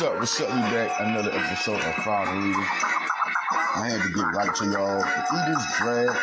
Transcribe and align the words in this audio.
What's 0.00 0.12
up? 0.12 0.18
What's 0.18 0.40
up? 0.40 0.48
We 0.48 0.62
back 0.74 0.98
another 1.00 1.30
episode 1.30 1.78
of 1.78 1.94
Father 1.96 2.30
Eagle. 2.30 2.62
I 2.62 3.86
had 3.86 4.00
to 4.00 4.08
get 4.14 4.34
right 4.34 4.54
to 4.54 4.64
y'all. 4.64 5.02
The 5.02 5.44
Eagles 5.44 5.66
draft. 5.76 6.18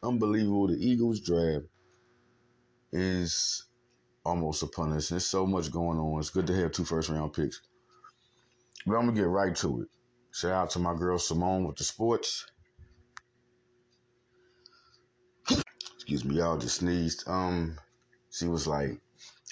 Unbelievable. 0.00 0.68
The 0.68 0.74
Eagles 0.74 1.18
draft 1.18 1.64
is 2.92 3.64
almost 4.24 4.62
upon 4.62 4.92
us. 4.92 5.08
There's 5.08 5.26
so 5.26 5.44
much 5.44 5.72
going 5.72 5.98
on. 5.98 6.20
It's 6.20 6.30
good 6.30 6.46
to 6.46 6.54
have 6.54 6.70
two 6.70 6.84
first 6.84 7.08
round 7.08 7.32
picks. 7.32 7.60
But 8.86 8.94
I'm 8.94 9.06
gonna 9.06 9.16
get 9.16 9.26
right 9.26 9.56
to 9.56 9.82
it. 9.82 9.88
Shout 10.30 10.52
out 10.52 10.70
to 10.70 10.78
my 10.78 10.94
girl 10.94 11.18
Simone 11.18 11.66
with 11.66 11.74
the 11.74 11.82
sports. 11.82 12.46
Excuse 15.96 16.24
me, 16.24 16.36
y'all 16.36 16.58
just 16.58 16.76
sneezed. 16.76 17.24
Um, 17.26 17.76
she 18.30 18.46
was 18.46 18.68
like, 18.68 19.00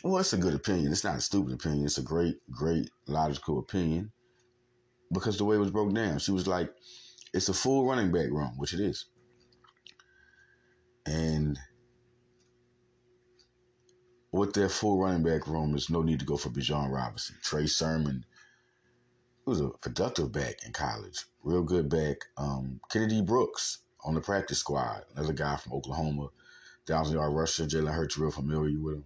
well, 0.03 0.19
it's 0.19 0.33
a 0.33 0.39
good 0.39 0.55
opinion. 0.55 0.93
It's 0.93 1.05
not 1.05 1.17
a 1.17 1.21
stupid 1.21 1.55
opinion. 1.55 1.87
It's 1.87 1.99
a 1.99 2.03
great, 2.03 2.39
great, 2.51 2.91
logical 3.07 3.59
opinion. 3.59 4.13
Because 5.13 5.39
the 5.39 5.45
way 5.45 5.57
it 5.57 5.61
was 5.61 5.71
broke 5.71 5.95
down, 5.95 6.19
she 6.19 6.33
was 6.33 6.47
like, 6.47 6.73
it's 7.33 7.49
a 7.49 7.55
full 7.55 7.87
running 7.87 8.13
back 8.13 8.31
room, 8.31 8.53
which 8.57 8.75
it 8.75 8.81
is. 8.81 9.07
And 11.07 11.59
with 14.33 14.53
their 14.53 14.69
full 14.69 14.99
running 14.99 15.23
back 15.23 15.47
room, 15.47 15.71
there's 15.71 15.91
no 15.91 16.03
need 16.03 16.19
to 16.21 16.27
go 16.27 16.37
for 16.37 16.51
Bijan 16.51 16.93
Robinson. 16.93 17.37
Trey 17.43 17.67
Sermon 17.67 18.25
was 19.45 19.61
a 19.61 19.69
productive 19.81 20.33
back 20.33 20.57
in 20.67 20.73
college, 20.73 21.25
real 21.45 21.63
good 21.63 21.89
back. 21.89 22.17
Um, 22.37 22.81
Kennedy 22.91 23.23
Brooks 23.23 23.79
on 24.05 24.15
the 24.15 24.21
practice 24.21 24.59
squad, 24.59 25.05
another 25.15 25.33
guy 25.33 25.57
from 25.57 25.73
Oklahoma, 25.73 26.29
thousand 26.87 27.17
yard 27.17 27.33
rusher. 27.33 27.65
Jalen 27.65 27.95
Hurts, 27.95 28.19
real 28.19 28.33
familiar 28.33 28.79
with 28.81 28.97
him. 28.97 29.05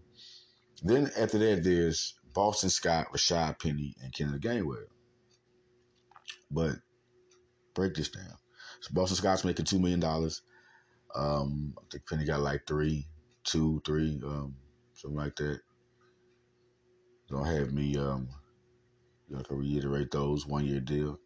Then 0.83 1.11
after 1.19 1.39
that, 1.39 1.63
there's 1.63 2.15
Boston 2.33 2.71
Scott, 2.71 3.09
Rashaad 3.13 3.61
Penny, 3.61 3.95
and 4.03 4.13
Kenneth 4.13 4.41
Gainwell. 4.41 4.87
But 6.51 6.77
break 7.75 7.95
this 7.95 8.11
down. 8.11 8.37
So 8.81 8.95
Boston 8.95 9.17
Scott's 9.17 9.45
making 9.45 9.67
two 9.67 9.79
million 9.79 10.01
dollars. 10.01 10.43
Um, 11.15 11.75
I 11.79 11.83
think 11.91 12.09
Penny 12.09 12.25
got 12.25 12.41
like 12.41 12.67
three, 12.67 13.07
two, 13.45 13.83
three, 13.85 14.21
um, 14.25 14.55
something 14.95 15.19
like 15.19 15.37
that. 15.37 15.61
Don't 17.29 17.47
have 17.47 17.73
me 17.73 17.97
um 17.97 18.29
you 19.29 19.37
know, 19.37 19.43
to 19.43 19.55
reiterate 19.55 20.11
those 20.11 20.47
one 20.47 20.67
year 20.67 20.81
deal. 20.81 21.19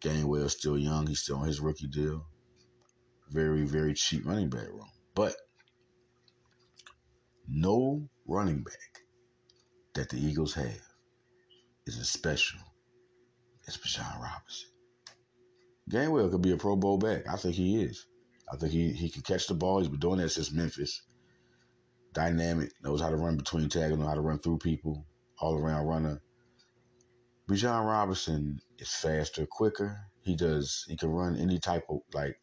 Gainwell's 0.00 0.52
still 0.56 0.76
young, 0.76 1.06
he's 1.06 1.20
still 1.20 1.38
on 1.38 1.46
his 1.46 1.60
rookie 1.60 1.88
deal. 1.88 2.26
Very, 3.30 3.64
very 3.64 3.94
cheap 3.94 4.26
running 4.26 4.50
back 4.50 4.68
room. 4.68 4.90
But 5.14 5.34
no 7.48 8.08
running 8.26 8.62
back 8.62 9.02
that 9.94 10.08
the 10.08 10.18
Eagles 10.18 10.54
have 10.54 10.80
is 11.86 11.98
as 11.98 12.08
special 12.08 12.60
as 13.66 13.76
Bijan 13.76 14.20
Robinson. 14.20 14.70
Gainwell 15.90 16.30
could 16.30 16.42
be 16.42 16.52
a 16.52 16.56
Pro 16.56 16.76
Bowl 16.76 16.98
back. 16.98 17.28
I 17.28 17.36
think 17.36 17.54
he 17.54 17.82
is. 17.82 18.06
I 18.52 18.56
think 18.56 18.72
he, 18.72 18.92
he 18.92 19.08
can 19.08 19.22
catch 19.22 19.46
the 19.46 19.54
ball. 19.54 19.78
He's 19.78 19.88
been 19.88 20.00
doing 20.00 20.18
that 20.18 20.30
since 20.30 20.52
Memphis. 20.52 21.02
Dynamic, 22.12 22.72
knows 22.82 23.00
how 23.00 23.10
to 23.10 23.16
run 23.16 23.36
between 23.36 23.68
tackles, 23.68 23.98
knows 23.98 24.08
how 24.08 24.14
to 24.14 24.20
run 24.20 24.38
through 24.38 24.58
people, 24.58 25.06
all 25.38 25.56
around 25.56 25.86
runner. 25.86 26.20
Bijan 27.48 27.86
Robinson 27.86 28.58
is 28.78 28.88
faster, 28.88 29.46
quicker. 29.46 29.96
He 30.20 30.34
does. 30.34 30.84
He 30.88 30.96
can 30.96 31.10
run 31.10 31.36
any 31.36 31.60
type 31.60 31.84
of 31.88 32.00
like. 32.12 32.36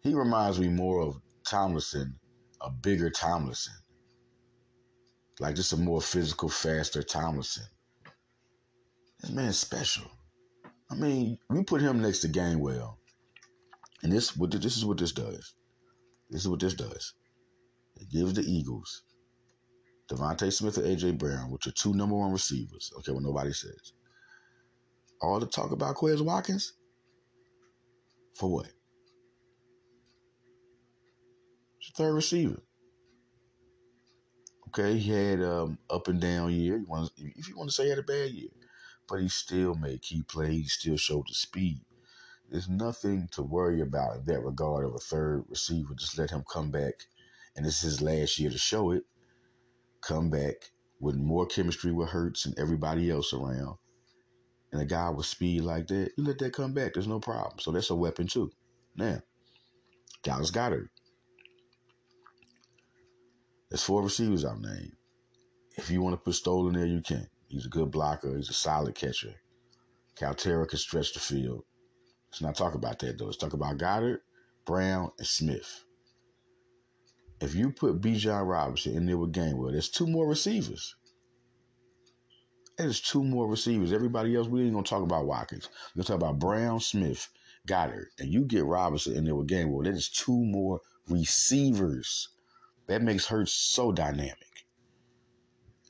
He 0.00 0.14
reminds 0.14 0.58
me 0.58 0.68
more 0.68 1.02
of 1.02 1.16
Tomlinson, 1.44 2.18
a 2.60 2.70
bigger 2.70 3.10
Tomlinson, 3.10 3.74
like 5.40 5.54
just 5.54 5.72
a 5.72 5.76
more 5.76 6.00
physical, 6.00 6.48
faster 6.48 7.02
Tomlinson. 7.02 7.66
This 9.20 9.30
man's 9.30 9.58
special. 9.58 10.10
I 10.90 10.94
mean, 10.94 11.38
we 11.50 11.64
put 11.64 11.80
him 11.80 12.00
next 12.00 12.20
to 12.20 12.28
Gainwell, 12.28 12.96
and 14.02 14.12
this 14.12 14.36
what 14.36 14.50
this 14.50 14.76
is 14.76 14.84
what 14.84 14.98
this 14.98 15.12
does. 15.12 15.54
This 16.30 16.42
is 16.42 16.48
what 16.48 16.60
this 16.60 16.74
does. 16.74 17.14
It 17.96 18.10
gives 18.10 18.34
the 18.34 18.42
Eagles 18.42 19.02
DeVonta 20.08 20.52
Smith 20.52 20.78
and 20.78 20.86
AJ 20.86 21.18
Brown, 21.18 21.50
which 21.50 21.66
are 21.66 21.72
two 21.72 21.94
number 21.94 22.14
one 22.14 22.32
receivers. 22.32 22.92
Okay, 22.98 23.12
what 23.12 23.22
nobody 23.22 23.52
says. 23.52 23.92
All 25.20 25.40
the 25.40 25.46
talk 25.46 25.72
about 25.72 25.96
Quez 25.96 26.20
Watkins. 26.20 26.74
For 28.34 28.50
what? 28.50 28.68
It's 31.88 31.96
third 31.96 32.14
receiver. 32.14 32.60
Okay, 34.68 34.98
he 34.98 35.12
had 35.12 35.42
um, 35.42 35.78
up 35.88 36.08
and 36.08 36.20
down 36.20 36.52
year. 36.52 36.82
If 37.16 37.48
you 37.48 37.56
want 37.56 37.70
to 37.70 37.74
say 37.74 37.84
he 37.84 37.90
had 37.90 37.98
a 37.98 38.02
bad 38.02 38.30
year, 38.30 38.50
but 39.08 39.20
he 39.20 39.28
still 39.28 39.74
made 39.74 40.02
key 40.02 40.22
plays. 40.22 40.56
He 40.56 40.68
still 40.68 40.96
showed 40.96 41.26
the 41.28 41.34
speed. 41.34 41.80
There's 42.50 42.68
nothing 42.68 43.28
to 43.32 43.42
worry 43.42 43.80
about 43.80 44.16
in 44.16 44.24
that 44.26 44.42
regard 44.42 44.84
of 44.84 44.94
a 44.94 44.98
third 44.98 45.44
receiver. 45.48 45.94
Just 45.94 46.18
let 46.18 46.30
him 46.30 46.44
come 46.52 46.70
back, 46.70 46.94
and 47.54 47.64
this 47.64 47.84
is 47.84 47.98
his 47.98 48.02
last 48.02 48.38
year 48.38 48.50
to 48.50 48.58
show 48.58 48.90
it 48.90 49.04
come 50.00 50.30
back 50.30 50.54
with 51.00 51.16
more 51.16 51.46
chemistry 51.46 51.92
with 51.92 52.08
Hurts 52.08 52.46
and 52.46 52.58
everybody 52.58 53.10
else 53.10 53.32
around, 53.32 53.76
and 54.72 54.82
a 54.82 54.84
guy 54.84 55.10
with 55.10 55.26
speed 55.26 55.62
like 55.62 55.86
that, 55.88 56.10
you 56.16 56.24
let 56.24 56.38
that 56.38 56.52
come 56.52 56.72
back. 56.72 56.94
There's 56.94 57.06
no 57.06 57.20
problem. 57.20 57.58
So 57.60 57.70
that's 57.70 57.90
a 57.90 57.94
weapon 57.94 58.26
too. 58.26 58.50
Now, 58.96 59.20
Dallas 60.22 60.50
Goedert. 60.50 60.88
There's 63.70 63.82
four 63.82 64.02
receivers 64.02 64.44
I've 64.44 64.60
named. 64.60 64.92
If 65.76 65.90
you 65.90 66.02
want 66.02 66.14
to 66.14 66.18
put 66.18 66.34
Stoll 66.34 66.68
in 66.68 66.74
there, 66.74 66.86
you 66.86 67.02
can. 67.02 67.26
He's 67.48 67.66
a 67.66 67.70
good 67.70 67.90
blocker. 67.90 68.36
He's 68.36 68.50
a 68.50 68.54
solid 68.54 68.94
catcher. 68.94 69.34
Calcaterra 70.18 70.68
can 70.68 70.78
stretch 70.78 71.12
the 71.12 71.20
field. 71.20 71.64
Let's 72.30 72.42
not 72.42 72.56
talk 72.56 72.74
about 72.74 72.98
that 73.00 73.18
though. 73.18 73.26
Let's 73.26 73.36
talk 73.36 73.52
about 73.52 73.78
Goedert, 73.78 74.20
Brown, 74.64 75.10
and 75.18 75.26
Smith 75.26 75.84
if 77.40 77.54
you 77.54 77.70
put 77.70 78.00
Bijan 78.00 78.48
Robinson 78.48 78.96
in 78.96 79.06
there 79.06 79.18
with 79.18 79.32
Gainwell, 79.32 79.72
there's 79.72 79.90
two 79.90 80.06
more 80.06 80.26
receivers. 80.26 80.94
There's 82.78 83.00
two 83.00 83.24
more 83.24 83.48
receivers. 83.48 83.92
Everybody 83.92 84.36
else, 84.36 84.48
we 84.48 84.62
ain't 84.62 84.72
gonna 84.72 84.84
talk 84.84 85.02
about 85.02 85.26
Watkins. 85.26 85.68
We're 85.94 86.02
gonna 86.02 86.18
talk 86.18 86.28
about 86.28 86.38
Brown, 86.38 86.80
Smith, 86.80 87.28
Goedert. 87.66 88.08
and 88.18 88.32
you 88.32 88.44
get 88.44 88.64
Robinson 88.64 89.16
in 89.16 89.24
there 89.24 89.34
with 89.34 89.48
Gainwell. 89.48 89.84
There's 89.84 90.08
two 90.08 90.44
more 90.44 90.80
receivers. 91.08 92.28
That 92.88 93.02
makes 93.02 93.26
her 93.26 93.44
so 93.46 93.92
dynamic, 93.92 94.64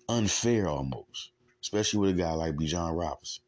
unfair 0.08 0.68
almost, 0.68 1.32
especially 1.62 2.00
with 2.00 2.18
a 2.18 2.22
guy 2.22 2.32
like 2.32 2.54
Bijan 2.54 2.98
Robinson. 2.98 3.42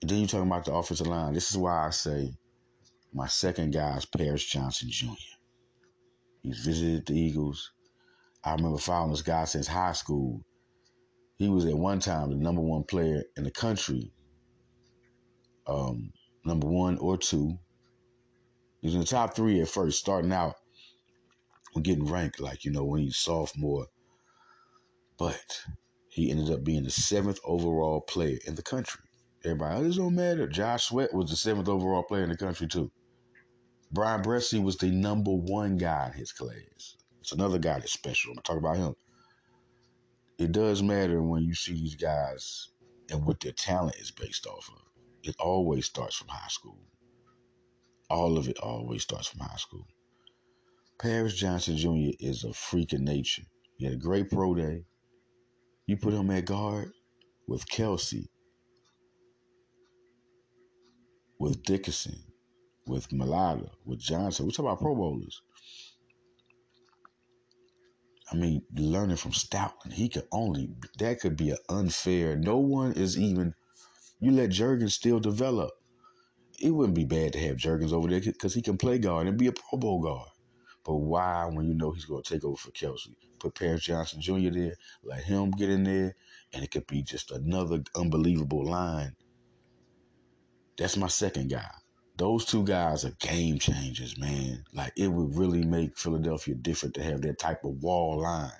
And 0.00 0.10
then 0.10 0.18
you're 0.18 0.28
talking 0.28 0.48
about 0.48 0.64
the 0.64 0.74
offensive 0.74 1.06
line. 1.06 1.32
This 1.32 1.50
is 1.50 1.56
why 1.56 1.86
I 1.86 1.90
say 1.90 2.32
my 3.14 3.28
second 3.28 3.72
guy 3.72 3.96
is 3.96 4.04
Paris 4.04 4.44
Johnson 4.44 4.88
Jr. 4.90 5.12
He's 6.42 6.64
visited 6.64 7.06
the 7.06 7.14
Eagles. 7.14 7.70
I 8.42 8.54
remember 8.54 8.78
following 8.78 9.12
this 9.12 9.22
guy 9.22 9.44
since 9.44 9.68
high 9.68 9.92
school. 9.92 10.42
He 11.38 11.48
was 11.48 11.64
at 11.64 11.78
one 11.78 12.00
time 12.00 12.30
the 12.30 12.36
number 12.36 12.60
one 12.60 12.82
player 12.82 13.22
in 13.36 13.44
the 13.44 13.50
country, 13.52 14.12
um, 15.68 16.12
number 16.44 16.66
one 16.66 16.98
or 16.98 17.16
two. 17.16 17.56
He 18.80 18.88
was 18.88 18.94
in 18.94 19.00
the 19.00 19.06
top 19.06 19.36
three 19.36 19.60
at 19.60 19.68
first, 19.68 20.00
starting 20.00 20.32
out 20.32 20.56
getting 21.80 22.10
ranked, 22.10 22.40
like, 22.40 22.64
you 22.64 22.70
know, 22.70 22.84
when 22.84 23.00
he's 23.00 23.16
sophomore. 23.16 23.86
But 25.18 25.62
he 26.08 26.30
ended 26.30 26.50
up 26.50 26.64
being 26.64 26.84
the 26.84 26.90
seventh 26.90 27.38
overall 27.44 28.00
player 28.00 28.38
in 28.46 28.54
the 28.54 28.62
country. 28.62 29.02
Everybody, 29.44 29.76
oh, 29.76 29.82
this 29.84 29.96
don't 29.96 30.14
matter. 30.14 30.46
Josh 30.46 30.84
Sweat 30.84 31.14
was 31.14 31.30
the 31.30 31.36
seventh 31.36 31.68
overall 31.68 32.02
player 32.02 32.24
in 32.24 32.30
the 32.30 32.36
country, 32.36 32.66
too. 32.66 32.90
Bryan 33.90 34.22
Bresee 34.22 34.62
was 34.62 34.76
the 34.76 34.90
number 34.90 35.32
one 35.32 35.76
guy 35.76 36.10
in 36.12 36.18
his 36.18 36.32
class. 36.32 36.96
It's 37.20 37.32
another 37.32 37.58
guy 37.58 37.78
that's 37.78 37.92
special. 37.92 38.30
I'm 38.30 38.36
going 38.36 38.42
to 38.42 38.52
talk 38.52 38.58
about 38.58 38.76
him. 38.76 38.94
It 40.38 40.52
does 40.52 40.82
matter 40.82 41.22
when 41.22 41.44
you 41.44 41.54
see 41.54 41.74
these 41.74 41.94
guys 41.94 42.68
and 43.10 43.24
what 43.24 43.40
their 43.40 43.52
talent 43.52 43.96
is 43.96 44.10
based 44.10 44.46
off 44.46 44.68
of. 44.74 44.82
It 45.22 45.36
always 45.38 45.86
starts 45.86 46.16
from 46.16 46.28
high 46.28 46.48
school. 46.48 46.78
All 48.10 48.36
of 48.36 48.48
it 48.48 48.58
always 48.58 49.02
starts 49.02 49.28
from 49.28 49.40
high 49.40 49.56
school. 49.56 49.86
Paris 51.02 51.34
Johnson 51.34 51.76
Jr. 51.76 52.14
is 52.20 52.44
a 52.44 52.52
freak 52.52 52.92
of 52.92 53.00
nature. 53.00 53.42
He 53.76 53.86
had 53.86 53.94
a 53.94 53.96
great 53.96 54.30
pro 54.30 54.54
day. 54.54 54.84
You 55.88 55.96
put 55.96 56.14
him 56.14 56.30
at 56.30 56.44
guard 56.44 56.92
with 57.48 57.66
Kelce, 57.66 58.28
with 61.40 61.60
Dickinson, 61.64 62.22
with 62.86 63.08
Mailata, 63.08 63.68
with 63.84 63.98
Johnson. 63.98 64.46
We 64.46 64.52
talk 64.52 64.64
about 64.64 64.78
Pro 64.78 64.94
Bowlers. 64.94 65.42
I 68.30 68.36
mean, 68.36 68.62
learning 68.72 69.16
from 69.16 69.32
Stoutland, 69.32 69.92
he 69.92 70.08
could 70.08 70.28
only 70.30 70.70
that 71.00 71.18
could 71.18 71.36
be 71.36 71.50
an 71.50 71.58
unfair. 71.68 72.36
No 72.36 72.58
one 72.58 72.92
is 72.92 73.18
even. 73.18 73.54
You 74.20 74.30
let 74.30 74.50
Jurgens 74.50 74.92
still 74.92 75.18
develop. 75.18 75.72
It 76.60 76.70
wouldn't 76.70 76.94
be 76.94 77.04
bad 77.04 77.32
to 77.32 77.40
have 77.40 77.56
Jurgens 77.56 77.92
over 77.92 78.06
there 78.06 78.20
because 78.20 78.54
he 78.54 78.62
can 78.62 78.78
play 78.78 78.98
guard 78.98 79.26
and 79.26 79.36
be 79.36 79.48
a 79.48 79.52
Pro 79.52 79.80
Bowl 79.80 80.00
guard. 80.00 80.28
But 80.84 80.96
why 80.96 81.48
when 81.52 81.66
you 81.66 81.74
know 81.74 81.92
he's 81.92 82.04
going 82.04 82.22
to 82.22 82.34
take 82.34 82.44
over 82.44 82.56
for 82.56 82.70
Kelce, 82.72 83.08
Put 83.42 83.56
Paris 83.56 83.82
Johnson 83.82 84.20
Jr. 84.20 84.50
there, 84.50 84.76
let 85.02 85.24
him 85.24 85.50
get 85.50 85.68
in 85.68 85.82
there, 85.82 86.14
and 86.52 86.62
it 86.62 86.70
could 86.70 86.86
be 86.86 87.02
just 87.02 87.32
another 87.32 87.82
unbelievable 87.96 88.64
line. 88.64 89.16
That's 90.78 90.96
my 90.96 91.08
second 91.08 91.50
guy. 91.50 91.70
Those 92.16 92.44
two 92.44 92.62
guys 92.62 93.04
are 93.04 93.10
game 93.18 93.58
changers, 93.58 94.16
man. 94.16 94.62
Like 94.72 94.92
it 94.96 95.08
would 95.08 95.36
really 95.36 95.64
make 95.64 95.98
Philadelphia 95.98 96.54
different 96.54 96.94
to 96.94 97.02
have 97.02 97.22
that 97.22 97.40
type 97.40 97.64
of 97.64 97.82
wall 97.82 98.22
line. 98.22 98.50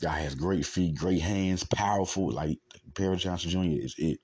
Guy 0.00 0.20
has 0.20 0.36
great 0.36 0.64
feet, 0.64 0.94
great 0.94 1.22
hands, 1.22 1.64
powerful. 1.64 2.30
Like 2.30 2.58
Paris 2.94 3.22
Johnson 3.22 3.50
Jr. 3.50 3.84
is 3.84 3.96
it 3.98 4.20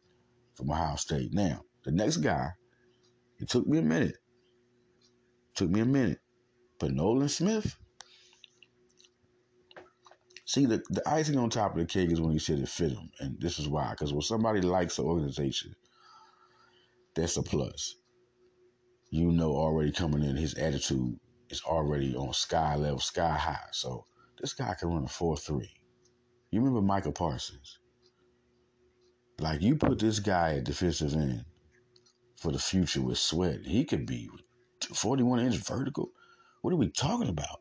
from 0.55 0.71
Ohio 0.71 0.95
State. 0.95 1.33
Now, 1.33 1.63
the 1.85 1.91
next 1.91 2.19
guy, 2.19 2.51
it 3.41 3.49
took 3.49 3.67
me 3.67 3.79
a 3.79 3.83
minute. 3.83 4.19
Took 5.55 5.71
me 5.71 5.81
a 5.81 5.85
minute. 5.85 6.21
But 6.79 6.93
Nolan 6.93 7.29
Smith, 7.29 7.77
see, 10.45 10.67
the, 10.67 10.83
the 10.91 11.09
icing 11.09 11.39
on 11.39 11.51
top 11.51 11.73
of 11.73 11.79
the 11.79 11.87
cake 11.87 12.11
is 12.11 12.21
when 12.21 12.33
he 12.33 12.39
said 12.39 12.59
it 12.59 12.69
fit 12.69 12.93
him. 12.93 13.11
And 13.21 13.41
this 13.41 13.59
is 13.59 13.69
why. 13.69 13.91
Because 13.91 14.13
when 14.13 14.23
somebody 14.23 14.61
likes 14.61 14.99
an 14.99 15.05
organization, 15.05 15.75
that's 17.15 17.37
a 17.37 17.43
plus. 17.43 17.97
You 19.11 19.31
know, 19.31 19.53
already 19.53 19.93
coming 19.93 20.23
in, 20.23 20.37
his 20.37 20.55
attitude 20.55 21.19
is 21.51 21.63
already 21.65 22.17
on 22.17 22.33
sky 22.33 22.77
level, 22.77 22.99
sky 22.99 23.37
high. 23.37 23.69
So 23.73 24.07
this 24.41 24.55
guy 24.55 24.75
can 24.75 24.89
run 24.89 25.05
a 25.05 25.09
4 25.09 25.37
3. 25.37 25.71
You 26.51 26.61
remember 26.61 26.81
Micah 26.81 27.13
Parsons? 27.13 27.79
Like, 29.39 29.63
you 29.63 29.77
put 29.77 29.99
this 29.99 30.19
guy 30.19 30.57
at 30.57 30.65
defensive 30.65 31.15
end 31.15 31.45
for 32.43 32.53
the 32.53 32.59
future 32.59 33.01
with 33.01 33.19
Sweat, 33.19 33.65
he 33.65 33.85
could 33.85 34.05
be 34.05 34.29
41 34.87 35.41
inch 35.41 35.57
vertical. 35.57 36.11
What 36.63 36.73
are 36.73 36.77
we 36.77 36.91
talking 36.91 37.29
about? 37.29 37.61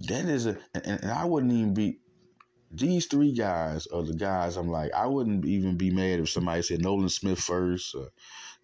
That 0.00 0.26
is 0.26 0.46
a, 0.46 0.56
and, 0.74 0.86
and 0.86 1.10
I 1.10 1.24
wouldn't 1.24 1.52
even 1.52 1.74
be, 1.74 1.98
these 2.70 3.06
three 3.06 3.32
guys 3.32 3.86
are 3.88 4.02
the 4.02 4.14
guys 4.14 4.56
I'm 4.56 4.68
like, 4.68 4.92
I 4.92 5.06
wouldn't 5.06 5.44
even 5.44 5.76
be 5.76 5.90
mad 5.90 6.20
if 6.20 6.30
somebody 6.30 6.62
said 6.62 6.82
Nolan 6.82 7.08
Smith 7.08 7.40
first, 7.40 7.94
or 7.94 8.08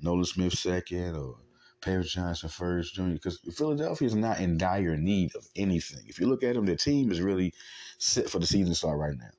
Nolan 0.01 0.25
Smith 0.25 0.53
second, 0.53 1.17
or 1.17 1.37
Paris 1.81 2.13
Johnson 2.13 2.49
first, 2.49 2.95
Junior, 2.95 3.15
because 3.15 3.41
Philadelphia 3.55 4.07
is 4.07 4.15
not 4.15 4.41
in 4.41 4.59
dire 4.59 4.97
need 4.97 5.35
of 5.35 5.47
anything. 5.57 6.05
If 6.07 6.21
you 6.21 6.27
look 6.27 6.43
at 6.43 6.55
them, 6.55 6.67
their 6.67 6.77
team 6.77 7.11
is 7.11 7.21
really 7.21 7.53
set 7.99 8.29
for 8.29 8.39
the 8.39 8.47
season 8.47 8.75
start 8.75 8.99
right 8.99 9.17
now. 9.17 9.31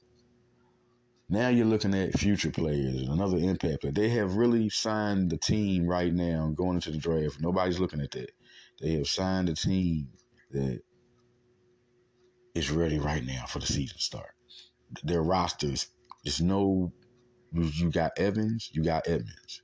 Now 1.27 1.50
you're 1.50 1.66
looking 1.66 1.95
at 1.95 2.19
future 2.19 2.51
players 2.51 3.01
and 3.01 3.10
another 3.10 3.38
impact 3.38 3.81
player. 3.81 3.92
They 3.92 4.10
have 4.10 4.36
really 4.36 4.69
signed 4.69 5.31
the 5.31 5.38
team 5.38 5.88
right 5.88 6.13
now 6.13 6.54
going 6.56 6.75
into 6.75 6.92
the 6.92 7.00
draft. 7.00 7.42
Nobody's 7.42 7.80
looking 7.80 8.01
at 8.01 8.12
that. 8.12 8.30
They 8.80 8.94
have 8.94 9.07
signed 9.07 9.50
a 9.50 9.56
team 9.56 10.10
that 10.51 10.81
is 12.54 12.69
ready 12.69 13.00
right 13.00 13.25
now 13.25 13.45
for 13.48 13.60
the 13.60 13.66
season 13.66 13.98
start. 13.98 14.36
Their 15.04 15.24
rosters, 15.24 15.88
there's 16.24 16.42
no, 16.42 16.94
you 17.51 17.89
got 17.89 18.12
Evans, 18.18 18.69
you 18.74 18.83
got 18.83 19.07
Edmonds. 19.07 19.63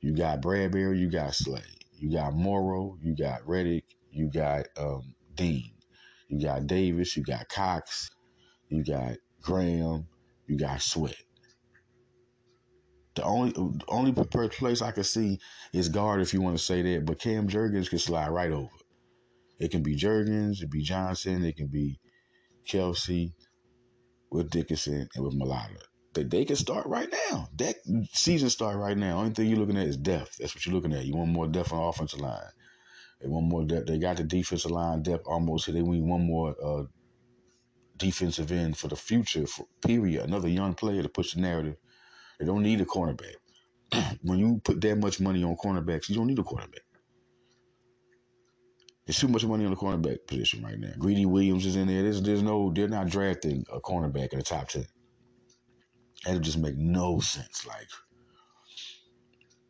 You 0.00 0.14
got 0.14 0.42
Bradberry, 0.42 0.98
you 0.98 1.10
got 1.10 1.34
Slay. 1.34 1.62
You 1.92 2.12
got 2.12 2.34
Morrow, 2.34 2.96
you 3.02 3.16
got 3.16 3.46
Reddick, 3.48 3.84
you 4.12 4.30
got 4.30 4.66
um, 4.78 5.14
Dean. 5.34 5.72
You 6.28 6.40
got 6.40 6.66
Davis, 6.66 7.16
you 7.16 7.24
got 7.24 7.48
Cox, 7.48 8.10
you 8.68 8.84
got 8.84 9.16
Graham, 9.40 10.06
you 10.48 10.58
got 10.58 10.82
Sweat. 10.82 11.16
The 13.14 13.24
only 13.24 13.50
the 13.50 13.84
only 13.88 14.12
place 14.12 14.80
I 14.80 14.92
can 14.92 15.04
see 15.04 15.38
is 15.72 15.88
guard 15.88 16.20
if 16.20 16.32
you 16.32 16.40
want 16.40 16.56
to 16.56 16.62
say 16.62 16.82
that, 16.82 17.04
but 17.04 17.18
Cam 17.18 17.48
Jurgens 17.48 17.90
can 17.90 17.98
slide 17.98 18.28
right 18.28 18.52
over. 18.52 18.68
It 19.58 19.72
can 19.72 19.82
be 19.82 19.96
Jurgens, 19.96 20.62
it 20.62 20.70
be 20.70 20.82
Johnson, 20.82 21.44
it 21.44 21.56
can 21.56 21.66
be 21.66 21.98
Kelce 22.68 23.32
with 24.30 24.50
Dickinson 24.50 25.08
and 25.14 25.24
with 25.24 25.34
Mailata. 25.34 25.82
They, 26.14 26.24
they 26.24 26.44
can 26.44 26.56
start 26.56 26.86
right 26.86 27.12
now. 27.30 27.48
That 27.56 27.76
season 28.12 28.50
start 28.50 28.76
right 28.76 28.96
now. 28.96 29.18
Only 29.18 29.30
thing 29.30 29.48
you're 29.48 29.58
looking 29.58 29.78
at 29.78 29.86
is 29.86 29.96
depth. 29.96 30.36
That's 30.38 30.54
what 30.54 30.64
you're 30.64 30.74
looking 30.74 30.92
at. 30.92 31.04
You 31.04 31.16
want 31.16 31.30
more 31.30 31.48
depth 31.48 31.72
on 31.72 31.88
offensive 31.88 32.20
line. 32.20 32.40
They 33.20 33.28
want 33.28 33.48
more 33.48 33.64
depth. 33.64 33.86
They 33.86 33.98
got 33.98 34.16
the 34.16 34.24
defensive 34.24 34.70
line 34.70 35.02
depth 35.02 35.26
almost 35.26 35.66
here. 35.66 35.74
They 35.74 35.82
need 35.82 36.02
one 36.04 36.24
more 36.24 36.54
uh, 36.64 36.84
defensive 37.98 38.52
end 38.52 38.76
for 38.76 38.88
the 38.88 38.96
future, 38.96 39.46
for, 39.46 39.66
period. 39.82 40.24
Another 40.24 40.48
young 40.48 40.74
player 40.74 41.02
to 41.02 41.08
push 41.08 41.34
the 41.34 41.40
narrative. 41.40 41.76
They 42.38 42.46
don't 42.46 42.62
need 42.62 42.80
a 42.80 42.84
cornerback. 42.84 43.34
when 44.22 44.38
you 44.38 44.60
put 44.64 44.80
that 44.80 44.96
much 44.96 45.20
money 45.20 45.42
on 45.42 45.56
cornerbacks, 45.56 46.08
you 46.08 46.14
don't 46.14 46.26
need 46.26 46.38
a 46.38 46.42
cornerback. 46.42 46.86
There's 49.06 49.18
too 49.18 49.28
much 49.28 49.44
money 49.46 49.64
on 49.64 49.70
the 49.70 49.76
cornerback 49.76 50.26
position 50.26 50.62
right 50.62 50.78
now. 50.78 50.92
Greedy 50.98 51.24
Williams 51.24 51.64
is 51.64 51.76
in 51.76 51.86
there. 51.86 52.02
There's, 52.02 52.20
there's 52.20 52.42
no, 52.42 52.70
they're 52.74 52.88
not 52.88 53.08
drafting 53.08 53.64
a 53.72 53.80
cornerback 53.80 54.32
in 54.32 54.38
the 54.38 54.44
top 54.44 54.68
10. 54.68 54.84
That 56.26 56.40
just 56.42 56.58
make 56.58 56.76
no 56.76 57.18
sense. 57.20 57.66
Like, 57.66 57.88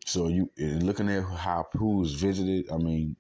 so 0.05 0.27
you, 0.27 0.51
looking 0.59 1.09
at 1.09 1.23
how, 1.23 1.67
who's 1.73 2.15
visited, 2.15 2.71
I 2.73 2.79
mean, 2.79 3.15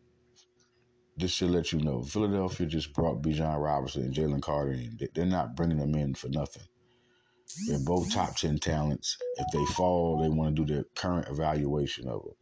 this 1.19 1.33
should 1.33 1.51
let 1.51 1.73
you 1.73 1.81
know 1.81 2.03
Philadelphia 2.03 2.67
just 2.67 2.93
brought 2.95 3.23
Bijan 3.23 3.61
Robinson 3.61 4.05
and 4.05 4.15
Jalen 4.15 4.43
Carter 4.43 4.73
in. 4.73 4.99
They're 5.15 5.27
not 5.27 5.57
bringing 5.57 5.79
them 5.79 5.95
in 5.95 6.15
for 6.15 6.29
nothing. 6.29 6.63
They're 7.69 7.79
both 7.81 8.13
top 8.13 8.37
10 8.37 8.59
talents. 8.59 9.17
If 9.37 9.47
they 9.53 9.65
fall, 9.75 10.23
they 10.23 10.29
want 10.29 10.57
to 10.57 10.65
do 10.65 10.75
their 10.75 10.85
current 10.95 11.29
evaluation 11.29 12.09
of 12.09 12.23
them. 12.25 12.35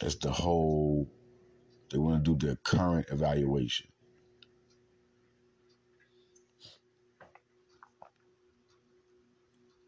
That's 0.00 0.16
the 0.16 0.30
whole, 0.32 1.10
they 1.90 1.98
want 1.98 2.24
to 2.24 2.36
do 2.36 2.46
their 2.46 2.56
current 2.56 3.06
evaluation. 3.10 3.89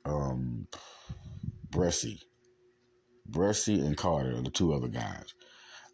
Um, 0.05 0.67
Bresee. 1.71 2.21
Bresee 3.31 3.85
and 3.85 3.97
Carter 3.97 4.37
are 4.37 4.43
the 4.43 4.51
two 4.51 4.73
other 4.75 4.89
guys. 4.89 5.35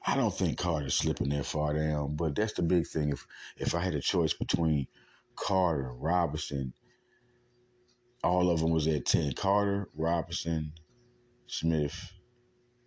I 0.06 0.16
don't 0.16 0.34
think 0.34 0.58
Carter's 0.58 0.94
slipping 0.94 1.28
that 1.30 1.44
far 1.44 1.74
down, 1.74 2.16
but 2.16 2.34
that's 2.34 2.54
the 2.54 2.62
big 2.62 2.86
thing. 2.86 3.10
If 3.10 3.26
if 3.56 3.74
I 3.74 3.80
had 3.80 3.94
a 3.94 4.00
choice 4.00 4.32
between 4.32 4.86
Carter, 5.36 5.92
Robinson, 5.92 6.72
all 8.24 8.50
of 8.50 8.60
them 8.60 8.70
was 8.70 8.86
at 8.88 9.06
10. 9.06 9.32
Carter, 9.34 9.88
Robinson, 9.94 10.72
Smith, 11.46 12.12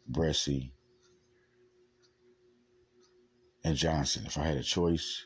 Bresee, 0.09 0.71
and 3.63 3.75
Johnson. 3.75 4.25
If 4.25 4.37
I 4.37 4.43
had 4.43 4.57
a 4.57 4.63
choice, 4.63 5.23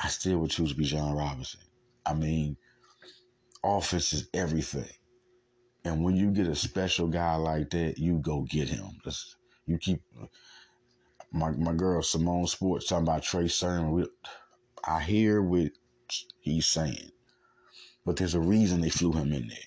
I 0.00 0.08
still 0.08 0.38
would 0.38 0.50
choose 0.50 0.74
Bijan 0.74 1.16
Robinson. 1.16 1.60
I 2.06 2.14
mean, 2.14 2.56
offense 3.64 4.12
is 4.12 4.28
everything. 4.32 4.88
And 5.84 6.04
when 6.04 6.16
you 6.16 6.30
get 6.30 6.48
a 6.48 6.54
special 6.54 7.08
guy 7.08 7.36
like 7.36 7.70
that, 7.70 7.98
you 7.98 8.18
go 8.18 8.42
get 8.42 8.68
him. 8.68 8.98
That's, 9.04 9.36
you 9.66 9.78
keep 9.78 10.02
my 11.32 11.50
my 11.52 11.74
girl 11.74 12.02
Simone 12.02 12.46
Sports 12.46 12.88
talking 12.88 13.06
about 13.06 13.22
Trey 13.22 13.48
Sermon. 13.48 14.06
I 14.84 15.02
hear 15.02 15.42
what 15.42 15.70
he's 16.40 16.66
saying, 16.66 17.10
but 18.04 18.16
there's 18.16 18.34
a 18.34 18.40
reason 18.40 18.80
they 18.80 18.88
flew 18.88 19.12
him 19.12 19.32
in 19.32 19.48
there. 19.48 19.58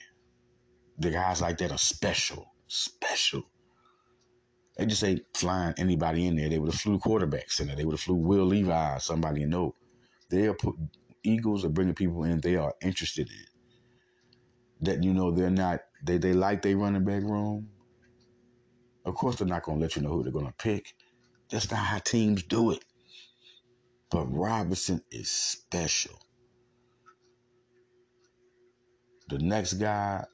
The 0.99 1.11
guys 1.11 1.41
like 1.41 1.57
that 1.59 1.71
are 1.71 1.77
special, 1.77 2.53
special. 2.67 3.43
They 4.77 4.85
just 4.85 5.03
ain't 5.03 5.21
flying 5.35 5.75
anybody 5.77 6.25
in 6.25 6.35
there. 6.35 6.49
They 6.49 6.57
would 6.57 6.71
have 6.71 6.81
flew 6.81 6.97
quarterbacks 6.97 7.59
in 7.59 7.67
there. 7.67 7.75
They 7.75 7.85
would 7.85 7.93
have 7.93 7.99
flew 7.99 8.15
Will 8.15 8.45
Levis, 8.45 9.05
somebody 9.05 9.41
you 9.41 9.47
know. 9.47 9.75
They'll 10.29 10.53
put 10.55 10.75
Eagles 11.23 11.63
are 11.65 11.69
bringing 11.69 11.93
people 11.93 12.23
in 12.23 12.39
they 12.39 12.55
are 12.55 12.73
interested 12.81 13.29
in. 13.29 13.45
That 14.81 15.03
you 15.03 15.13
know 15.13 15.29
they're 15.29 15.51
not 15.51 15.81
they 16.03 16.17
they 16.17 16.33
like 16.33 16.61
they 16.61 16.75
running 16.75 17.03
back 17.05 17.23
room. 17.23 17.69
Of 19.05 19.15
course 19.15 19.37
they're 19.37 19.47
not 19.47 19.63
gonna 19.63 19.79
let 19.79 19.95
you 19.95 20.01
know 20.01 20.09
who 20.09 20.23
they're 20.23 20.31
gonna 20.31 20.53
pick. 20.57 20.93
That's 21.49 21.69
not 21.71 21.79
how 21.79 21.99
teams 21.99 22.43
do 22.43 22.71
it. 22.71 22.83
But 24.09 24.25
Robinson 24.27 25.01
is 25.11 25.29
special. 25.29 26.19
The 29.29 29.39
next 29.39 29.73
guy 29.73 30.25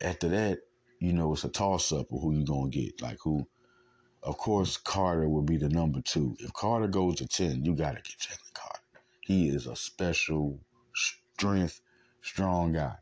after 0.00 0.28
that, 0.28 0.58
you 0.98 1.12
know, 1.12 1.32
it's 1.32 1.44
a 1.44 1.48
toss 1.48 1.92
up 1.92 2.12
of 2.12 2.20
who 2.20 2.32
you're 2.34 2.44
gonna 2.44 2.70
get. 2.70 3.00
Like 3.00 3.18
who 3.22 3.46
of 4.22 4.38
course, 4.38 4.76
Carter 4.76 5.28
will 5.28 5.42
be 5.42 5.56
the 5.56 5.68
number 5.68 6.00
two. 6.00 6.36
If 6.38 6.52
Carter 6.52 6.86
goes 6.86 7.16
to 7.16 7.26
10, 7.26 7.64
you 7.64 7.74
got 7.74 7.96
to 7.96 7.96
get 7.96 8.18
Jalen 8.18 8.54
Carter. 8.54 8.82
He 9.20 9.48
is 9.48 9.66
a 9.66 9.74
special 9.74 10.60
strength, 10.94 11.80
strong 12.20 12.72
guy. 12.72 12.94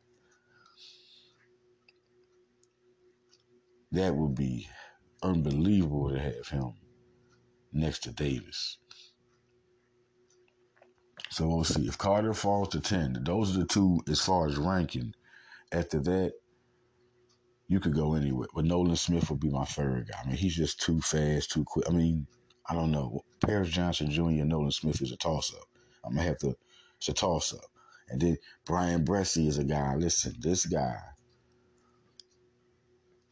That 3.92 4.14
would 4.14 4.34
be 4.34 4.68
unbelievable 5.22 6.10
to 6.10 6.18
have 6.18 6.48
him 6.48 6.74
next 7.72 8.04
to 8.04 8.12
Davis. 8.12 8.78
So 11.30 11.48
we'll 11.48 11.64
see. 11.64 11.86
If 11.86 11.98
Carter 11.98 12.34
falls 12.34 12.68
to 12.70 12.80
10, 12.80 13.20
those 13.24 13.54
are 13.54 13.60
the 13.60 13.66
two 13.66 14.00
as 14.08 14.20
far 14.20 14.46
as 14.46 14.56
ranking. 14.56 15.14
After 15.72 16.00
that, 16.00 16.32
you 17.68 17.78
could 17.78 17.94
go 17.94 18.14
anywhere. 18.14 18.48
But 18.52 18.64
Nolan 18.64 18.96
Smith 18.96 19.30
would 19.30 19.38
be 19.38 19.50
my 19.50 19.64
third 19.64 20.08
guy. 20.10 20.18
I 20.22 20.26
mean, 20.26 20.36
he's 20.36 20.56
just 20.56 20.80
too 20.80 21.00
fast, 21.00 21.52
too 21.52 21.64
quick. 21.64 21.88
I 21.88 21.92
mean, 21.92 22.26
I 22.68 22.74
don't 22.74 22.90
know. 22.90 23.20
Paris 23.44 23.70
Johnson 23.70 24.10
Jr. 24.10 24.22
and 24.22 24.48
Nolan 24.48 24.72
Smith 24.72 25.00
is 25.00 25.12
a 25.12 25.16
toss 25.16 25.54
up. 25.54 25.68
I'm 26.04 26.14
going 26.14 26.24
to 26.24 26.28
have 26.28 26.38
to, 26.38 26.56
it's 26.96 27.08
a 27.08 27.12
toss 27.12 27.54
up. 27.54 27.70
And 28.08 28.20
then 28.20 28.36
Bryan 28.64 29.04
Bresee 29.04 29.46
is 29.46 29.58
a 29.58 29.64
guy. 29.64 29.94
Listen, 29.94 30.34
this 30.40 30.66
guy 30.66 30.96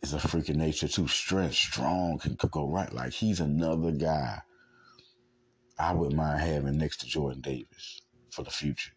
is 0.02 0.14
a 0.14 0.18
freaking 0.18 0.56
nature 0.56 0.88
too. 0.88 1.08
Strength, 1.08 1.54
strong, 1.54 2.18
can, 2.18 2.36
can 2.36 2.50
go 2.50 2.70
right. 2.70 2.92
Like 2.92 3.12
he's 3.12 3.40
another 3.40 3.92
guy 3.92 4.40
I 5.78 5.92
wouldn't 5.92 6.16
mind 6.16 6.40
having 6.40 6.76
next 6.76 6.98
to 6.98 7.06
Jordan 7.06 7.40
Davis 7.40 8.00
for 8.30 8.42
the 8.42 8.50
future. 8.50 8.92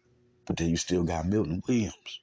But 0.46 0.56
then 0.56 0.70
you 0.70 0.76
still 0.76 1.04
got 1.04 1.26
Milton 1.26 1.62
Williams. 1.68 2.20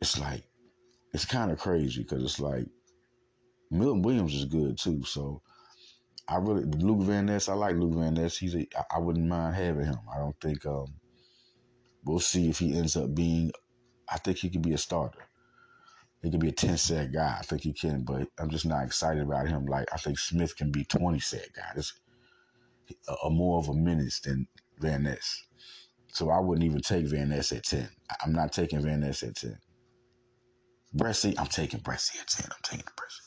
It's 0.00 0.18
like, 0.20 0.44
it's 1.12 1.24
kind 1.24 1.50
of 1.50 1.58
crazy 1.58 2.02
because 2.02 2.22
it's 2.22 2.38
like 2.38 2.66
Milton 3.70 4.02
Williams 4.02 4.34
is 4.34 4.44
good 4.44 4.78
too. 4.78 5.02
So 5.04 5.42
I 6.28 6.36
really, 6.36 6.64
Luke 6.64 7.02
Van 7.02 7.26
Ness, 7.26 7.48
I 7.48 7.54
like 7.54 7.74
Luke 7.74 7.94
Van 7.94 8.14
Ness. 8.14 8.36
He's 8.36 8.54
a, 8.54 8.68
I 8.94 8.98
wouldn't 8.98 9.26
mind 9.26 9.56
having 9.56 9.86
him. 9.86 9.98
I 10.14 10.18
don't 10.18 10.40
think, 10.40 10.64
um, 10.66 10.86
we'll 12.04 12.20
see 12.20 12.48
if 12.48 12.58
he 12.60 12.76
ends 12.76 12.96
up 12.96 13.12
being, 13.14 13.50
I 14.08 14.18
think 14.18 14.38
he 14.38 14.50
could 14.50 14.62
be 14.62 14.72
a 14.72 14.78
starter. 14.78 15.26
He 16.22 16.30
could 16.30 16.40
be 16.40 16.48
a 16.48 16.52
10 16.52 16.76
sack 16.76 17.12
guy. 17.12 17.36
I 17.38 17.42
think 17.42 17.62
he 17.62 17.72
can, 17.72 18.02
but 18.02 18.28
I'm 18.38 18.50
just 18.50 18.66
not 18.66 18.84
excited 18.84 19.22
about 19.22 19.48
him. 19.48 19.66
Like, 19.66 19.88
I 19.92 19.96
think 19.96 20.18
Smith 20.18 20.56
can 20.56 20.70
be 20.72 20.84
20 20.84 21.20
sack 21.20 21.48
guy. 21.54 21.72
It's 21.76 21.94
a, 23.08 23.14
a 23.26 23.30
more 23.30 23.58
of 23.58 23.68
a 23.68 23.74
menace 23.74 24.20
than 24.20 24.48
Van 24.78 25.04
Ness. 25.04 25.44
So 26.08 26.30
I 26.30 26.40
wouldn't 26.40 26.64
even 26.64 26.80
take 26.80 27.06
Van 27.06 27.28
Ness 27.28 27.52
at 27.52 27.64
10. 27.64 27.88
I'm 28.24 28.32
not 28.32 28.52
taking 28.52 28.80
Van 28.80 29.00
Ness 29.00 29.22
at 29.22 29.36
10. 29.36 29.58
Bresee, 30.96 31.38
I'm 31.38 31.46
taking 31.46 31.80
Bresee 31.80 32.20
at 32.20 32.28
10. 32.28 32.46
I'm 32.50 32.62
taking 32.62 32.84
Bresee. 32.96 33.26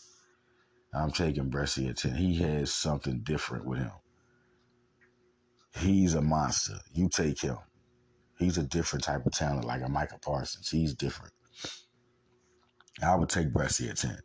I'm 0.93 1.11
taking 1.11 1.51
Bresee 1.51 1.89
at 1.89 1.97
10. 1.97 2.15
He 2.15 2.35
has 2.37 2.73
something 2.73 3.19
different 3.19 3.65
with 3.65 3.79
him. 3.79 3.91
He's 5.77 6.15
a 6.15 6.21
monster. 6.21 6.79
You 6.93 7.09
take 7.09 7.41
him. 7.41 7.57
He's 8.39 8.57
a 8.57 8.63
different 8.63 9.03
type 9.03 9.25
of 9.25 9.33
talent, 9.33 9.65
like 9.65 9.81
a 9.81 9.89
Micah 9.89 10.17
Parsons. 10.21 10.69
He's 10.69 10.93
different. 10.93 11.33
I 13.03 13.15
would 13.15 13.29
take 13.29 13.53
Bresee 13.53 13.89
at 13.89 13.97
10. 13.97 14.17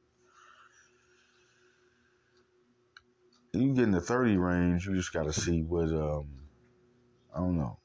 You 3.53 3.75
get 3.75 3.85
in 3.85 3.91
the 3.91 4.01
30 4.01 4.37
range, 4.37 4.87
you 4.87 4.95
just 4.95 5.13
got 5.13 5.25
to 5.25 5.33
see 5.33 5.63
what, 5.63 5.89
um, 5.91 6.29
I 7.35 7.39
don't 7.39 7.59
know. 7.59 7.79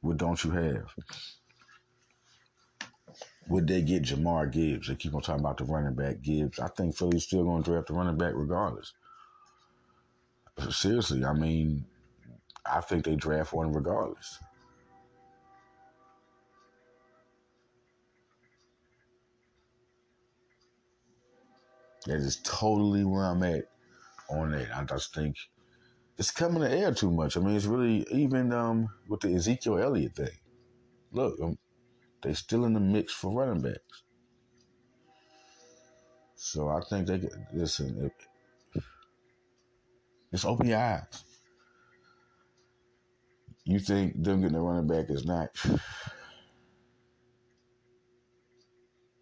What 0.00 0.16
don't 0.16 0.42
you 0.44 0.52
have? 0.52 0.94
Would 3.48 3.66
they 3.66 3.82
get 3.82 4.02
Jahmyr 4.04 4.52
Gibbs? 4.52 4.88
They 4.88 4.94
keep 4.94 5.14
on 5.14 5.22
talking 5.22 5.40
about 5.40 5.58
the 5.58 5.64
running 5.64 5.94
back 5.94 6.22
Gibbs. 6.22 6.60
I 6.60 6.68
think 6.68 6.96
Philly's 6.96 7.24
still 7.24 7.44
going 7.44 7.62
to 7.62 7.70
draft 7.70 7.88
the 7.88 7.94
running 7.94 8.18
back 8.18 8.34
regardless. 8.34 8.92
Seriously, 10.70 11.24
I 11.24 11.32
mean, 11.32 11.86
I 12.70 12.80
think 12.80 13.04
they 13.04 13.16
draft 13.16 13.52
one 13.52 13.72
regardless. 13.72 14.38
That 22.06 22.16
is 22.16 22.40
totally 22.42 23.04
where 23.04 23.24
I'm 23.24 23.42
at 23.42 23.64
on 24.30 24.52
that. 24.52 24.74
I 24.74 24.84
just 24.84 25.14
think 25.14 25.36
it's 26.16 26.30
coming 26.30 26.62
to 26.62 26.70
air 26.70 26.92
too 26.92 27.10
much. 27.10 27.36
I 27.36 27.40
mean, 27.40 27.56
it's 27.56 27.66
really 27.66 28.06
even 28.10 28.52
um, 28.52 28.88
with 29.08 29.20
the 29.20 29.34
Ezekiel 29.34 29.78
Elliott 29.78 30.16
thing. 30.16 30.38
Look, 31.12 31.38
um, 31.42 31.58
they 32.22 32.34
still 32.34 32.64
in 32.64 32.74
the 32.74 32.80
mix 32.80 33.12
for 33.12 33.32
running 33.32 33.62
backs. 33.62 34.02
So 36.36 36.68
I 36.68 36.80
think 36.88 37.06
they 37.06 37.18
could 37.18 37.32
listen. 37.52 38.04
It, 38.04 38.82
it's 40.32 40.44
open 40.44 40.68
your 40.68 40.78
eyes. 40.78 41.24
You 43.68 43.78
think 43.78 44.24
them 44.24 44.40
getting 44.40 44.56
a 44.56 44.62
running 44.62 44.86
back 44.86 45.10
is 45.10 45.26
not 45.26 45.50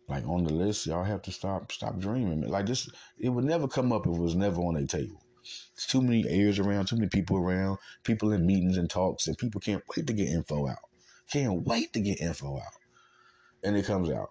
like 0.08 0.24
on 0.28 0.44
the 0.44 0.52
list, 0.52 0.86
y'all 0.86 1.02
have 1.02 1.20
to 1.22 1.32
stop 1.32 1.72
stop 1.72 1.98
dreaming. 1.98 2.42
Like 2.42 2.66
this, 2.66 2.88
it 3.18 3.28
would 3.28 3.44
never 3.44 3.66
come 3.66 3.92
up 3.92 4.06
if 4.06 4.14
it 4.14 4.20
was 4.20 4.36
never 4.36 4.60
on 4.60 4.76
a 4.76 4.86
table. 4.86 5.20
It's 5.74 5.88
too 5.88 6.00
many 6.00 6.24
ears 6.28 6.60
around, 6.60 6.86
too 6.86 6.94
many 6.94 7.08
people 7.08 7.38
around, 7.38 7.78
people 8.04 8.30
in 8.30 8.46
meetings 8.46 8.76
and 8.76 8.88
talks, 8.88 9.26
and 9.26 9.36
people 9.36 9.60
can't 9.60 9.82
wait 9.96 10.06
to 10.06 10.12
get 10.12 10.28
info 10.28 10.68
out. 10.68 10.78
Can't 11.28 11.66
wait 11.66 11.92
to 11.94 12.00
get 12.00 12.20
info 12.20 12.58
out, 12.58 12.62
and 13.64 13.76
it 13.76 13.84
comes 13.84 14.10
out. 14.10 14.30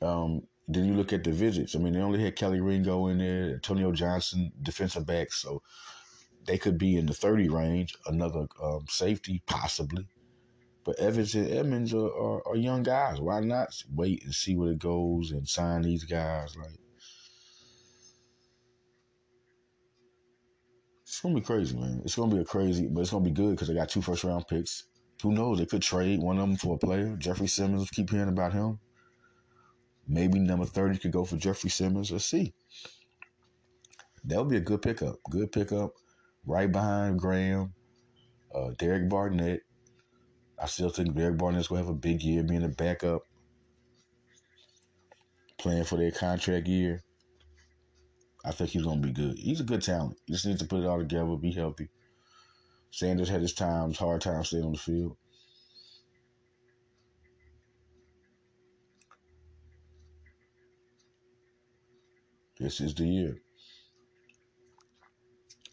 Um, 0.00 0.42
then 0.68 0.84
you 0.84 0.94
look 0.94 1.12
at 1.12 1.24
the 1.24 1.32
visits. 1.32 1.74
I 1.74 1.80
mean, 1.80 1.94
they 1.94 2.00
only 2.00 2.22
had 2.22 2.36
Kelee 2.36 2.64
Ringo 2.64 3.08
in 3.08 3.18
there, 3.18 3.54
Antonio 3.54 3.90
Johnson, 3.90 4.52
defensive 4.62 5.08
back, 5.08 5.32
so 5.32 5.60
they 6.46 6.58
could 6.58 6.78
be 6.78 6.96
in 6.96 7.06
the 7.06 7.14
thirty 7.14 7.48
range. 7.48 7.96
Another 8.06 8.46
um, 8.62 8.84
safety, 8.88 9.42
possibly. 9.46 10.06
But 10.84 11.00
Evans 11.00 11.34
and 11.34 11.50
Edmonds 11.50 11.92
are, 11.92 12.06
are, 12.06 12.46
are, 12.46 12.56
young 12.56 12.84
guys. 12.84 13.20
Why 13.20 13.40
not 13.40 13.82
wait 13.92 14.22
and 14.24 14.32
see 14.32 14.56
where 14.56 14.70
it 14.70 14.78
goes 14.78 15.32
and 15.32 15.48
sign 15.48 15.82
these 15.82 16.04
guys? 16.04 16.56
Like, 16.56 16.78
it's 21.02 21.20
gonna 21.20 21.34
be 21.34 21.40
crazy, 21.40 21.76
man. 21.76 22.02
It's 22.04 22.14
gonna 22.14 22.32
be 22.32 22.40
a 22.40 22.44
crazy, 22.44 22.86
but 22.86 23.00
it's 23.00 23.10
gonna 23.10 23.24
be 23.24 23.32
good 23.32 23.50
because 23.50 23.66
they 23.66 23.74
got 23.74 23.88
two 23.88 24.00
first 24.00 24.22
round 24.22 24.46
picks. 24.46 24.84
Who 25.22 25.32
knows? 25.32 25.58
They 25.58 25.66
could 25.66 25.82
trade 25.82 26.20
one 26.20 26.38
of 26.38 26.46
them 26.46 26.56
for 26.56 26.76
a 26.76 26.78
player. 26.78 27.16
Jeffery 27.16 27.48
Simmons. 27.48 27.90
Keep 27.90 28.10
hearing 28.10 28.28
about 28.28 28.52
him. 28.52 28.78
Maybe 30.06 30.38
number 30.38 30.66
thirty 30.66 30.98
could 30.98 31.10
go 31.10 31.24
for 31.24 31.36
Jeffery 31.36 31.70
Simmons. 31.70 32.12
Let's 32.12 32.26
see. 32.26 32.54
That 34.24 34.38
would 34.38 34.50
be 34.50 34.58
a 34.58 34.60
good 34.60 34.82
pickup. 34.82 35.16
Good 35.30 35.50
pickup. 35.50 35.94
Right 36.46 36.70
behind 36.70 37.18
Graham, 37.18 37.74
uh, 38.54 38.70
Derek 38.78 39.08
Barnett, 39.08 39.60
I 40.58 40.66
still 40.66 40.90
think 40.90 41.14
Greg 41.14 41.36
Barnett's 41.36 41.68
gonna 41.68 41.80
have 41.80 41.90
a 41.90 41.94
big 41.94 42.22
year, 42.22 42.42
being 42.44 42.62
a 42.62 42.68
backup, 42.68 43.22
playing 45.58 45.84
for 45.84 45.96
their 45.96 46.12
contract 46.12 46.68
year. 46.68 47.02
I 48.44 48.52
think 48.52 48.70
he's 48.70 48.84
gonna 48.84 49.00
be 49.00 49.12
good. 49.12 49.36
He's 49.38 49.60
a 49.60 49.64
good 49.64 49.82
talent. 49.82 50.18
Just 50.28 50.46
needs 50.46 50.60
to 50.60 50.68
put 50.68 50.82
it 50.82 50.86
all 50.86 50.98
together, 50.98 51.36
be 51.36 51.52
healthy. 51.52 51.90
Sanders 52.92 53.28
had 53.28 53.42
his 53.42 53.52
times, 53.52 53.98
hard 53.98 54.20
times 54.20 54.48
staying 54.48 54.64
on 54.64 54.72
the 54.72 54.78
field. 54.78 55.16
This 62.58 62.80
is 62.80 62.94
the 62.94 63.06
year. 63.06 63.42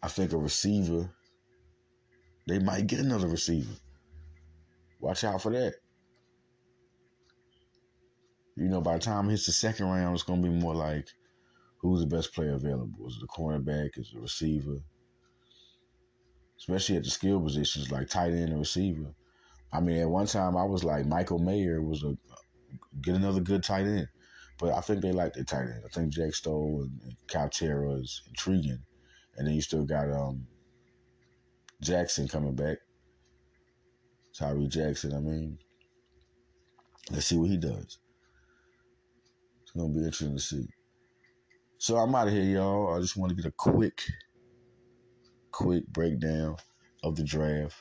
I 0.03 0.09
think 0.09 0.33
a 0.33 0.37
receiver, 0.37 1.09
they 2.47 2.59
might 2.59 2.87
get 2.87 2.99
another 2.99 3.27
receiver. 3.27 3.73
Watch 4.99 5.23
out 5.23 5.41
for 5.41 5.51
that. 5.51 5.75
You 8.55 8.67
know, 8.67 8.81
by 8.81 8.93
the 8.93 8.99
time 8.99 9.27
it 9.27 9.31
hits 9.31 9.45
the 9.45 9.53
second 9.53 9.87
round, 9.87 10.13
it's 10.13 10.23
going 10.23 10.43
to 10.43 10.49
be 10.49 10.55
more 10.55 10.75
like 10.75 11.07
who's 11.79 12.01
the 12.01 12.15
best 12.15 12.33
player 12.33 12.53
available? 12.53 13.07
Is 13.07 13.15
it 13.15 13.21
the 13.21 13.27
cornerback? 13.27 13.97
Is 13.97 14.09
it 14.09 14.15
the 14.15 14.21
receiver? 14.21 14.77
Especially 16.59 16.97
at 16.97 17.03
the 17.03 17.09
skill 17.09 17.41
positions 17.41 17.89
like 17.89 18.09
tight 18.09 18.31
end 18.31 18.49
and 18.49 18.59
receiver. 18.59 19.13
I 19.71 19.79
mean, 19.79 19.97
at 19.97 20.09
one 20.09 20.27
time 20.27 20.55
I 20.55 20.63
was 20.63 20.83
like 20.83 21.05
Michael 21.07 21.39
Mayer 21.39 21.81
was 21.81 22.03
a 22.03 22.15
get 23.01 23.15
another 23.15 23.41
good 23.41 23.63
tight 23.63 23.85
end, 23.85 24.07
but 24.59 24.73
I 24.73 24.81
think 24.81 25.01
they 25.01 25.11
like 25.11 25.33
their 25.33 25.43
tight 25.43 25.63
end. 25.63 25.83
I 25.85 25.89
think 25.89 26.13
Jack 26.13 26.35
Stoll 26.35 26.83
and, 26.83 27.15
Calcaterra 27.27 28.01
is 28.01 28.21
intriguing, 28.27 28.83
and 29.37 29.47
then 29.47 29.53
you 29.55 29.61
still 29.61 29.85
got 29.85 30.09
um 30.11 30.45
Jackson 31.81 32.27
coming 32.27 32.55
back. 32.55 32.77
Tyree 34.37 34.67
Jackson. 34.67 35.13
I 35.13 35.19
mean, 35.19 35.57
let's 37.11 37.27
see 37.27 37.37
what 37.37 37.49
he 37.49 37.57
does. 37.57 37.99
It's 39.61 39.71
gonna 39.75 39.89
be 39.89 39.99
interesting 39.99 40.35
to 40.35 40.41
see. 40.41 40.67
So 41.77 41.97
I'm 41.97 42.15
out 42.15 42.27
of 42.27 42.33
here, 42.33 42.43
y'all. 42.43 42.95
I 42.95 43.01
just 43.01 43.17
want 43.17 43.29
to 43.29 43.35
get 43.35 43.45
a 43.45 43.51
quick, 43.51 44.01
quick 45.51 45.85
breakdown 45.87 46.55
of 47.03 47.15
the 47.15 47.23
draft. 47.23 47.75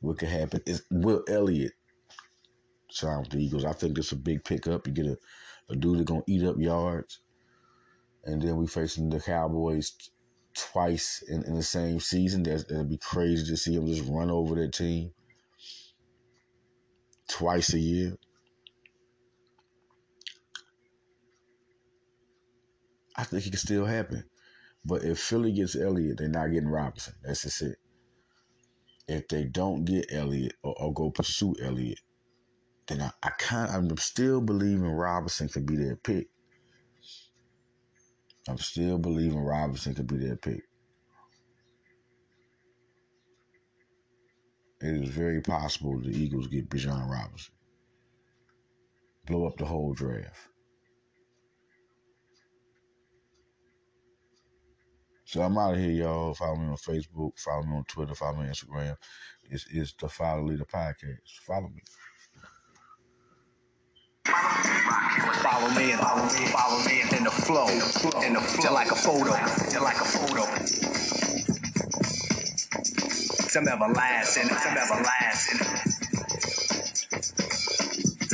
What 0.00 0.18
could 0.18 0.28
happen 0.28 0.60
is 0.66 0.84
Will 0.90 1.24
Elliott 1.28 1.72
sign 2.90 3.20
with 3.20 3.30
the 3.30 3.38
Eagles. 3.38 3.64
I 3.64 3.72
think 3.72 3.96
that's 3.96 4.12
a 4.12 4.16
big 4.16 4.44
pickup. 4.44 4.86
You 4.86 4.92
get 4.92 5.06
a, 5.06 5.18
a 5.70 5.76
dude 5.76 5.98
that's 5.98 6.08
gonna 6.08 6.22
eat 6.28 6.44
up 6.44 6.56
yards, 6.58 7.20
and 8.24 8.40
then 8.40 8.56
we 8.56 8.66
facing 8.66 9.10
the 9.10 9.20
Cowboys 9.20 9.92
twice 10.54 11.22
in, 11.28 11.44
in 11.44 11.54
the 11.54 11.62
same 11.62 12.00
season. 12.00 12.42
That's, 12.42 12.64
that'd 12.64 12.88
be 12.88 12.98
crazy 12.98 13.46
to 13.46 13.56
see 13.56 13.74
him 13.74 13.86
just 13.86 14.08
run 14.08 14.30
over 14.30 14.54
their 14.54 14.70
team 14.70 15.12
twice 17.28 17.72
a 17.74 17.78
year. 17.78 18.16
I 23.16 23.24
think 23.24 23.46
it 23.46 23.50
can 23.50 23.58
still 23.58 23.84
happen. 23.84 24.24
But 24.84 25.04
if 25.04 25.18
Philly 25.18 25.52
gets 25.52 25.76
Elliott, 25.76 26.18
they're 26.18 26.28
not 26.28 26.48
getting 26.48 26.68
Robinson. 26.68 27.14
That's 27.22 27.42
just 27.42 27.62
it. 27.62 27.78
If 29.06 29.28
they 29.28 29.44
don't 29.44 29.84
get 29.84 30.12
Elliott 30.12 30.54
or, 30.62 30.74
or 30.78 30.92
go 30.92 31.10
pursue 31.10 31.54
Elliott, 31.62 32.00
then 32.86 33.00
I, 33.00 33.10
I 33.22 33.30
kind 33.38 33.70
I'm 33.70 33.96
still 33.96 34.40
believing 34.40 34.84
Robinson 34.84 35.48
could 35.48 35.66
be 35.66 35.76
their 35.76 35.96
pick. 35.96 36.28
I'm 38.48 38.58
still 38.58 38.98
believing 38.98 39.38
Robinson 39.38 39.94
could 39.94 40.06
be 40.06 40.18
their 40.18 40.36
pick. 40.36 40.62
It 44.82 45.02
is 45.02 45.08
very 45.08 45.40
possible 45.40 45.98
the 45.98 46.10
Eagles 46.10 46.48
get 46.48 46.68
Bijan 46.68 47.10
Robinson. 47.10 47.54
Blow 49.26 49.46
up 49.46 49.56
the 49.56 49.64
whole 49.64 49.94
draft. 49.94 50.48
So 55.24 55.42
I'm 55.42 55.56
out 55.56 55.74
of 55.74 55.80
here, 55.80 55.90
y'all. 55.90 56.34
Follow 56.34 56.56
me 56.56 56.66
on 56.66 56.76
Facebook, 56.76 57.38
follow 57.38 57.62
me 57.62 57.76
on 57.76 57.84
Twitter, 57.84 58.14
follow 58.14 58.36
me 58.36 58.46
on 58.46 58.52
Instagram. 58.52 58.96
It's, 59.50 59.66
it's 59.70 59.94
the 59.94 60.08
Follow 60.08 60.44
Leader 60.44 60.66
Podcast. 60.66 61.40
Follow 61.46 61.68
me. 61.68 61.80
Follow 64.26 65.68
me 65.70 65.92
and 65.92 66.00
follow 66.00 66.24
me, 66.24 66.46
follow 66.46 66.84
me 66.84 67.02
in 67.16 67.24
the 67.24 67.30
flow, 67.30 67.68
in 67.68 67.78
the 67.78 68.40
flow, 68.40 68.62
just 68.62 68.72
like 68.72 68.90
a 68.90 68.94
photo, 68.94 69.32
just 69.70 69.80
like 69.82 70.00
a 70.00 70.04
photo. 70.04 70.44
Some 73.48 73.68
everlasting, 73.68 74.48
some 74.48 74.76
everlasting. 74.76 75.60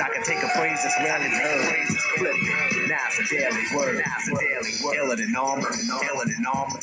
I 0.03 0.09
can 0.15 0.23
take 0.23 0.43
a 0.43 0.49
phrase 0.51 0.79
that's 0.83 0.99
rarely 1.01 1.29
heard, 1.29 1.89
flip 2.17 2.35
it. 2.37 2.89
Now 2.89 2.99
it's 3.09 3.19
a 3.21 3.35
daily 3.35 3.65
word, 3.77 3.97
now 3.97 4.15
it's 4.19 4.29
a 4.29 4.35
daily 4.35 4.73
word. 4.85 4.97
Iller 4.97 5.17
than 5.17 5.37
armor, 5.37 5.69
iller 5.69 6.25
than 6.27 6.47
armor. 6.47 6.79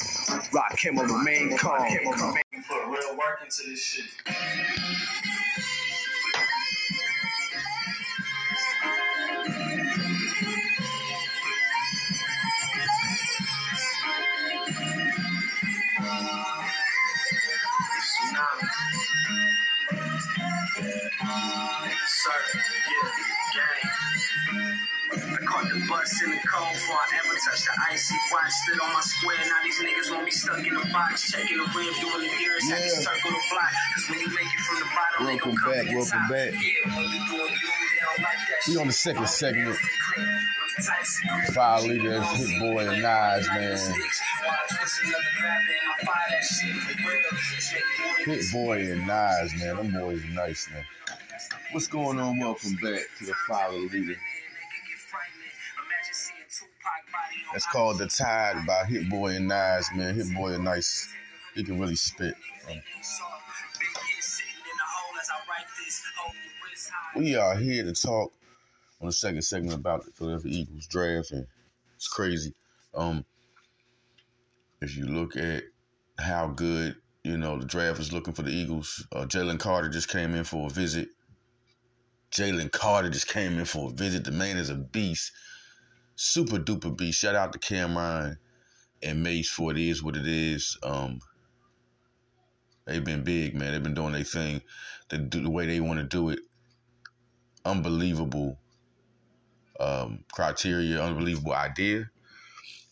Rock 0.53 0.77
remain 0.83 1.57
calm. 1.57 1.87
Put 2.67 2.85
real 2.87 3.17
work 3.17 3.39
into 3.43 3.69
this 3.69 3.83
shit. 3.83 4.05
Sir, 22.27 22.59
yeah, 22.59 23.55
gang. 23.55 25.31
I 25.31 25.39
caught 25.47 25.69
the 25.71 25.79
bus 25.87 26.11
in 26.23 26.31
the 26.31 26.39
cold 26.43 26.73
before 26.75 26.99
I 26.99 27.07
ever 27.23 27.35
touched 27.47 27.63
the 27.65 27.73
icy 27.91 28.15
watch. 28.31 28.51
Stood 28.67 28.81
on 28.83 28.91
my 28.93 28.99
square, 29.01 29.37
now 29.47 29.59
these 29.63 29.79
niggas 29.79 30.11
want 30.11 30.25
me 30.25 30.31
stuck 30.31 30.59
in 30.59 30.75
a 30.75 30.85
box. 30.91 31.31
Checking 31.31 31.57
the 31.57 31.63
rear 31.71 31.91
view 31.93 32.11
the 32.19 32.27
gears, 32.37 32.69
had 32.69 32.83
to 32.83 32.89
circle 32.89 33.31
the 33.31 33.39
block. 33.49 33.71
Cause 33.95 34.05
when 34.09 34.19
you 34.19 34.27
make 34.35 34.43
it 34.51 34.61
from 34.67 34.79
the 34.79 34.89
bottom, 34.91 35.25
they 35.25 35.35
Welcome 35.39 35.55
gon' 35.55 35.63
come 35.63 35.71
back, 35.71 35.83
to 35.83 35.87
the 35.87 35.95
welcome 35.95 36.19
top. 36.19 36.31
back. 36.31 36.51
Yeah, 36.51 36.95
when 36.97 37.05
you 37.07 37.19
doing 37.31 37.53
you, 37.55 37.71
they 37.71 37.99
don't 38.03 38.19
like 38.19 38.41
that 38.43 38.59
We 38.67 38.73
shit. 38.73 38.81
on 38.81 38.87
the 38.87 38.93
second 38.93 39.27
segment. 39.29 39.77
Five 39.77 39.87
the 39.87 39.95
clip, 40.03 40.27
with 40.27 40.75
the 40.75 40.83
tight 40.83 41.05
secret. 41.07 41.53
Fire 41.55 41.81
leader, 41.81 42.19
that's 42.19 42.35
Hit 42.43 42.59
Boy 42.59 42.87
and 42.91 43.01
Nas, 43.01 43.47
man. 43.47 43.79
Hit 48.25 48.51
Boy 48.51 48.91
and 48.91 49.07
Nas, 49.07 49.53
man. 49.55 49.75
Them 49.77 49.91
boys 49.91 50.23
are 50.23 50.27
nice, 50.35 50.69
man. 50.71 50.83
What's 51.73 51.87
going 51.87 52.17
on? 52.17 52.39
Welcome 52.39 52.75
back 52.75 53.01
to 53.17 53.25
the 53.25 53.33
Follow 53.45 53.77
Leader. 53.77 54.15
That's 57.51 57.65
called 57.67 57.97
The 57.97 58.07
Tide 58.07 58.65
by 58.65 58.85
Hit 58.85 59.09
Boy 59.09 59.35
and 59.35 59.49
Nas, 59.49 59.89
man. 59.93 60.15
Hit 60.15 60.33
Boy 60.33 60.51
is 60.51 60.59
nice. 60.59 61.09
He 61.55 61.65
can 61.65 61.77
really 61.77 61.95
spit. 61.95 62.35
Um, 62.69 62.81
we 67.17 67.35
are 67.35 67.55
here 67.57 67.83
to 67.83 67.93
talk 67.93 68.31
on 69.01 69.07
the 69.07 69.11
second 69.11 69.41
segment 69.41 69.75
about 69.75 70.05
the 70.05 70.11
Philadelphia 70.11 70.51
Eagles 70.53 70.87
draft, 70.87 71.31
and 71.31 71.45
it's 71.97 72.07
crazy. 72.07 72.53
Um, 72.95 73.25
if 74.81 74.95
you 74.95 75.05
look 75.05 75.35
at 75.35 75.63
how 76.17 76.47
good 76.47 76.95
you 77.23 77.37
know 77.37 77.59
the 77.59 77.65
draft 77.65 77.99
is 77.99 78.13
looking 78.13 78.33
for 78.33 78.43
the 78.43 78.51
Eagles, 78.51 79.05
uh, 79.11 79.25
Jalen 79.25 79.59
Carter 79.59 79.89
just 79.89 80.07
came 80.07 80.33
in 80.33 80.45
for 80.45 80.67
a 80.67 80.69
visit. 80.69 81.09
Jalen 82.31 82.71
Carter 82.71 83.09
just 83.09 83.27
came 83.27 83.57
in 83.57 83.65
for 83.65 83.89
a 83.89 83.93
visit. 83.93 84.23
The 84.23 84.31
man 84.31 84.57
is 84.57 84.69
a 84.69 84.75
beast, 84.75 85.31
super 86.15 86.57
duper 86.57 86.95
beast. 86.95 87.19
Shout 87.19 87.35
out 87.35 87.53
to 87.53 87.59
Cameron 87.59 88.37
and 89.01 89.23
Mace 89.23 89.49
for 89.49 89.71
it 89.71 89.77
is 89.77 90.03
what 90.03 90.15
it 90.15 90.27
is. 90.27 90.77
Um, 90.83 91.19
they've 92.85 93.03
been 93.03 93.23
big, 93.23 93.55
man. 93.55 93.71
They've 93.71 93.83
been 93.83 93.93
doing 93.93 94.13
their 94.13 94.23
thing. 94.23 94.61
They 95.09 95.17
do 95.17 95.41
the 95.41 95.49
way 95.49 95.65
they 95.65 95.79
want 95.79 95.99
to 95.99 96.05
do 96.05 96.29
it. 96.29 96.39
Unbelievable 97.65 98.57
um, 99.79 100.23
criteria, 100.31 101.01
unbelievable 101.01 101.53
idea. 101.53 102.09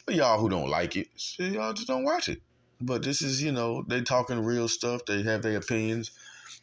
But 0.05 0.15
y'all 0.15 0.39
who 0.39 0.49
don't 0.49 0.69
like 0.69 0.95
it, 0.95 1.07
y'all 1.37 1.73
just 1.73 1.87
don't 1.87 2.03
watch 2.03 2.29
it. 2.29 2.41
But 2.79 3.03
this 3.03 3.21
is, 3.21 3.41
you 3.41 3.51
know, 3.51 3.83
they 3.87 4.01
talking 4.01 4.39
real 4.39 4.67
stuff. 4.67 5.01
They 5.05 5.23
have 5.23 5.41
their 5.41 5.57
opinions. 5.57 6.11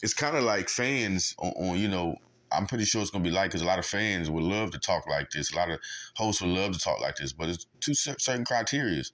It's 0.02 0.14
kind 0.14 0.36
of 0.36 0.44
like 0.44 0.68
fans 0.68 1.34
on, 1.38 1.52
on, 1.52 1.78
you 1.78 1.88
know, 1.88 2.16
I'm 2.54 2.66
pretty 2.66 2.84
sure 2.84 3.02
it's 3.02 3.10
gonna 3.10 3.24
be 3.24 3.30
like 3.30 3.50
because 3.50 3.62
a 3.62 3.66
lot 3.66 3.78
of 3.78 3.86
fans 3.86 4.30
would 4.30 4.42
love 4.42 4.70
to 4.72 4.78
talk 4.78 5.06
like 5.08 5.30
this. 5.30 5.52
A 5.52 5.56
lot 5.56 5.70
of 5.70 5.80
hosts 6.16 6.42
would 6.42 6.50
love 6.50 6.72
to 6.72 6.78
talk 6.78 7.00
like 7.00 7.16
this. 7.16 7.32
But 7.32 7.48
it's 7.48 7.66
two 7.80 7.94
certain 7.94 8.44
criterias 8.44 9.12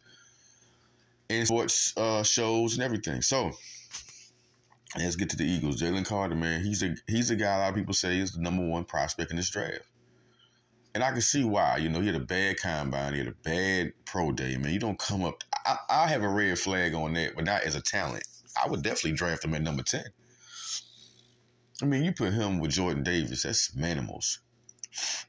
in 1.29 1.47
sports 1.47 1.97
uh, 1.97 2.23
shows 2.23 2.75
and 2.75 2.83
everything. 2.83 3.23
So 3.23 3.53
let's 4.97 5.17
get 5.17 5.31
to 5.31 5.37
the 5.37 5.45
Eagles. 5.45 5.81
Jalen 5.81 6.07
Carter, 6.07 6.35
man, 6.35 6.63
he's 6.63 6.83
a 6.83 6.95
he's 7.07 7.31
a 7.31 7.37
guy 7.37 7.55
a 7.55 7.59
lot 7.59 7.69
of 7.71 7.75
people 7.75 7.95
say 7.95 8.19
is 8.19 8.33
the 8.33 8.41
number 8.41 8.67
one 8.67 8.85
prospect 8.85 9.31
in 9.31 9.37
this 9.37 9.51
draft. 9.51 9.83
And 10.95 11.05
I 11.05 11.13
can 11.13 11.21
see 11.21 11.45
why. 11.45 11.77
You 11.77 11.91
know, 11.91 12.01
he 12.01 12.07
had 12.07 12.17
a 12.17 12.21
bad 12.21 12.59
combine, 12.59 13.13
he 13.13 13.19
had 13.19 13.29
a 13.29 13.35
bad 13.45 13.93
pro 14.05 14.33
day, 14.33 14.57
man. 14.57 14.73
You 14.73 14.81
don't 14.81 14.99
come 14.99 15.25
up. 15.25 15.45
I, 15.67 15.77
I 15.89 16.07
have 16.09 16.23
a 16.23 16.29
red 16.29 16.59
flag 16.59 16.95
on 16.95 17.13
that, 17.15 17.37
but 17.37 17.45
not 17.45 17.63
as 17.63 17.75
a 17.75 17.83
talent. 17.83 18.25
I 18.61 18.69
would 18.69 18.83
definitely 18.83 19.13
draft 19.13 19.45
him 19.45 19.55
at 19.55 19.63
number 19.63 19.83
10. 19.83 20.03
I 21.81 21.87
mean, 21.87 22.05
you 22.05 22.13
put 22.13 22.33
him 22.33 22.59
with 22.59 22.73
Jordan 22.73 23.05
Davis, 23.05 23.45
that's 23.45 23.71
manimals. 23.73 24.39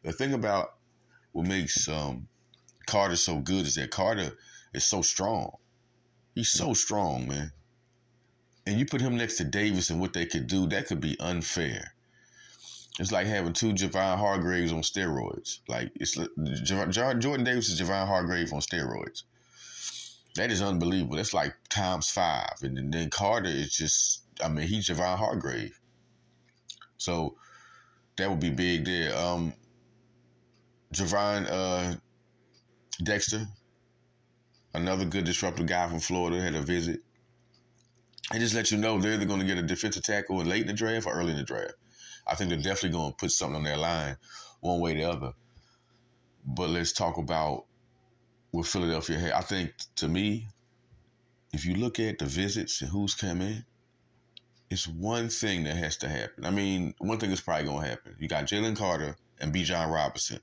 The 0.03 0.11
thing 0.11 0.33
about 0.33 0.75
what 1.31 1.47
makes 1.47 1.87
um, 1.87 2.27
Carter 2.87 3.15
so 3.15 3.39
good 3.39 3.67
is 3.67 3.75
that 3.75 3.91
Carter 3.91 4.31
is 4.73 4.83
so 4.83 5.01
strong. 5.01 5.51
He's 6.33 6.51
so 6.51 6.73
strong, 6.73 7.27
man. 7.27 7.51
And 8.65 8.79
you 8.79 8.85
put 8.85 9.01
him 9.01 9.17
next 9.17 9.37
to 9.37 9.43
Davis 9.43 9.89
and 9.89 9.99
what 9.99 10.13
they 10.13 10.25
could 10.25 10.47
do, 10.47 10.67
that 10.67 10.87
could 10.87 11.01
be 11.01 11.19
unfair. 11.19 11.93
It's 12.99 13.11
like 13.11 13.27
having 13.27 13.53
two 13.53 13.73
Javon 13.73 14.17
Hargraves 14.17 14.73
on 14.73 14.81
steroids. 14.81 15.59
Like 15.67 15.91
it's 15.95 16.17
Jar- 16.63 17.15
Jordan 17.15 17.45
Davis 17.45 17.69
is 17.69 17.79
Javon 17.79 18.07
Hargrave 18.07 18.51
on 18.53 18.59
steroids. 18.59 19.23
That 20.35 20.51
is 20.51 20.61
unbelievable. 20.61 21.15
That's 21.15 21.33
like 21.33 21.55
times 21.69 22.09
five. 22.09 22.55
And 22.61 22.77
then, 22.77 22.91
then 22.91 23.09
Carter 23.09 23.49
is 23.49 23.73
just, 23.73 24.23
I 24.43 24.49
mean, 24.49 24.67
he's 24.67 24.89
Javon 24.89 25.17
Hargrave. 25.17 25.79
So 26.99 27.35
that 28.17 28.29
would 28.29 28.39
be 28.39 28.51
big 28.51 28.85
there. 28.85 29.17
Um, 29.17 29.53
Gervon 30.93 31.47
uh, 31.49 31.95
Dexter, 33.01 33.47
another 34.73 35.05
good 35.05 35.23
disruptive 35.23 35.65
guy 35.65 35.87
from 35.87 35.99
Florida, 35.99 36.41
had 36.41 36.55
a 36.55 36.61
visit. 36.61 36.99
And 38.31 38.39
just 38.39 38.53
let 38.53 38.69
you 38.69 38.77
know 38.77 38.99
they're 38.99 39.13
either 39.13 39.25
going 39.25 39.39
to 39.39 39.45
get 39.45 39.57
a 39.57 39.63
defensive 39.63 40.03
tackle 40.03 40.37
late 40.37 40.61
in 40.61 40.67
the 40.67 40.73
draft 40.73 41.07
or 41.07 41.13
early 41.13 41.31
in 41.31 41.37
the 41.37 41.43
draft. 41.43 41.73
I 42.27 42.35
think 42.35 42.49
they're 42.49 42.59
definitely 42.59 42.97
going 42.97 43.11
to 43.11 43.17
put 43.17 43.31
something 43.31 43.55
on 43.55 43.63
their 43.63 43.77
line, 43.77 44.17
one 44.59 44.79
way 44.79 44.91
or 44.91 44.95
the 44.95 45.03
other. 45.05 45.33
But 46.45 46.69
let's 46.69 46.91
talk 46.91 47.17
about 47.17 47.65
what 48.51 48.67
Philadelphia 48.67 49.17
had. 49.17 49.31
I 49.31 49.41
think 49.41 49.71
to 49.95 50.07
me, 50.07 50.47
if 51.53 51.65
you 51.65 51.75
look 51.75 51.99
at 51.99 52.19
the 52.19 52.25
visits 52.25 52.81
and 52.81 52.91
who's 52.91 53.15
come 53.15 53.41
in, 53.41 53.63
it's 54.69 54.87
one 54.87 55.29
thing 55.29 55.63
that 55.63 55.75
has 55.75 55.97
to 55.97 56.07
happen. 56.07 56.45
I 56.45 56.51
mean, 56.51 56.93
one 56.99 57.17
thing 57.17 57.31
is 57.31 57.41
probably 57.41 57.65
going 57.65 57.83
to 57.83 57.89
happen. 57.89 58.15
You 58.19 58.27
got 58.27 58.45
Jalen 58.45 58.77
Carter 58.77 59.15
and 59.39 59.53
Bijan 59.53 59.91
Robinson. 59.91 60.39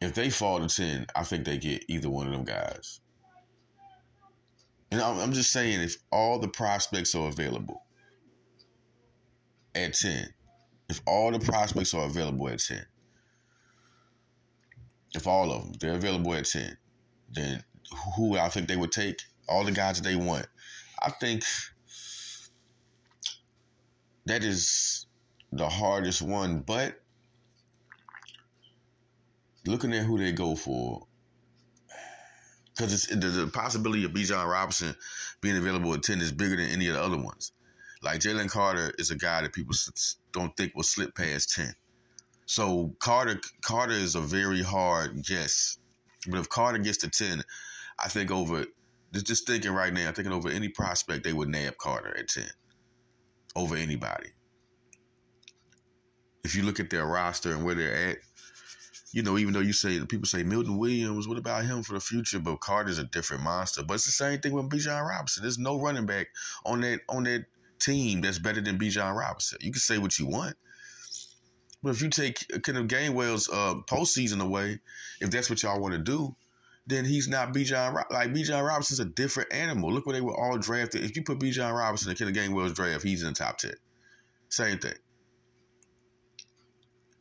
If 0.00 0.14
they 0.14 0.30
fall 0.30 0.66
to 0.66 0.74
10, 0.74 1.06
I 1.14 1.22
think 1.22 1.44
they 1.44 1.58
get 1.58 1.84
either 1.88 2.08
one 2.08 2.26
of 2.26 2.32
them 2.32 2.44
guys. 2.44 3.00
And 4.90 5.00
I'm, 5.00 5.32
just 5.32 5.52
saying, 5.52 5.80
if 5.80 5.96
all 6.10 6.38
the 6.38 6.48
prospects 6.48 7.14
are 7.14 7.28
available 7.28 7.82
at 9.74 9.94
10, 9.94 10.28
if 10.90 11.00
all 11.06 11.30
the 11.30 11.38
prospects 11.38 11.94
are 11.94 12.04
available 12.04 12.48
at 12.48 12.58
10, 12.58 12.84
if 15.14 15.26
all 15.26 15.52
of 15.52 15.62
them, 15.62 15.72
they're 15.80 15.94
available 15.94 16.34
at 16.34 16.44
10, 16.46 16.76
then 17.32 17.64
who 18.16 18.36
I 18.36 18.48
think 18.48 18.68
they 18.68 18.76
would 18.76 18.92
take? 18.92 19.16
All 19.48 19.64
the 19.64 19.72
guys 19.72 20.00
that 20.00 20.08
they 20.08 20.16
want. 20.16 20.46
I 21.00 21.10
think 21.10 21.44
that 24.26 24.44
is 24.44 25.06
the 25.52 25.68
hardest 25.68 26.22
one, 26.22 26.60
but 26.60 27.00
looking 29.66 29.92
at 29.92 30.04
who 30.04 30.18
they 30.18 30.32
go 30.32 30.54
for, 30.54 31.06
because 32.74 33.06
the, 33.06 33.50
possibility 33.52 34.04
of 34.04 34.12
Bijan 34.12 34.48
Robinson 34.48 34.94
being 35.40 35.56
available 35.56 35.92
at 35.94 36.02
ten 36.02 36.20
is 36.20 36.32
bigger 36.32 36.56
than 36.56 36.70
any 36.70 36.88
of 36.88 36.94
the 36.94 37.02
other 37.02 37.18
ones. 37.18 37.52
Like 38.02 38.20
Jalen 38.20 38.50
Carter 38.50 38.92
is 38.98 39.10
a 39.10 39.16
guy 39.16 39.42
that 39.42 39.52
people 39.52 39.74
don't 40.32 40.56
think 40.56 40.74
will 40.74 40.82
slip 40.82 41.14
past 41.14 41.54
ten. 41.54 41.74
So 42.46 42.94
Carter 42.98 43.40
Carter 43.60 43.92
is 43.92 44.14
a 44.14 44.20
very 44.20 44.62
hard 44.62 45.22
guess, 45.24 45.78
but 46.28 46.40
if 46.40 46.48
Carter 46.48 46.78
gets 46.78 46.98
to 46.98 47.10
ten, 47.10 47.42
I 48.02 48.08
think 48.08 48.30
over 48.30 48.64
just 49.12 49.26
just 49.26 49.46
thinking 49.46 49.72
right 49.72 49.92
now, 49.92 50.10
thinking 50.12 50.32
over 50.32 50.48
any 50.48 50.68
prospect, 50.68 51.24
they 51.24 51.32
would 51.32 51.48
nab 51.48 51.76
Carter 51.76 52.16
at 52.16 52.28
ten 52.28 52.48
over 53.56 53.76
anybody. 53.76 54.30
If 56.44 56.56
you 56.56 56.62
look 56.64 56.80
at 56.80 56.90
their 56.90 57.06
roster 57.06 57.52
and 57.52 57.64
where 57.64 57.74
they're 57.74 58.10
at, 58.10 58.18
you 59.12 59.22
know, 59.22 59.36
even 59.36 59.52
though 59.52 59.60
you 59.60 59.74
say 59.74 60.00
people 60.06 60.26
say 60.26 60.42
Milton 60.42 60.78
Williams, 60.78 61.28
what 61.28 61.38
about 61.38 61.64
him 61.64 61.82
for 61.82 61.92
the 61.92 62.00
future? 62.00 62.38
But 62.38 62.60
Carter's 62.60 62.98
a 62.98 63.04
different 63.04 63.42
monster. 63.42 63.82
But 63.82 63.94
it's 63.94 64.06
the 64.06 64.10
same 64.10 64.40
thing 64.40 64.52
with 64.52 64.70
Bijan 64.70 65.06
Robinson. 65.06 65.42
There's 65.42 65.58
no 65.58 65.78
running 65.78 66.06
back 66.06 66.28
on 66.64 66.80
that 66.80 67.00
on 67.08 67.24
that 67.24 67.44
team 67.78 68.22
that's 68.22 68.38
better 68.38 68.60
than 68.60 68.78
Bijan 68.78 69.14
Robinson. 69.14 69.58
You 69.60 69.70
can 69.70 69.80
say 69.80 69.98
what 69.98 70.18
you 70.18 70.26
want. 70.26 70.56
But 71.82 71.90
if 71.90 72.02
you 72.02 72.10
take 72.10 72.46
kind 72.62 72.78
of 72.78 72.86
Gainwell's 72.86 73.48
uh, 73.48 73.74
postseason 73.88 74.40
away, 74.40 74.78
if 75.20 75.30
that's 75.30 75.50
what 75.50 75.62
y'all 75.62 75.80
want 75.80 75.94
to 75.94 75.98
do, 75.98 76.34
then 76.86 77.04
he's 77.04 77.28
not 77.28 77.52
B. 77.52 77.62
Bijan. 77.62 77.94
Like 78.10 78.32
Bijan 78.32 78.66
Robinson's 78.66 79.00
a 79.00 79.04
different 79.04 79.52
animal. 79.52 79.92
Look 79.92 80.06
where 80.06 80.14
they 80.14 80.20
were 80.20 80.36
all 80.36 80.58
drafted. 80.58 81.04
If 81.04 81.16
you 81.16 81.22
put 81.22 81.38
Bijan 81.38 81.76
Robinson 81.76 82.10
in 82.10 82.16
Kenneth 82.16 82.34
Gainwell's 82.34 82.72
draft, 82.72 83.04
he's 83.04 83.22
in 83.22 83.28
the 83.28 83.34
top 83.34 83.58
ten. 83.58 83.74
Same 84.48 84.78
thing. 84.78 84.94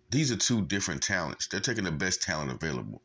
These 0.10 0.32
are 0.32 0.38
two 0.38 0.65
different 0.65 1.02
talents. 1.02 1.47
They're 1.47 1.62
taking 1.62 1.86
the 1.86 1.91
best 1.91 2.21
talent 2.21 2.52
available. 2.52 3.02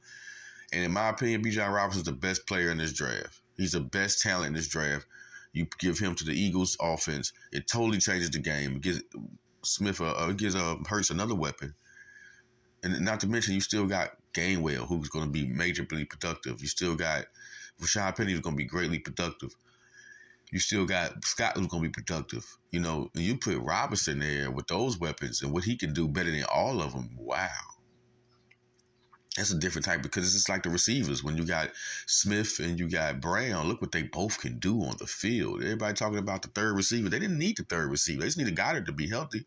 And 0.72 0.84
in 0.84 0.92
my 0.92 1.10
opinion, 1.10 1.44
Bijan 1.44 1.72
Robinson's 1.72 2.06
the 2.06 2.12
best 2.12 2.46
player 2.46 2.70
in 2.70 2.78
this 2.78 2.92
draft. 2.92 3.40
He's 3.56 3.72
the 3.72 3.80
best 3.80 4.20
talent 4.22 4.48
in 4.48 4.54
this 4.54 4.68
draft. 4.68 5.06
You 5.52 5.66
give 5.78 5.98
him 5.98 6.14
to 6.16 6.24
the 6.24 6.38
Eagles 6.38 6.76
offense, 6.80 7.32
it 7.52 7.66
totally 7.66 7.98
changes 7.98 8.30
the 8.30 8.40
game. 8.40 8.76
It 8.76 8.82
gives 8.82 9.02
Smith, 9.62 10.00
uh, 10.00 10.32
gives 10.32 10.54
uh, 10.54 10.76
Hurts 10.86 11.10
another 11.10 11.34
weapon. 11.34 11.74
And 12.82 13.00
not 13.00 13.20
to 13.20 13.26
mention, 13.26 13.54
you 13.54 13.60
still 13.60 13.86
got 13.86 14.10
Gainwell, 14.36 14.86
who's 14.86 15.08
going 15.08 15.24
to 15.24 15.30
be 15.30 15.46
majorly 15.46 16.08
productive. 16.08 16.60
You 16.60 16.68
still 16.68 16.94
got 16.94 17.24
Rashaad 17.80 18.16
Penny, 18.16 18.32
who's 18.32 18.42
going 18.42 18.56
to 18.56 18.62
be 18.62 18.68
greatly 18.68 18.98
productive. 18.98 19.54
You 20.52 20.58
still 20.60 20.86
got 20.86 21.24
Scott, 21.24 21.56
who's 21.56 21.66
going 21.66 21.82
to 21.82 21.88
be 21.88 21.92
productive. 21.92 22.46
You 22.70 22.80
know, 22.80 23.10
and 23.14 23.24
you 23.24 23.36
put 23.36 23.58
Robinson 23.58 24.18
there 24.18 24.50
with 24.50 24.66
those 24.66 24.98
weapons 24.98 25.42
and 25.42 25.52
what 25.52 25.64
he 25.64 25.76
can 25.76 25.92
do 25.92 26.06
better 26.06 26.30
than 26.30 26.44
all 26.44 26.80
of 26.80 26.92
them. 26.92 27.10
Wow. 27.18 27.48
That's 29.36 29.50
a 29.50 29.58
different 29.58 29.84
type 29.84 30.02
because 30.02 30.24
it's 30.24 30.32
just 30.32 30.48
like 30.48 30.62
the 30.62 30.70
receivers. 30.70 31.22
When 31.22 31.36
you 31.36 31.44
got 31.44 31.70
Smith 32.06 32.58
and 32.58 32.78
you 32.78 32.88
got 32.88 33.20
Brown, 33.20 33.68
look 33.68 33.82
what 33.82 33.92
they 33.92 34.04
both 34.04 34.40
can 34.40 34.58
do 34.58 34.82
on 34.82 34.96
the 34.98 35.06
field. 35.06 35.62
Everybody 35.62 35.94
talking 35.94 36.18
about 36.18 36.40
the 36.40 36.48
third 36.48 36.74
receiver. 36.74 37.10
They 37.10 37.18
didn't 37.18 37.38
need 37.38 37.58
the 37.58 37.64
third 37.64 37.90
receiver. 37.90 38.20
They 38.20 38.28
just 38.28 38.38
needed 38.38 38.56
Goedert 38.56 38.86
to 38.86 38.92
be 38.92 39.08
healthy. 39.08 39.44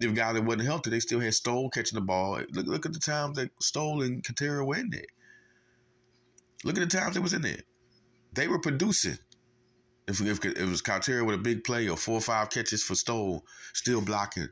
If 0.00 0.14
Goedert 0.14 0.44
wasn't 0.44 0.64
healthy, 0.64 0.90
they 0.90 1.00
still 1.00 1.20
had 1.20 1.34
Stoll 1.34 1.70
catching 1.70 1.96
the 1.96 2.04
ball. 2.04 2.40
Look, 2.52 2.66
look 2.66 2.86
at 2.86 2.92
the 2.92 3.00
times 3.00 3.36
that 3.36 3.50
Stoll 3.60 4.02
and 4.02 4.22
Katera 4.22 4.64
were 4.64 4.76
in 4.76 4.90
there. 4.90 5.02
Look 6.64 6.78
at 6.78 6.88
the 6.88 6.98
times 6.98 7.14
they 7.14 7.20
was 7.20 7.34
in 7.34 7.42
there. 7.42 7.60
They 8.32 8.48
were 8.48 8.60
producing. 8.60 9.18
If, 10.06 10.20
if, 10.20 10.44
if 10.44 10.56
it 10.56 10.68
was 10.68 10.82
Katera 10.82 11.26
with 11.26 11.34
a 11.34 11.38
big 11.38 11.64
play 11.64 11.88
or 11.88 11.96
four 11.96 12.14
or 12.14 12.20
five 12.20 12.50
catches 12.50 12.82
for 12.82 12.94
Stoll, 12.94 13.44
still 13.74 14.00
blocking 14.00 14.48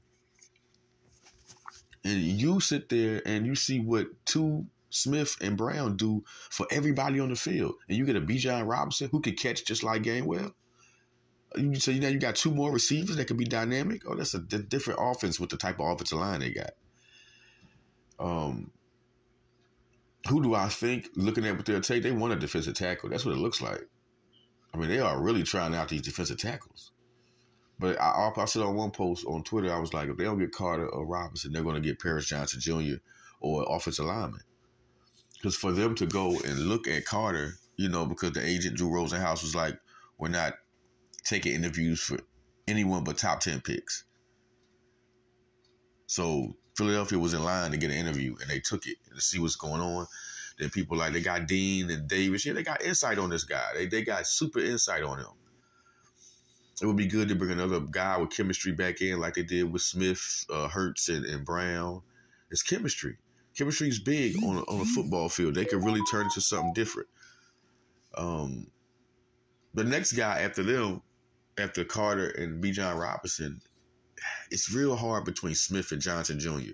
and 2.06 2.22
you 2.22 2.60
sit 2.60 2.88
there 2.88 3.20
and 3.26 3.44
you 3.46 3.54
see 3.56 3.80
what 3.80 4.06
two 4.24 4.64
Smith 4.90 5.36
and 5.40 5.56
Brown 5.56 5.96
do 5.96 6.22
for 6.50 6.66
everybody 6.70 7.18
on 7.18 7.30
the 7.30 7.36
field, 7.36 7.74
and 7.88 7.98
you 7.98 8.06
get 8.06 8.16
a 8.16 8.20
Bijan 8.20 8.68
Robinson 8.68 9.08
who 9.10 9.20
could 9.20 9.38
catch 9.38 9.64
just 9.64 9.82
like 9.82 10.04
Gainwell. 10.04 10.52
So 11.54 11.90
you 11.90 12.00
know 12.00 12.08
you 12.08 12.18
got 12.18 12.36
two 12.36 12.50
more 12.50 12.70
receivers 12.70 13.16
that 13.16 13.26
can 13.26 13.36
be 13.36 13.44
dynamic. 13.44 14.02
Oh, 14.06 14.14
that's 14.14 14.34
a 14.34 14.40
different 14.40 15.00
offense 15.02 15.40
with 15.40 15.50
the 15.50 15.56
type 15.56 15.80
of 15.80 15.86
offensive 15.86 16.18
line 16.18 16.40
they 16.40 16.50
got. 16.50 16.70
Um, 18.18 18.72
who 20.28 20.42
do 20.42 20.54
I 20.54 20.68
think 20.68 21.10
looking 21.14 21.46
at 21.46 21.56
what 21.56 21.64
they'll 21.64 21.80
take? 21.80 22.02
They 22.02 22.10
want 22.10 22.32
a 22.32 22.36
defensive 22.36 22.74
tackle. 22.74 23.08
That's 23.08 23.24
what 23.24 23.34
it 23.34 23.38
looks 23.38 23.62
like. 23.62 23.80
I 24.74 24.78
mean, 24.78 24.88
they 24.88 25.00
are 25.00 25.20
really 25.20 25.42
trying 25.42 25.74
out 25.74 25.88
these 25.88 26.02
defensive 26.02 26.38
tackles. 26.38 26.92
But 27.78 28.00
I, 28.00 28.30
I 28.34 28.44
said 28.46 28.62
on 28.62 28.74
one 28.74 28.90
post 28.90 29.26
on 29.26 29.42
Twitter, 29.42 29.72
I 29.72 29.78
was 29.78 29.92
like, 29.92 30.08
if 30.08 30.16
they 30.16 30.24
don't 30.24 30.38
get 30.38 30.52
Carter 30.52 30.88
or 30.88 31.06
Robinson, 31.06 31.52
they're 31.52 31.62
going 31.62 31.74
to 31.76 31.80
get 31.80 32.00
Paris 32.00 32.26
Johnson 32.26 32.60
Jr. 32.60 32.96
or 33.40 33.66
offensive 33.68 34.06
lineman. 34.06 34.40
Because 35.34 35.56
for 35.56 35.72
them 35.72 35.94
to 35.96 36.06
go 36.06 36.30
and 36.40 36.58
look 36.60 36.88
at 36.88 37.04
Carter, 37.04 37.54
you 37.76 37.88
know, 37.88 38.06
because 38.06 38.32
the 38.32 38.44
agent 38.44 38.76
Drew 38.76 38.88
Rosenhaus 38.88 39.42
was 39.42 39.54
like, 39.54 39.78
we're 40.18 40.28
not 40.28 40.54
taking 41.28 41.54
interviews 41.54 42.00
for 42.00 42.18
anyone 42.68 43.04
but 43.04 43.18
top 43.18 43.40
10 43.40 43.60
picks. 43.60 44.04
So 46.06 46.56
Philadelphia 46.76 47.18
was 47.18 47.34
in 47.34 47.44
line 47.44 47.70
to 47.72 47.76
get 47.76 47.90
an 47.90 47.96
interview 47.96 48.36
and 48.40 48.48
they 48.48 48.60
took 48.60 48.86
it 48.86 48.96
to 49.14 49.20
see 49.20 49.38
what's 49.38 49.56
going 49.56 49.80
on. 49.80 50.06
Then 50.58 50.70
people 50.70 50.96
like 50.96 51.12
they 51.12 51.20
got 51.20 51.46
Dean 51.46 51.90
and 51.90 52.08
Davis. 52.08 52.46
Yeah, 52.46 52.54
they 52.54 52.62
got 52.62 52.82
insight 52.82 53.18
on 53.18 53.28
this 53.28 53.44
guy. 53.44 53.66
They 53.74 53.86
they 53.86 54.02
got 54.02 54.26
super 54.26 54.60
insight 54.60 55.02
on 55.02 55.18
him 55.18 55.26
it 56.82 56.86
would 56.86 56.96
be 56.96 57.06
good 57.06 57.28
to 57.28 57.34
bring 57.34 57.52
another 57.52 57.80
guy 57.80 58.18
with 58.18 58.30
chemistry 58.30 58.72
back 58.72 59.00
in, 59.00 59.18
like 59.18 59.34
they 59.34 59.42
did 59.42 59.70
with 59.72 59.82
Smith, 59.82 60.44
uh, 60.50 60.68
Hurts, 60.68 61.08
and, 61.08 61.24
and 61.24 61.44
Brown. 61.44 62.02
It's 62.50 62.62
chemistry. 62.62 63.16
Chemistry 63.56 63.88
is 63.88 63.98
big 63.98 64.36
on 64.44 64.58
on 64.58 64.80
a 64.80 64.84
football 64.84 65.28
field. 65.28 65.54
They 65.54 65.64
could 65.64 65.82
really 65.82 66.02
turn 66.10 66.24
into 66.24 66.42
something 66.42 66.74
different. 66.74 67.08
Um, 68.16 68.66
the 69.72 69.84
next 69.84 70.12
guy 70.12 70.40
after 70.40 70.62
them, 70.62 71.02
after 71.58 71.84
Carter 71.84 72.28
and 72.28 72.62
Bijan 72.62 73.00
Robinson, 73.00 73.60
it's 74.50 74.72
real 74.72 74.96
hard 74.96 75.24
between 75.24 75.54
Smith 75.54 75.92
and 75.92 76.00
Johnson 76.00 76.38
Jr. 76.38 76.72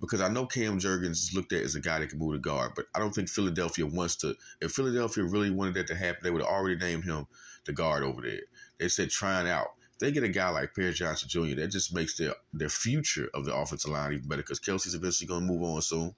Because 0.00 0.20
I 0.20 0.28
know 0.28 0.46
Cam 0.46 0.80
Jurgens 0.80 1.10
is 1.10 1.32
looked 1.34 1.52
at 1.52 1.62
as 1.62 1.76
a 1.76 1.80
guy 1.80 2.00
that 2.00 2.08
can 2.08 2.18
move 2.18 2.32
the 2.32 2.38
guard, 2.38 2.72
but 2.74 2.86
I 2.94 2.98
don't 2.98 3.14
think 3.14 3.28
Philadelphia 3.28 3.86
wants 3.86 4.16
to. 4.16 4.34
If 4.60 4.72
Philadelphia 4.72 5.24
really 5.24 5.50
wanted 5.50 5.74
that 5.74 5.86
to 5.88 5.94
happen, 5.94 6.20
they 6.22 6.30
would 6.30 6.42
have 6.42 6.50
already 6.50 6.76
named 6.76 7.04
him 7.04 7.26
the 7.64 7.72
guard 7.72 8.02
over 8.02 8.20
there. 8.20 8.40
They 8.78 8.88
said 8.88 9.10
trying 9.10 9.48
out. 9.48 9.68
they 10.00 10.10
get 10.10 10.24
a 10.24 10.28
guy 10.28 10.48
like 10.48 10.74
Paris 10.74 10.98
Johnson 10.98 11.28
Jr., 11.28 11.60
that 11.60 11.68
just 11.68 11.94
makes 11.94 12.16
their 12.16 12.34
their 12.52 12.68
future 12.68 13.28
of 13.34 13.44
the 13.44 13.54
offensive 13.54 13.92
line 13.92 14.14
even 14.14 14.28
better 14.28 14.42
because 14.42 14.58
Kelce's 14.58 14.94
eventually 14.94 15.28
going 15.28 15.46
to 15.46 15.52
move 15.52 15.62
on 15.62 15.80
soon. 15.82 16.14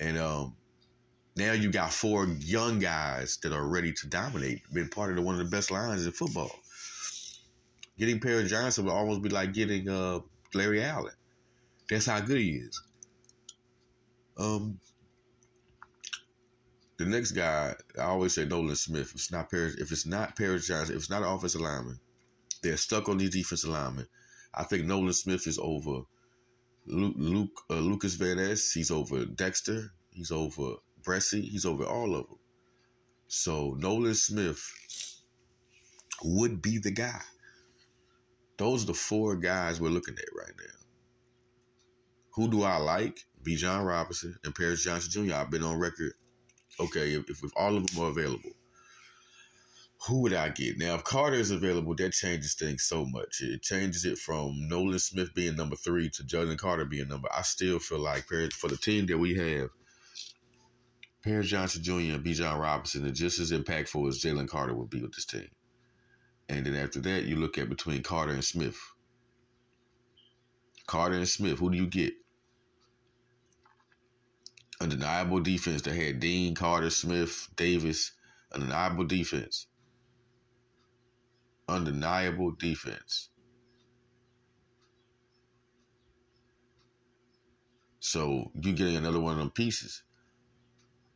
And 0.00 0.18
um, 0.18 0.56
now 1.36 1.52
you 1.52 1.70
got 1.70 1.92
four 1.92 2.26
young 2.40 2.78
guys 2.78 3.38
that 3.42 3.52
are 3.52 3.66
ready 3.66 3.92
to 3.92 4.06
dominate, 4.06 4.62
been 4.72 4.88
part 4.88 5.10
of 5.10 5.16
the, 5.16 5.22
one 5.22 5.34
of 5.34 5.44
the 5.44 5.56
best 5.56 5.70
lines 5.70 6.06
in 6.06 6.12
football. 6.12 6.50
Getting 7.98 8.20
Paris 8.20 8.50
Johnson 8.50 8.84
would 8.84 8.92
almost 8.92 9.22
be 9.22 9.28
like 9.28 9.52
getting 9.52 9.88
uh, 9.88 10.20
Larry 10.52 10.82
Allen. 10.82 11.14
That's 11.90 12.06
how 12.06 12.20
good 12.20 12.38
he 12.38 12.50
is. 12.50 12.82
Um, 14.38 14.78
the 16.98 17.04
next 17.04 17.32
guy, 17.32 17.74
I 17.98 18.02
always 18.02 18.34
say 18.34 18.44
Nolan 18.44 18.76
Smith. 18.76 19.08
If 19.08 19.14
it's 19.14 19.32
not 19.32 19.50
Paris, 19.50 19.74
if 19.76 19.90
it's 19.90 20.06
not 20.06 20.36
Paris 20.36 20.66
Johnson, 20.66 20.94
if 20.94 21.02
it's 21.02 21.10
not 21.10 21.22
an 21.22 21.28
offensive 21.28 21.60
lineman, 21.60 21.98
they're 22.62 22.76
stuck 22.76 23.08
on 23.08 23.18
these 23.18 23.30
defensive 23.30 23.70
linemen. 23.70 24.06
I 24.54 24.64
think 24.64 24.86
Nolan 24.86 25.12
Smith 25.12 25.46
is 25.46 25.58
over 25.58 26.02
Luke, 26.86 27.14
Luke 27.16 27.60
uh, 27.70 27.74
Lukas 27.74 28.14
Van 28.14 28.36
Ness. 28.36 28.72
He's 28.72 28.90
over 28.90 29.24
Dexter. 29.24 29.90
He's 30.10 30.30
over 30.30 30.76
Bresee. 31.04 31.42
He's 31.42 31.66
over 31.66 31.84
all 31.84 32.14
of 32.14 32.28
them. 32.28 32.38
So 33.28 33.76
Nolan 33.78 34.14
Smith 34.14 34.62
would 36.22 36.62
be 36.62 36.78
the 36.78 36.90
guy. 36.90 37.20
Those 38.56 38.84
are 38.84 38.88
the 38.88 38.94
four 38.94 39.36
guys 39.36 39.80
we're 39.80 39.88
looking 39.88 40.16
at 40.16 40.36
right 40.36 40.54
now. 40.56 40.86
Who 42.34 42.48
do 42.50 42.62
I 42.62 42.76
like? 42.76 43.24
Bijan 43.42 43.86
Robinson 43.86 44.36
and 44.44 44.54
Paris 44.54 44.84
Johnson 44.84 45.26
Jr. 45.26 45.34
I've 45.34 45.50
been 45.50 45.62
on 45.62 45.78
record 45.78 46.14
okay, 46.80 47.14
if, 47.14 47.28
if 47.28 47.50
all 47.56 47.76
of 47.76 47.86
them 47.86 48.02
are 48.02 48.10
available, 48.10 48.50
who 50.06 50.20
would 50.22 50.34
I 50.34 50.50
get? 50.50 50.78
Now, 50.78 50.96
if 50.96 51.04
Carter 51.04 51.36
is 51.36 51.50
available, 51.50 51.94
that 51.96 52.12
changes 52.12 52.54
things 52.54 52.84
so 52.84 53.06
much. 53.06 53.40
It 53.40 53.62
changes 53.62 54.04
it 54.04 54.18
from 54.18 54.68
Nolan 54.68 54.98
Smith 54.98 55.34
being 55.34 55.56
number 55.56 55.76
three 55.76 56.10
to 56.10 56.22
Jalen 56.22 56.58
Carter 56.58 56.84
being 56.84 57.08
number. 57.08 57.28
I 57.34 57.42
still 57.42 57.78
feel 57.78 58.00
like 58.00 58.24
for 58.24 58.68
the 58.68 58.76
team 58.76 59.06
that 59.06 59.18
we 59.18 59.34
have, 59.36 59.70
Paris 61.24 61.48
Johnson 61.48 61.82
Jr. 61.82 61.92
and 61.92 62.24
Bijan 62.24 62.60
Robinson 62.60 63.06
are 63.06 63.10
just 63.10 63.40
as 63.40 63.50
impactful 63.50 64.06
as 64.08 64.22
Jalen 64.22 64.48
Carter 64.48 64.74
would 64.74 64.90
be 64.90 65.00
with 65.00 65.14
this 65.14 65.24
team. 65.24 65.48
And 66.48 66.66
then 66.66 66.76
after 66.76 67.00
that, 67.00 67.24
you 67.24 67.36
look 67.36 67.56
at 67.56 67.70
between 67.70 68.02
Carter 68.02 68.32
and 68.32 68.44
Smith. 68.44 68.76
Carter 70.86 71.16
and 71.16 71.28
Smith, 71.28 71.58
who 71.58 71.70
do 71.70 71.78
you 71.78 71.86
get? 71.86 72.12
undeniable 74.80 75.40
defense 75.40 75.82
that 75.82 75.94
had 75.94 76.20
Dean, 76.20 76.54
Carter, 76.54 76.90
Smith, 76.90 77.48
Davis, 77.56 78.12
undeniable 78.52 79.04
defense. 79.04 79.66
Undeniable 81.68 82.52
defense. 82.52 83.30
So 88.00 88.50
you're 88.60 88.74
getting 88.74 88.96
another 88.96 89.20
one 89.20 89.32
of 89.32 89.38
them 89.38 89.50
pieces. 89.50 90.02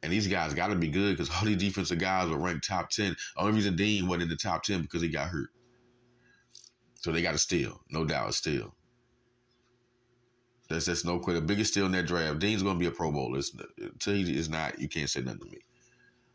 And 0.02 0.12
these 0.12 0.28
guys 0.28 0.54
got 0.54 0.68
to 0.68 0.76
be 0.76 0.88
good 0.88 1.16
because 1.16 1.34
all 1.34 1.44
these 1.44 1.56
defensive 1.56 1.98
guys 1.98 2.28
were 2.28 2.38
ranked 2.38 2.66
top 2.66 2.90
10. 2.90 3.16
The 3.36 3.40
only 3.40 3.54
reason 3.54 3.76
Dean 3.76 4.06
wasn't 4.06 4.24
in 4.24 4.28
the 4.28 4.36
top 4.36 4.62
10 4.62 4.82
because 4.82 5.02
he 5.02 5.08
got 5.08 5.28
hurt. 5.28 5.50
So 6.94 7.12
they 7.12 7.22
got 7.22 7.32
to 7.32 7.38
steal. 7.38 7.80
No 7.90 8.04
doubt, 8.04 8.34
steal. 8.34 8.74
That's 10.68 10.86
that's 10.86 11.04
no 11.04 11.18
question. 11.18 11.46
The 11.46 11.46
biggest 11.46 11.72
steal 11.72 11.86
in 11.86 11.92
that 11.92 12.06
draft. 12.06 12.40
Dean's 12.40 12.62
going 12.62 12.76
to 12.76 12.80
be 12.80 12.86
a 12.86 12.90
Pro 12.90 13.10
Bowler. 13.10 13.38
It's, 13.38 13.56
until 13.78 14.14
he 14.14 14.36
is 14.36 14.48
not, 14.48 14.78
you 14.78 14.88
can't 14.88 15.08
say 15.08 15.20
nothing 15.20 15.40
to 15.40 15.46
me. 15.46 15.58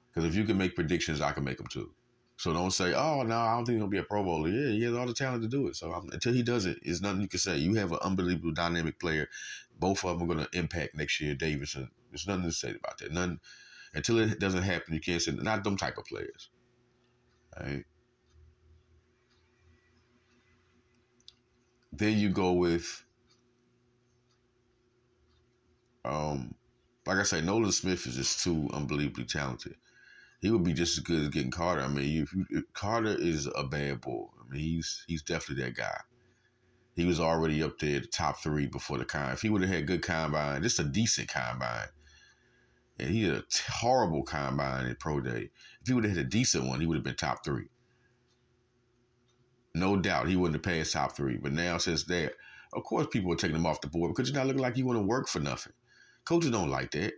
Because 0.10 0.28
if 0.28 0.36
you 0.36 0.44
can 0.44 0.58
make 0.58 0.76
predictions, 0.76 1.22
I 1.22 1.32
can 1.32 1.44
make 1.44 1.58
them 1.58 1.68
too. 1.68 1.92
So 2.38 2.52
don't 2.52 2.72
say, 2.72 2.94
"Oh 2.94 3.22
no, 3.22 3.38
I 3.38 3.56
don't 3.56 3.66
think 3.66 3.78
he'll 3.78 3.88
be 3.88 4.00
a 4.00 4.04
Pro 4.04 4.24
Bowler." 4.24 4.50
Yeah, 4.50 4.72
he 4.72 4.84
has 4.84 4.96
all 4.96 5.06
the 5.06 5.14
talent 5.14 5.44
to 5.44 5.48
do 5.48 5.68
it. 5.68 5.76
So 5.76 5.94
um, 5.94 6.10
until 6.12 6.34
he 6.34 6.42
does 6.42 6.66
it, 6.66 6.80
there's 6.84 7.02
nothing 7.02 7.22
you 7.22 7.28
can 7.28 7.40
say. 7.40 7.58
You 7.58 7.76
have 7.76 7.92
an 7.92 8.00
unbelievable 8.02 8.52
dynamic 8.52 9.00
player. 9.00 9.30
Both 9.80 10.04
of 10.04 10.18
them 10.18 10.30
are 10.30 10.34
going 10.34 10.46
to 10.46 10.58
impact 10.58 10.96
next 10.96 11.22
year. 11.22 11.36
Davidson. 11.36 11.90
There's 12.14 12.28
nothing 12.28 12.44
to 12.44 12.52
say 12.52 12.70
about 12.70 12.98
that. 13.00 13.12
None 13.12 13.40
until 13.94 14.20
it 14.20 14.40
doesn't 14.40 14.64
happen. 14.64 14.94
You 14.94 15.00
can't 15.00 15.22
say 15.22 15.32
not 15.32 15.64
them 15.64 15.78
type 15.78 15.98
of 15.98 16.06
players. 16.06 16.50
Right. 17.60 17.84
Then 21.92 22.18
you 22.18 22.30
go 22.30 22.54
with, 22.54 23.04
um, 26.04 26.56
like 27.06 27.18
I 27.18 27.24
say, 27.24 27.42
Nolan 27.42 27.72
Smith 27.72 28.08
is 28.08 28.16
just 28.16 28.44
too 28.44 28.68
unbelievably 28.74 29.26
talented 29.26 29.76
he 30.44 30.52
would 30.52 30.66
be 30.66 30.74
just 30.74 30.98
as 30.98 31.04
good 31.06 31.22
as 31.22 31.30
getting 31.30 31.50
Carter. 31.50 31.82
I 31.82 31.88
mean, 31.88 32.28
you, 32.50 32.64
Carter 32.74 33.16
is 33.18 33.48
a 33.56 33.64
bad 33.64 34.02
boy. 34.02 34.26
I 34.42 34.52
mean, 34.52 34.62
he's 34.62 35.06
he's 35.08 35.24
definitely 35.24 35.64
that 35.64 35.76
guy. 35.76 35.98
He 36.98 37.06
was 37.06 37.22
already 37.22 37.64
up 37.64 37.80
there, 37.80 38.02
the 38.02 38.08
top 38.08 38.44
three 38.44 38.68
before 38.68 38.98
the 38.98 39.06
combine. 39.06 39.32
If 39.32 39.42
he 39.42 39.50
would 39.50 39.62
have 39.62 39.72
had 39.72 39.88
good 39.88 40.02
combine, 40.02 40.62
just 40.62 40.82
a 40.82 40.84
decent 40.84 41.30
combine, 41.30 41.88
and 43.00 43.10
he 43.10 43.24
had 43.24 43.36
a 43.36 43.44
horrible 43.72 44.24
combine 44.24 44.86
in 44.86 44.96
pro 44.96 45.20
day. 45.20 45.50
If 45.82 45.88
he 45.88 45.94
would 45.94 46.04
have 46.04 46.16
had 46.16 46.26
a 46.26 46.30
decent 46.30 46.66
one, 46.66 46.80
he 46.80 46.86
would 46.86 46.98
have 46.98 47.04
been 47.04 47.16
top 47.16 47.44
three. 47.44 47.68
No 49.76 49.98
doubt, 49.98 50.28
he 50.28 50.36
wouldn't 50.36 50.64
have 50.64 50.76
passed 50.76 50.94
top 50.94 51.16
three. 51.16 51.38
But 51.38 51.54
now, 51.54 51.78
since 51.78 52.04
that, 52.06 52.34
of 52.74 52.84
course, 52.84 53.08
people 53.12 53.34
are 53.34 53.38
taking 53.38 53.56
him 53.56 53.66
off 53.66 53.82
the 53.82 53.88
board 53.88 54.14
because 54.14 54.30
you're 54.30 54.38
not 54.38 54.48
looking 54.48 54.62
like 54.62 54.78
you 54.78 54.86
want 54.86 55.00
to 55.00 55.06
work 55.06 55.28
for 55.28 55.40
nothing. 55.40 55.74
Coaches 56.26 56.52
don't 56.52 56.70
like 56.70 56.92
that, 56.92 57.14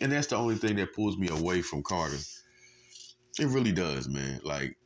and 0.00 0.12
that's 0.12 0.28
the 0.28 0.36
only 0.36 0.54
thing 0.54 0.76
that 0.76 0.94
pulls 0.94 1.18
me 1.18 1.28
away 1.28 1.60
from 1.60 1.82
Carter 1.82 2.18
it 3.38 3.46
really 3.46 3.72
does, 3.72 4.08
man. 4.08 4.40
Like, 4.44 4.76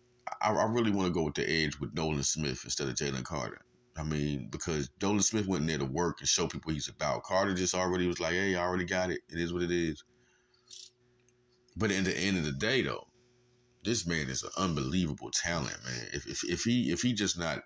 I, 0.41 0.51
I 0.51 0.65
really 0.65 0.91
want 0.91 1.09
to 1.09 1.13
go 1.13 1.25
with 1.25 1.35
the 1.35 1.49
edge 1.49 1.79
with 1.81 1.95
Nolan 1.95 2.23
Smith 2.23 2.63
instead 2.65 2.89
of 2.89 2.95
Jalen 2.95 3.25
Carter. 3.25 3.61
I 3.99 4.03
mean, 4.03 4.49
because 4.51 4.91
Nolan 5.01 5.23
Smith 5.23 5.47
went 5.47 5.67
there 5.67 5.79
to 5.79 5.85
work 5.85 6.21
and 6.21 6.29
show 6.29 6.47
people 6.47 6.73
he's 6.73 6.89
about. 6.89 7.23
Carter 7.23 7.55
just 7.55 7.75
already 7.75 8.07
was 8.07 8.21
like, 8.21 8.33
hey, 8.33 8.55
I 8.55 8.63
already 8.63 8.85
got 8.85 9.11
it. 9.11 9.21
It 9.29 9.39
is 9.39 9.53
what 9.53 9.63
it 9.63 9.71
is. 9.71 10.05
But 11.77 11.91
in 11.91 12.05
the 12.05 12.17
end 12.17 12.39
of 12.39 12.45
the 12.45 12.53
day, 12.53 12.83
though, 12.83 13.07
this 13.85 14.07
man 14.07 14.29
is 14.29 14.43
an 14.43 14.51
unbelievable 14.57 15.31
talent, 15.31 15.79
man. 15.85 16.09
If 16.13 16.27
if, 16.27 16.45
if 16.45 16.65
he 16.65 16.91
if 16.91 17.03
he 17.03 17.13
just 17.13 17.39
not 17.39 17.63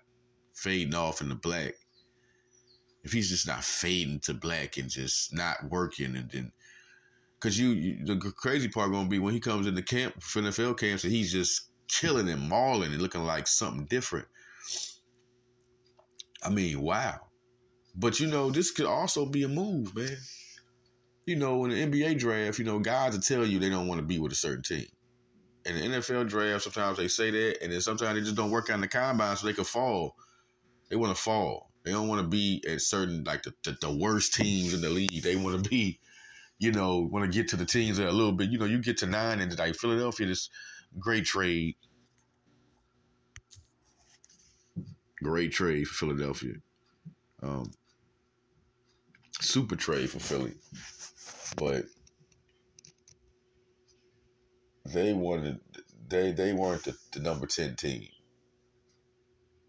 fading 0.55 0.95
off 0.95 1.21
in 1.21 1.29
the 1.29 1.35
black, 1.35 1.73
if 3.03 3.11
he's 3.11 3.29
just 3.29 3.47
not 3.47 3.63
fading 3.63 4.19
to 4.21 4.33
black 4.33 4.77
and 4.77 4.89
just 4.89 5.33
not 5.33 5.57
working 5.69 6.15
and 6.15 6.29
then 6.29 6.51
because 7.41 7.59
you, 7.59 7.69
you, 7.69 8.05
the 8.05 8.17
crazy 8.37 8.67
part 8.67 8.93
to 8.93 9.05
be 9.05 9.17
when 9.17 9.33
he 9.33 9.39
comes 9.39 9.65
into 9.65 9.81
camp, 9.81 10.19
NFL 10.19 10.77
camps, 10.77 11.03
and 11.03 11.11
he's 11.11 11.31
just 11.31 11.71
killing 11.87 12.29
and 12.29 12.47
mauling 12.47 12.93
and 12.93 13.01
looking 13.01 13.23
like 13.23 13.47
something 13.47 13.85
different. 13.85 14.27
I 16.43 16.49
mean, 16.49 16.81
wow. 16.81 17.19
But 17.95 18.19
you 18.19 18.27
know, 18.27 18.51
this 18.51 18.71
could 18.71 18.85
also 18.85 19.25
be 19.25 19.43
a 19.43 19.47
move, 19.47 19.95
man. 19.95 20.17
You 21.25 21.35
know, 21.35 21.65
in 21.65 21.71
the 21.71 22.05
NBA 22.05 22.19
draft, 22.19 22.59
you 22.59 22.65
know, 22.65 22.79
guys 22.79 23.13
will 23.13 23.21
tell 23.21 23.45
you 23.45 23.59
they 23.59 23.69
don't 23.69 23.87
want 23.87 23.99
to 23.99 24.05
be 24.05 24.19
with 24.19 24.31
a 24.31 24.35
certain 24.35 24.63
team. 24.63 24.87
In 25.65 25.75
the 25.75 25.97
NFL 25.97 26.27
draft, 26.27 26.63
sometimes 26.63 26.97
they 26.97 27.07
say 27.07 27.29
that, 27.29 27.61
and 27.61 27.71
then 27.71 27.81
sometimes 27.81 28.15
they 28.15 28.21
just 28.21 28.35
don't 28.35 28.49
work 28.49 28.71
on 28.71 28.81
the 28.81 28.87
combine 28.87 29.35
so 29.35 29.45
they 29.45 29.53
can 29.53 29.63
fall. 29.63 30.15
They 30.89 30.95
want 30.95 31.15
to 31.15 31.21
fall. 31.21 31.71
They 31.83 31.91
don't 31.91 32.07
want 32.07 32.21
to 32.21 32.27
be 32.27 32.63
at 32.67 32.81
certain 32.81 33.23
like 33.23 33.43
the, 33.43 33.53
the, 33.63 33.77
the 33.81 33.95
worst 33.95 34.33
teams 34.33 34.73
in 34.73 34.81
the 34.81 34.89
league. 34.89 35.21
They 35.21 35.35
want 35.35 35.63
to 35.63 35.69
be 35.69 35.99
you 36.61 36.71
know, 36.71 36.99
want 36.99 37.25
to 37.25 37.35
get 37.35 37.49
to 37.49 37.55
the 37.55 37.65
teams 37.65 37.97
that 37.97 38.07
a 38.07 38.11
little 38.11 38.31
bit. 38.31 38.51
You 38.51 38.59
know, 38.59 38.65
you 38.65 38.77
get 38.77 38.97
to 38.97 39.07
nine 39.07 39.39
and 39.39 39.57
like 39.57 39.75
Philadelphia, 39.75 40.27
this 40.27 40.47
great 40.99 41.25
trade. 41.25 41.75
Great 45.23 45.51
trade 45.51 45.87
for 45.87 46.05
Philadelphia. 46.05 46.53
Um, 47.43 47.71
super 49.39 49.75
trade 49.75 50.09
for 50.09 50.19
Philly. 50.19 50.53
But 51.57 51.85
they 54.85 55.13
wanted 55.13 55.59
they 56.09 56.31
they 56.31 56.53
weren't 56.53 56.83
the, 56.83 56.95
the 57.13 57.19
number 57.19 57.45
ten 57.45 57.75
team. 57.75 58.07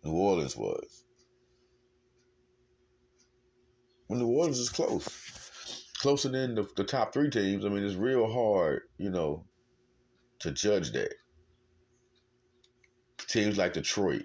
New 0.04 0.12
Orleans 0.12 0.56
was. 0.56 1.04
When 4.06 4.18
New 4.18 4.28
Orleans 4.28 4.58
is 4.58 4.68
close 4.68 5.08
closer 5.98 6.28
than 6.28 6.56
the, 6.56 6.68
the 6.76 6.84
top 6.84 7.14
three 7.14 7.30
teams, 7.30 7.64
I 7.64 7.68
mean, 7.68 7.84
it's 7.84 7.94
real 7.94 8.30
hard, 8.30 8.82
you 8.98 9.10
know, 9.10 9.44
to 10.40 10.50
judge 10.50 10.92
that. 10.92 11.14
Teams 13.28 13.56
like 13.56 13.72
Detroit, 13.72 14.24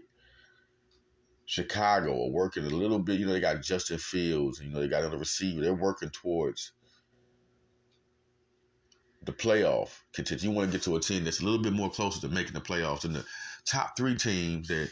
Chicago 1.48 2.26
are 2.26 2.30
working 2.30 2.66
a 2.66 2.70
little 2.70 3.00
bit. 3.00 3.20
You 3.20 3.26
know, 3.26 3.32
they 3.32 3.40
got 3.40 3.62
Justin 3.62 3.98
Fields. 3.98 4.62
You 4.62 4.70
know, 4.70 4.82
they 4.82 4.90
got 4.90 5.00
another 5.00 5.18
receiver. 5.18 5.62
They're 5.62 5.74
working 5.74 6.10
towards 6.10 6.74
the 9.24 9.32
playoff 9.32 10.02
contention. 10.14 10.50
You 10.50 10.56
want 10.56 10.70
to 10.70 10.78
get 10.78 10.84
to 10.84 10.98
a 10.98 11.00
team 11.00 11.24
that's 11.24 11.40
a 11.40 11.46
little 11.46 11.62
bit 11.62 11.72
more 11.72 11.90
closer 11.90 12.20
to 12.20 12.28
making 12.28 12.54
the 12.54 12.60
playoffs 12.60 13.02
than 13.02 13.14
the 13.14 13.26
top 13.66 13.96
three 13.96 14.16
teams 14.16 14.68
that 14.68 14.90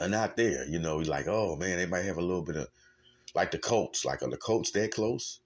are 0.00 0.08
not 0.08 0.36
there. 0.36 0.66
You 0.68 0.80
know, 0.80 0.98
like, 0.98 1.28
oh 1.28 1.56
man, 1.56 1.78
they 1.78 1.86
might 1.86 2.04
have 2.04 2.18
a 2.18 2.22
little 2.22 2.42
bit 2.42 2.56
of 2.56 2.68
like 3.34 3.50
the 3.50 3.58
Colts. 3.58 4.04
Like, 4.04 4.22
are 4.22 4.28
the 4.28 4.36
Colts 4.36 4.70
that 4.72 4.92
close? 4.92 5.40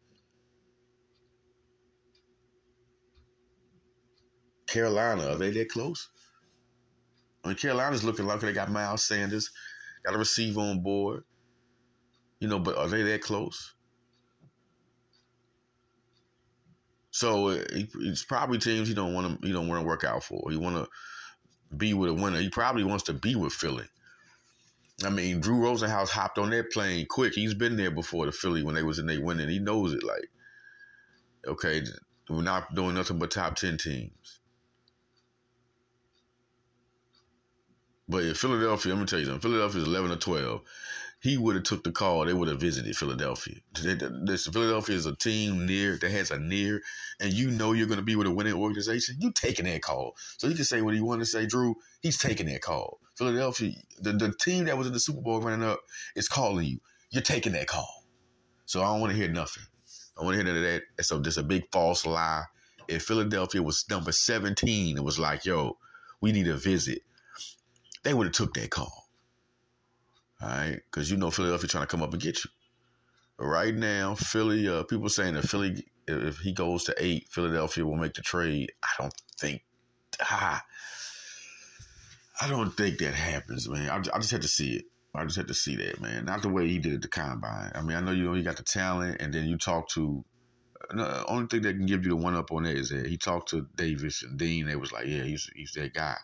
Carolina, 4.66 5.28
are 5.28 5.36
they 5.36 5.50
that 5.50 5.68
close? 5.68 6.08
Mean, 7.44 7.56
Carolina's 7.56 8.04
looking 8.04 8.26
like 8.26 8.40
they 8.40 8.52
got 8.52 8.70
Miles 8.70 9.04
Sanders, 9.04 9.50
got 10.04 10.14
a 10.14 10.18
receiver 10.18 10.60
on 10.60 10.82
board. 10.82 11.24
You 12.38 12.48
know, 12.48 12.58
but 12.58 12.76
are 12.76 12.88
they 12.88 13.02
that 13.02 13.22
close? 13.22 13.74
So 17.10 17.48
uh, 17.48 17.64
it's 17.70 18.24
probably 18.24 18.58
teams 18.58 18.88
he 18.88 18.94
don't 18.94 19.14
want 19.14 19.40
to 19.40 19.46
he 19.46 19.52
don't 19.52 19.68
want 19.68 19.80
to 19.80 19.86
work 19.86 20.04
out 20.04 20.22
for. 20.22 20.50
He 20.50 20.56
want 20.56 20.76
to 20.76 20.88
be 21.76 21.92
with 21.92 22.10
a 22.10 22.14
winner. 22.14 22.38
He 22.38 22.48
probably 22.48 22.84
wants 22.84 23.04
to 23.04 23.12
be 23.12 23.34
with 23.34 23.52
Philly. 23.52 23.84
I 25.04 25.10
mean, 25.10 25.40
Drew 25.40 25.60
Rosenhaus 25.60 26.10
hopped 26.10 26.38
on 26.38 26.50
that 26.50 26.70
plane 26.70 27.06
quick. 27.08 27.34
He's 27.34 27.54
been 27.54 27.76
there 27.76 27.90
before 27.90 28.26
the 28.26 28.32
Philly 28.32 28.62
when 28.62 28.74
they 28.74 28.82
was 28.82 28.98
in 28.98 29.06
they 29.06 29.18
winning. 29.18 29.48
He 29.48 29.58
knows 29.58 29.92
it. 29.94 30.02
Like, 30.02 30.28
okay, 31.46 31.82
we're 32.28 32.42
not 32.42 32.74
doing 32.74 32.94
nothing 32.94 33.18
but 33.18 33.30
top 33.30 33.56
ten 33.56 33.76
teams. 33.78 34.39
But 38.10 38.24
in 38.24 38.34
Philadelphia, 38.34 38.92
I'm 38.92 38.98
gonna 38.98 39.06
tell 39.06 39.20
you 39.20 39.26
something. 39.26 39.40
Philadelphia 39.40 39.82
is 39.82 39.86
11 39.86 40.10
or 40.10 40.16
12. 40.16 40.62
He 41.22 41.36
would 41.36 41.54
have 41.54 41.64
took 41.64 41.84
the 41.84 41.92
call. 41.92 42.24
They 42.24 42.32
would 42.32 42.48
have 42.48 42.58
visited 42.58 42.96
Philadelphia. 42.96 43.54
This 43.72 44.48
Philadelphia 44.48 44.96
is 44.96 45.06
a 45.06 45.14
team 45.14 45.64
near 45.64 45.96
that 45.96 46.10
has 46.10 46.32
a 46.32 46.38
near, 46.40 46.82
and 47.20 47.32
you 47.32 47.52
know 47.52 47.72
you're 47.72 47.86
gonna 47.86 48.02
be 48.02 48.16
with 48.16 48.26
a 48.26 48.30
winning 48.32 48.54
organization. 48.54 49.16
You 49.20 49.30
taking 49.30 49.66
that 49.66 49.82
call, 49.82 50.16
so 50.38 50.48
he 50.48 50.56
can 50.56 50.64
say 50.64 50.82
what 50.82 50.94
he 50.94 51.00
want 51.00 51.20
to 51.20 51.26
say. 51.26 51.46
Drew, 51.46 51.76
he's 52.00 52.18
taking 52.18 52.46
that 52.46 52.62
call. 52.62 52.98
Philadelphia, 53.16 53.74
the, 54.00 54.12
the 54.12 54.32
team 54.32 54.64
that 54.64 54.76
was 54.76 54.88
in 54.88 54.92
the 54.92 54.98
Super 54.98 55.20
Bowl 55.20 55.40
running 55.40 55.64
up 55.64 55.78
is 56.16 56.28
calling 56.28 56.66
you. 56.66 56.80
You're 57.10 57.22
taking 57.22 57.52
that 57.52 57.68
call. 57.68 58.06
So 58.66 58.82
I 58.82 58.86
don't 58.86 59.00
want 59.00 59.12
to 59.12 59.16
hear 59.16 59.28
nothing. 59.28 59.64
I 60.18 60.24
want 60.24 60.36
to 60.36 60.42
hear 60.42 60.52
none 60.52 60.56
of 60.56 60.82
that. 60.96 61.04
So 61.04 61.20
just 61.20 61.38
a 61.38 61.44
big 61.44 61.70
false 61.70 62.04
lie. 62.04 62.44
If 62.88 63.04
Philadelphia 63.04 63.62
was 63.62 63.84
number 63.88 64.10
17, 64.10 64.96
it 64.96 65.04
was 65.04 65.18
like, 65.18 65.44
yo, 65.44 65.76
we 66.20 66.32
need 66.32 66.48
a 66.48 66.56
visit 66.56 67.02
they 68.02 68.14
would 68.14 68.26
have 68.26 68.34
took 68.34 68.54
that 68.54 68.70
call. 68.70 69.08
All 70.42 70.48
right, 70.48 70.80
because 70.90 71.10
you 71.10 71.16
know 71.16 71.30
Philadelphia 71.30 71.68
trying 71.68 71.82
to 71.84 71.88
come 71.88 72.02
up 72.02 72.12
and 72.12 72.22
get 72.22 72.44
you. 72.44 72.50
Right 73.38 73.74
now, 73.74 74.14
Philly, 74.14 74.68
uh, 74.68 74.84
people 74.84 75.08
saying 75.08 75.34
that 75.34 75.48
Philly, 75.48 75.84
if 76.06 76.38
he 76.38 76.52
goes 76.52 76.84
to 76.84 76.94
eight, 76.98 77.28
Philadelphia 77.30 77.84
will 77.84 77.96
make 77.96 78.14
the 78.14 78.22
trade. 78.22 78.72
I 78.82 79.02
don't 79.02 79.14
think. 79.38 79.62
Ah, 80.22 80.62
I 82.40 82.48
don't 82.48 82.70
think 82.70 82.98
that 82.98 83.14
happens, 83.14 83.68
man. 83.68 83.90
I, 83.90 83.96
I 83.96 84.18
just 84.18 84.30
had 84.30 84.42
to 84.42 84.48
see 84.48 84.76
it. 84.76 84.84
I 85.14 85.24
just 85.24 85.36
had 85.36 85.48
to 85.48 85.54
see 85.54 85.76
that, 85.76 86.00
man. 86.00 86.24
Not 86.24 86.42
the 86.42 86.48
way 86.48 86.68
he 86.68 86.78
did 86.78 86.92
it 86.92 87.02
the 87.02 87.08
combine. 87.08 87.72
I 87.74 87.82
mean, 87.82 87.96
I 87.96 88.00
know 88.00 88.12
you 88.12 88.24
know 88.24 88.32
he 88.32 88.42
got 88.42 88.56
the 88.56 88.62
talent, 88.62 89.20
and 89.20 89.32
then 89.32 89.46
you 89.46 89.58
talk 89.58 89.88
to. 89.90 90.24
The 90.90 91.26
only 91.26 91.46
thing 91.46 91.62
that 91.62 91.74
can 91.74 91.86
give 91.86 92.04
you 92.04 92.10
the 92.10 92.16
one 92.16 92.34
up 92.34 92.50
on 92.50 92.62
that 92.62 92.76
is 92.76 92.88
that 92.90 93.06
he 93.06 93.16
talked 93.16 93.50
to 93.50 93.66
Davis 93.76 94.22
and 94.22 94.38
Dean. 94.38 94.66
They 94.66 94.76
was 94.76 94.92
like, 94.92 95.06
yeah, 95.06 95.22
he's 95.22 95.50
he's 95.54 95.72
that 95.72 95.92
guy. 95.92 96.16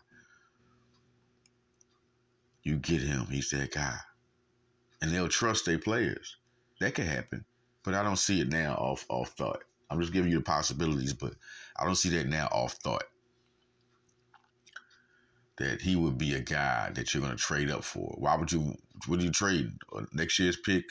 You 2.66 2.78
get 2.78 3.00
him, 3.00 3.26
he's 3.30 3.50
that 3.50 3.70
guy. 3.70 3.96
And 5.00 5.12
they'll 5.12 5.28
trust 5.28 5.66
their 5.66 5.78
players. 5.78 6.36
That 6.80 6.96
could 6.96 7.06
happen. 7.06 7.44
But 7.84 7.94
I 7.94 8.02
don't 8.02 8.18
see 8.18 8.40
it 8.40 8.48
now 8.48 8.74
off 8.74 9.06
off 9.08 9.28
thought. 9.38 9.62
I'm 9.88 10.00
just 10.00 10.12
giving 10.12 10.32
you 10.32 10.38
the 10.38 10.42
possibilities, 10.42 11.12
but 11.12 11.34
I 11.78 11.84
don't 11.84 11.94
see 11.94 12.08
that 12.08 12.26
now 12.26 12.46
off 12.46 12.72
thought. 12.72 13.04
That 15.58 15.80
he 15.80 15.94
would 15.94 16.18
be 16.18 16.34
a 16.34 16.40
guy 16.40 16.90
that 16.92 17.14
you're 17.14 17.22
going 17.22 17.36
to 17.36 17.40
trade 17.40 17.70
up 17.70 17.84
for. 17.84 18.16
Why 18.18 18.34
would 18.34 18.50
you? 18.50 18.74
Would 19.06 19.22
you 19.22 19.30
trade 19.30 19.70
uh, 19.94 20.02
next 20.12 20.40
year's 20.40 20.56
pick 20.56 20.86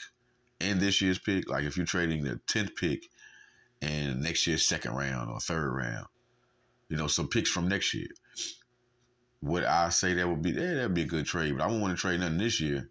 and 0.62 0.80
this 0.80 1.02
year's 1.02 1.18
pick? 1.18 1.46
Like 1.50 1.64
if 1.64 1.76
you're 1.76 1.84
trading 1.84 2.24
the 2.24 2.40
tenth 2.46 2.74
pick 2.74 3.04
and 3.82 4.22
next 4.22 4.46
year's 4.46 4.66
second 4.66 4.94
round 4.94 5.30
or 5.30 5.40
third 5.40 5.70
round, 5.74 6.06
you 6.88 6.96
know, 6.96 7.06
some 7.06 7.28
picks 7.28 7.50
from 7.50 7.68
next 7.68 7.92
year. 7.92 8.08
Would 9.42 9.64
I 9.64 9.90
say 9.90 10.14
that 10.14 10.28
would 10.28 10.42
be? 10.42 10.50
Yeah, 10.50 10.74
that'd 10.74 10.94
be 10.94 11.02
a 11.02 11.06
good 11.06 11.26
trade. 11.26 11.56
But 11.56 11.64
I 11.64 11.66
won't 11.66 11.82
want 11.82 11.96
to 11.96 12.00
trade 12.00 12.20
nothing 12.20 12.38
this 12.38 12.60
year. 12.60 12.88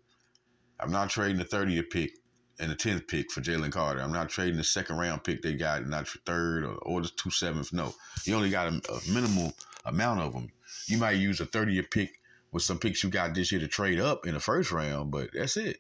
I'm 0.80 0.92
not 0.92 1.10
trading 1.10 1.38
the 1.38 1.46
30th 1.46 1.90
pick 1.90 2.12
and 2.60 2.72
the 2.72 2.76
10th 2.76 3.08
pick 3.08 3.32
for 3.32 3.42
Jalen 3.42 3.72
Carter. 3.72 4.02
I'm 4.02 4.12
not 4.12 4.30
trading 4.30 4.58
the 4.58 4.64
second 4.64 4.98
round 4.98 5.24
pick 5.24 5.42
they 5.42 5.54
got, 5.54 5.86
not 5.88 6.14
your 6.14 6.22
third 6.26 6.64
or, 6.64 6.76
or 6.76 7.02
the 7.02 7.10
two 7.16 7.30
seventh. 7.30 7.74
No, 7.74 7.94
you 8.24 8.36
only 8.36 8.50
got 8.50 8.68
a, 8.68 8.82
a, 8.92 9.14
minimal 9.14 9.54
amount 9.86 10.22
of 10.22 10.34
them. 10.34 10.50
You 10.88 10.98
might 10.98 11.14
use 11.14 11.42
a 11.42 11.46
30th 11.46 11.92
pick 11.92 12.12
with 12.52 12.64
some 12.64 12.80
picks 12.80 13.04
you 13.04 13.10
got 13.10 13.34
this 13.34 13.52
year 13.52 13.62
to 13.62 13.68
trade 13.68 14.00
up 14.00 14.26
in 14.26 14.34
the 14.34 14.40
first 14.40 14.72
round, 14.72 15.12
but 15.12 15.30
that's 15.34 15.58
it. 15.58 15.78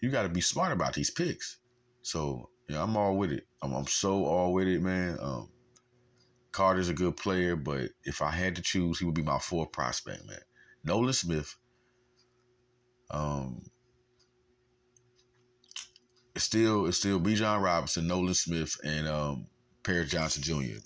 You 0.00 0.10
got 0.10 0.24
to 0.24 0.28
be 0.28 0.40
smart 0.40 0.72
about 0.72 0.94
these 0.94 1.10
picks. 1.10 1.58
So 2.02 2.50
yeah, 2.68 2.82
I'm 2.82 2.96
all 2.96 3.16
with 3.16 3.32
it. 3.32 3.46
I'm, 3.62 3.72
I'm 3.72 3.86
so 3.86 4.24
all 4.24 4.52
with 4.52 4.66
it, 4.66 4.82
man. 4.82 5.18
Um, 5.20 5.48
Carter's 6.52 6.90
a 6.90 6.94
good 6.94 7.16
player, 7.16 7.56
but 7.56 7.90
if 8.04 8.20
I 8.22 8.30
had 8.30 8.56
to 8.56 8.62
choose, 8.62 8.98
he 8.98 9.04
would 9.04 9.14
be 9.14 9.22
my 9.22 9.38
fourth 9.38 9.72
prospect, 9.72 10.26
man. 10.26 10.38
Nolan 10.84 11.12
Smith. 11.12 11.56
Um, 13.10 13.62
it's 16.34 16.44
still 16.44 16.86
it's 16.86 16.98
still 16.98 17.20
Bijan 17.20 17.62
Robinson, 17.62 18.06
Nolan 18.06 18.34
Smith, 18.34 18.76
and 18.84 19.08
um, 19.08 19.46
Paris 19.82 20.10
Johnson 20.10 20.42
Jr. 20.42 20.78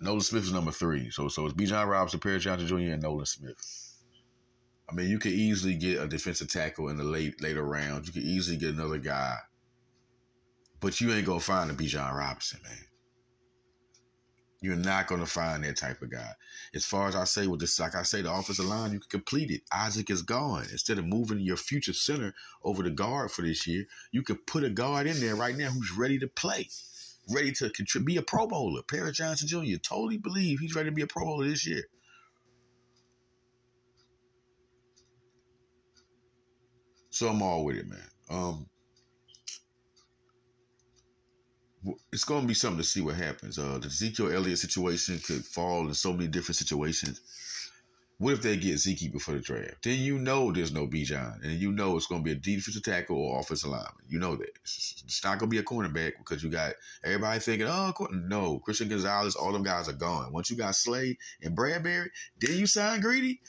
Nolan 0.00 0.20
Smith 0.20 0.44
is 0.44 0.52
number 0.52 0.72
three. 0.72 1.10
So 1.10 1.28
so 1.28 1.46
it's 1.46 1.54
Bijan 1.54 1.88
Robinson, 1.88 2.20
Paris 2.20 2.44
Johnson 2.44 2.68
Jr., 2.68 2.92
and 2.92 3.02
Nolan 3.02 3.26
Smith. 3.26 3.56
I 4.88 4.94
mean, 4.94 5.08
you 5.08 5.18
could 5.18 5.32
easily 5.32 5.76
get 5.76 6.02
a 6.02 6.08
defensive 6.08 6.48
tackle 6.48 6.88
in 6.88 6.96
the 6.96 7.04
late 7.04 7.40
later 7.40 7.62
rounds. 7.64 8.08
You 8.08 8.12
could 8.12 8.22
easily 8.22 8.56
get 8.56 8.74
another 8.74 8.98
guy, 8.98 9.36
but 10.80 11.00
you 11.00 11.12
ain't 11.12 11.26
gonna 11.26 11.40
find 11.40 11.70
a 11.70 11.74
Bijan 11.74 12.12
Robinson, 12.12 12.60
man. 12.64 12.89
You're 14.62 14.76
not 14.76 15.06
going 15.06 15.22
to 15.22 15.26
find 15.26 15.64
that 15.64 15.76
type 15.76 16.02
of 16.02 16.10
guy. 16.10 16.32
As 16.74 16.84
far 16.84 17.08
as 17.08 17.16
I 17.16 17.24
say 17.24 17.46
with 17.46 17.60
this, 17.60 17.80
like 17.80 17.94
I 17.94 18.02
say, 18.02 18.20
the 18.20 18.32
offensive 18.32 18.66
line, 18.66 18.92
you 18.92 19.00
can 19.00 19.08
complete 19.08 19.50
it. 19.50 19.62
Isaac 19.72 20.10
is 20.10 20.22
gone. 20.22 20.66
Instead 20.70 20.98
of 20.98 21.06
moving 21.06 21.40
your 21.40 21.56
future 21.56 21.94
center 21.94 22.34
over 22.62 22.82
the 22.82 22.90
guard 22.90 23.30
for 23.30 23.40
this 23.40 23.66
year, 23.66 23.86
you 24.12 24.22
can 24.22 24.36
put 24.36 24.64
a 24.64 24.70
guard 24.70 25.06
in 25.06 25.18
there 25.18 25.34
right 25.34 25.56
now 25.56 25.70
who's 25.70 25.96
ready 25.96 26.18
to 26.18 26.28
play, 26.28 26.68
ready 27.30 27.52
to 27.52 27.70
contribute, 27.70 28.06
be 28.06 28.16
a 28.18 28.22
Pro 28.22 28.46
Bowler. 28.46 28.82
Paris 28.82 29.16
Johnson 29.16 29.48
Jr. 29.48 29.78
Totally 29.82 30.18
believe 30.18 30.60
he's 30.60 30.74
ready 30.74 30.90
to 30.90 30.94
be 30.94 31.02
a 31.02 31.06
Pro 31.06 31.24
Bowler 31.24 31.48
this 31.48 31.66
year. 31.66 31.84
So 37.10 37.28
I'm 37.28 37.42
all 37.42 37.64
with 37.64 37.76
it, 37.76 37.88
man. 37.88 37.98
Um, 38.30 38.69
it's 42.12 42.24
going 42.24 42.42
to 42.42 42.48
be 42.48 42.54
something 42.54 42.78
to 42.78 42.84
see 42.84 43.00
what 43.00 43.14
happens. 43.14 43.58
Uh, 43.58 43.78
the 43.78 43.86
Ezekiel 43.86 44.32
Elliott 44.32 44.58
situation 44.58 45.18
could 45.18 45.44
fall 45.44 45.86
in 45.86 45.94
so 45.94 46.12
many 46.12 46.28
different 46.28 46.56
situations. 46.56 47.20
What 48.18 48.34
if 48.34 48.42
they 48.42 48.58
get 48.58 48.76
Zeke 48.76 49.10
before 49.10 49.32
the 49.32 49.40
draft? 49.40 49.82
Then 49.82 49.98
you 49.98 50.18
know 50.18 50.52
there's 50.52 50.74
no 50.74 50.86
Bijan, 50.86 51.42
and 51.42 51.52
you 51.52 51.72
know 51.72 51.96
it's 51.96 52.04
going 52.06 52.20
to 52.20 52.24
be 52.24 52.32
a 52.32 52.34
defensive 52.34 52.82
tackle 52.82 53.16
or 53.16 53.40
offensive 53.40 53.70
lineman. 53.70 53.94
You 54.10 54.18
know 54.18 54.36
that 54.36 54.50
it's 54.62 55.24
not 55.24 55.38
going 55.38 55.50
to 55.50 55.54
be 55.54 55.58
a 55.58 55.62
cornerback 55.62 56.12
because 56.18 56.42
you 56.42 56.50
got 56.50 56.74
everybody 57.02 57.40
thinking, 57.40 57.66
oh, 57.66 57.94
no, 58.10 58.58
Christian 58.58 58.90
Gonzalez, 58.90 59.36
all 59.36 59.52
them 59.52 59.62
guys 59.62 59.88
are 59.88 59.94
gone. 59.94 60.34
Once 60.34 60.50
you 60.50 60.58
got 60.58 60.74
Slay 60.74 61.16
and 61.42 61.56
Bradberry, 61.56 62.08
then 62.42 62.58
you 62.58 62.66
sign 62.66 63.00
Greedy. 63.00 63.40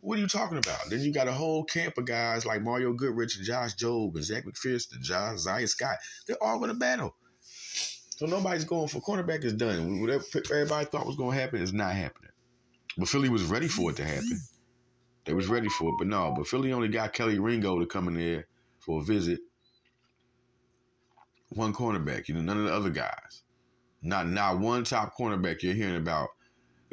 What 0.00 0.18
are 0.18 0.22
you 0.22 0.28
talking 0.28 0.58
about? 0.58 0.90
Then 0.90 1.02
you 1.02 1.12
got 1.12 1.28
a 1.28 1.32
whole 1.32 1.62
camp 1.62 1.96
of 1.96 2.06
guys 2.06 2.44
like 2.44 2.62
Mario 2.62 2.94
Goodrich 2.94 3.36
and 3.36 3.46
Josh 3.46 3.76
Jobe 3.76 4.16
and 4.16 4.24
Zech 4.24 4.44
McPhearson 4.44 4.96
and 4.96 5.04
Josiah 5.04 5.68
Scott. 5.68 5.98
They're 6.26 6.42
all 6.42 6.58
going 6.58 6.70
to 6.70 6.76
battle. 6.76 7.14
So 8.16 8.24
nobody's 8.24 8.64
going 8.64 8.88
for 8.88 9.00
cornerback 9.00 9.44
is 9.44 9.52
done. 9.52 10.00
Whatever 10.00 10.24
everybody 10.50 10.86
thought 10.86 11.06
was 11.06 11.16
going 11.16 11.36
to 11.36 11.40
happen 11.40 11.60
is 11.60 11.74
not 11.74 11.92
happening. 11.92 12.30
But 12.96 13.08
Philly 13.08 13.28
was 13.28 13.44
ready 13.44 13.68
for 13.68 13.90
it 13.90 13.96
to 13.96 14.04
happen. 14.04 14.40
They 15.26 15.34
was 15.34 15.48
ready 15.48 15.68
for 15.68 15.90
it, 15.90 15.96
but 15.98 16.06
no. 16.06 16.32
But 16.34 16.46
Philly 16.46 16.72
only 16.72 16.88
got 16.88 17.12
Kelee 17.12 17.38
Ringo 17.38 17.78
to 17.78 17.84
come 17.84 18.08
in 18.08 18.14
there 18.14 18.46
for 18.78 19.02
a 19.02 19.04
visit. 19.04 19.40
One 21.50 21.74
cornerback, 21.74 22.28
you 22.28 22.34
know, 22.34 22.40
none 22.40 22.56
of 22.56 22.64
the 22.64 22.72
other 22.72 22.88
guys. 22.88 23.42
Not 24.00 24.28
not 24.28 24.60
one 24.60 24.84
top 24.84 25.14
cornerback 25.14 25.62
you're 25.62 25.74
hearing 25.74 25.96
about. 25.96 26.30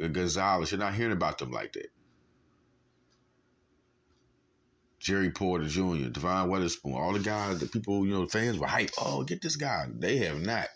Uh, 0.02 0.08
Gonzalez, 0.08 0.72
you're 0.72 0.80
not 0.80 0.94
hearing 0.94 1.12
about 1.12 1.38
them 1.38 1.50
like 1.50 1.72
that. 1.72 1.88
Joey 4.98 5.30
Porter 5.30 5.66
Jr., 5.66 6.08
Devon 6.08 6.50
Witherspoon, 6.50 6.94
all 6.94 7.12
the 7.12 7.18
guys 7.18 7.60
that 7.60 7.72
people, 7.72 8.04
you 8.06 8.12
know, 8.12 8.24
the 8.24 8.30
fans 8.30 8.58
were 8.58 8.66
hype. 8.66 8.90
Oh, 8.98 9.22
get 9.22 9.40
this 9.42 9.56
guy. 9.56 9.86
They 9.98 10.16
have 10.18 10.40
not 10.40 10.68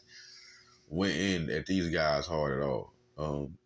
went 0.88 1.14
in 1.14 1.50
at 1.50 1.66
these 1.66 1.88
guys 1.88 2.26
hard 2.26 2.60
at 2.60 2.66
all. 2.66 2.92
Um, 3.16 3.58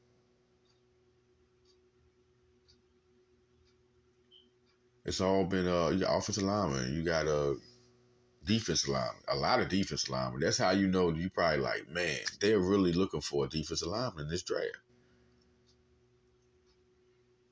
it's 5.05 5.21
all 5.21 5.45
been 5.45 5.69
uh, 5.69 5.97
offensive 6.09 6.45
lineman, 6.45 6.95
you 6.95 7.03
got 7.03 7.27
a 7.27 7.57
defensive 8.45 8.91
lineman, 8.91 9.23
a 9.29 9.37
lot 9.37 9.61
of 9.61 9.69
defensive 9.69 10.11
linemen. 10.11 10.41
That's 10.41 10.59
how 10.59 10.71
you 10.71 10.89
know 10.89 11.11
you 11.11 11.31
probably 11.31 11.59
like, 11.59 11.89
man, 11.89 12.19
they're 12.41 12.59
really 12.59 12.93
looking 12.93 13.21
for 13.21 13.45
a 13.45 13.49
defensive 13.49 13.89
lineman 13.89 14.25
in 14.25 14.31
this 14.31 14.43
draft. 14.43 14.79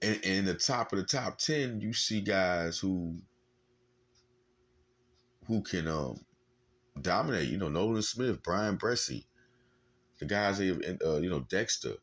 And, 0.03 0.17
in 0.25 0.45
the 0.47 0.55
top 0.55 0.93
of 0.93 0.99
the 0.99 1.05
top 1.05 1.39
ten, 1.39 1.81
you 1.81 1.93
see 1.93 2.21
guys 2.21 2.79
who 2.79 3.19
who 5.47 5.63
can 5.63 5.87
um 5.87 6.21
dominate. 7.01 7.49
You 7.49 7.59
know, 7.59 7.69
Nolan 7.69 8.03
Smith, 8.03 8.43
Bryan 8.43 8.79
Bresee, 8.79 9.25
the 10.21 10.27
guys 10.27 10.59
they 10.59 10.71
uh, 10.71 11.17
you 11.17 11.31
know 11.31 11.41
Dexter 11.41 11.95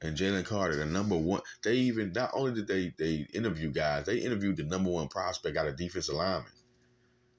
and 0.00 0.16
Jalen 0.16 0.44
Carter, 0.44 0.76
the 0.76 0.86
number 0.86 1.16
one. 1.16 1.42
They 1.62 1.74
even 1.74 2.12
not 2.12 2.30
only 2.34 2.52
did 2.52 2.66
they 2.66 2.94
they 2.98 3.26
interview 3.34 3.70
guys, 3.70 4.06
they 4.06 4.18
interviewed 4.18 4.56
the 4.56 4.64
number 4.64 4.90
one 4.90 5.08
prospect 5.08 5.56
out 5.56 5.66
of 5.66 5.76
defensive 5.76 6.14
lineman. 6.14 6.50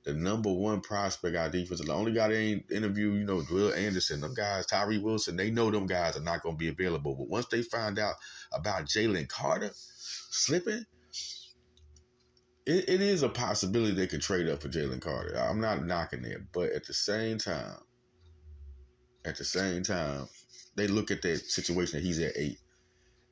The 0.03 0.13
number 0.13 0.51
one 0.51 0.81
prospect 0.81 1.36
out 1.36 1.47
of 1.47 1.51
defensive. 1.53 1.86
The 1.86 1.93
only 1.93 2.12
guy 2.12 2.27
they 2.27 2.38
ain't 2.47 2.71
interview, 2.71 3.12
you 3.12 3.23
know, 3.23 3.41
Will 3.49 3.73
Anderson, 3.73 4.19
them 4.19 4.33
guys, 4.33 4.65
Tyree 4.65 4.97
Wilson. 4.97 5.38
They 5.38 5.49
know 5.49 5.71
them 5.71 5.88
guys 5.88 6.17
are 6.17 6.21
not 6.21 6.43
going 6.43 6.55
to 6.55 6.59
be 6.59 6.67
available. 6.67 7.15
But 7.15 7.29
once 7.29 7.45
they 7.45 7.62
find 7.62 7.97
out 7.97 8.15
about 8.51 8.86
Jalen 8.86 9.29
Carter 9.29 9.71
slipping, 9.73 10.86
it, 12.65 12.89
it 12.89 13.01
is 13.01 13.23
a 13.23 13.29
possibility 13.29 13.93
they 13.93 14.07
could 14.07 14.21
trade 14.21 14.49
up 14.49 14.62
for 14.62 14.67
Jalen 14.67 15.01
Carter. 15.01 15.38
I'm 15.38 15.62
not 15.62 15.86
knocking 15.86 16.25
it, 16.25 16.41
but 16.51 16.71
at 16.71 16.86
the 16.86 16.93
same 16.93 17.38
time, 17.38 17.77
at 19.25 19.38
the 19.38 19.43
same 19.43 19.83
time, 19.83 20.27
they 20.75 20.88
look 20.88 21.12
at 21.12 21.21
that 21.21 21.39
situation 21.39 21.99
that 21.99 22.05
he's 22.05 22.19
at 22.19 22.33
eight, 22.36 22.59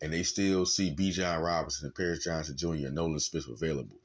and 0.01 0.13
they 0.13 0.23
still 0.23 0.65
see 0.65 0.95
Bijan 0.95 1.43
Robinson 1.43 1.87
and 1.87 1.95
Paris 1.95 2.23
Johnson 2.23 2.57
Jr. 2.57 2.87
and 2.87 2.95
Nolan 2.95 3.19
Smith 3.19 3.47
available. 3.47 3.97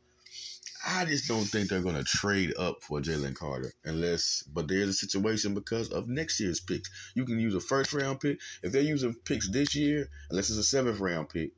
I 0.89 1.05
just 1.05 1.27
don't 1.27 1.45
think 1.45 1.69
they're 1.69 1.81
going 1.81 1.97
to 1.97 2.05
trade 2.05 2.55
up 2.57 2.83
for 2.83 3.01
Jalen 3.01 3.35
Carter 3.35 3.73
unless, 3.85 4.43
but 4.43 4.69
there's 4.69 4.89
a 4.89 4.93
situation 4.93 5.53
because 5.53 5.91
of 5.91 6.09
next 6.09 6.39
year's 6.39 6.61
picks. 6.61 6.89
You 7.15 7.25
can 7.25 7.41
use 7.41 7.55
a 7.55 7.61
first 7.61 7.93
round 7.93 8.21
pick. 8.21 8.39
If 8.63 8.73
they're 8.73 8.83
using 8.83 9.15
picks 9.25 9.49
this 9.51 9.75
year, 9.75 10.09
unless 10.31 10.49
it's 10.49 10.59
a 10.59 10.65
seventh 10.65 11.01
round 11.01 11.29
pick, 11.29 11.51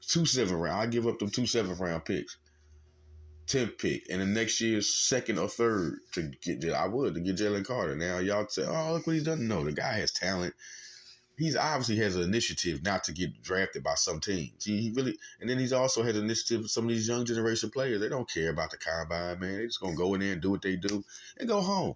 two 0.00 0.26
seventh 0.26 0.58
round, 0.58 0.80
I 0.80 0.86
give 0.86 1.06
up 1.06 1.18
them 1.18 1.30
two 1.30 1.46
seventh 1.46 1.78
round 1.78 2.04
picks. 2.04 2.36
10th 3.46 3.78
pick 3.78 4.06
and 4.10 4.20
the 4.20 4.26
next 4.26 4.60
year's 4.60 4.92
second 4.92 5.38
or 5.38 5.48
third 5.48 5.98
to 6.12 6.30
get 6.42 6.64
I 6.72 6.88
would 6.88 7.14
to 7.14 7.20
get 7.20 7.36
Jalen 7.36 7.64
Carter. 7.64 7.94
Now 7.94 8.18
y'all 8.18 8.48
say, 8.48 8.64
oh 8.66 8.92
look 8.92 9.06
what 9.06 9.14
he's 9.14 9.24
done. 9.24 9.46
No, 9.46 9.64
the 9.64 9.72
guy 9.72 9.92
has 9.94 10.10
talent. 10.10 10.54
He's 11.38 11.54
obviously 11.54 11.96
has 11.96 12.16
an 12.16 12.22
initiative 12.22 12.82
not 12.82 13.04
to 13.04 13.12
get 13.12 13.42
drafted 13.42 13.84
by 13.84 13.94
some 13.94 14.20
teams. 14.20 14.64
He, 14.64 14.80
he 14.80 14.90
really 14.90 15.16
and 15.40 15.48
then 15.48 15.58
he's 15.58 15.72
also 15.72 16.02
had 16.02 16.16
an 16.16 16.24
initiative 16.24 16.62
with 16.62 16.70
some 16.70 16.84
of 16.84 16.90
these 16.90 17.06
young 17.06 17.24
generation 17.24 17.70
players. 17.70 18.00
They 18.00 18.08
don't 18.08 18.28
care 18.28 18.50
about 18.50 18.70
the 18.70 18.78
combine, 18.78 19.38
man. 19.38 19.58
They 19.58 19.66
just 19.66 19.80
gonna 19.80 19.96
go 19.96 20.14
in 20.14 20.20
there 20.20 20.32
and 20.32 20.42
do 20.42 20.50
what 20.50 20.62
they 20.62 20.76
do 20.76 21.04
and 21.38 21.48
go 21.48 21.60
home. 21.60 21.94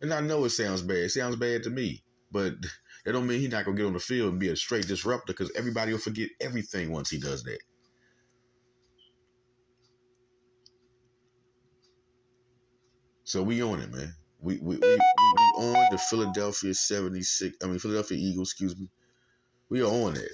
And 0.00 0.12
I 0.12 0.20
know 0.20 0.44
it 0.44 0.50
sounds 0.50 0.82
bad. 0.82 0.96
It 0.96 1.10
sounds 1.10 1.36
bad 1.36 1.62
to 1.62 1.70
me. 1.70 2.02
But 2.32 2.54
that 3.04 3.12
don't 3.12 3.28
mean 3.28 3.40
he's 3.40 3.52
not 3.52 3.64
gonna 3.64 3.76
get 3.76 3.86
on 3.86 3.92
the 3.92 4.00
field 4.00 4.32
and 4.32 4.40
be 4.40 4.48
a 4.48 4.56
straight 4.56 4.88
disruptor 4.88 5.32
because 5.32 5.52
everybody 5.54 5.92
will 5.92 6.00
forget 6.00 6.30
everything 6.40 6.90
once 6.90 7.08
he 7.08 7.18
does 7.18 7.44
that. 7.44 7.60
So 13.26 13.42
we 13.42 13.60
on 13.60 13.80
it, 13.80 13.92
man. 13.92 14.14
We 14.40 14.58
we, 14.58 14.76
we, 14.76 14.80
we, 14.80 14.98
on 15.58 15.88
the 15.90 15.98
Philadelphia 15.98 16.72
76, 16.72 17.56
I 17.62 17.66
mean 17.66 17.80
Philadelphia 17.80 18.16
Eagles, 18.16 18.52
excuse 18.52 18.78
me. 18.78 18.88
We 19.68 19.82
are 19.82 19.90
on 19.90 20.16
it. 20.16 20.30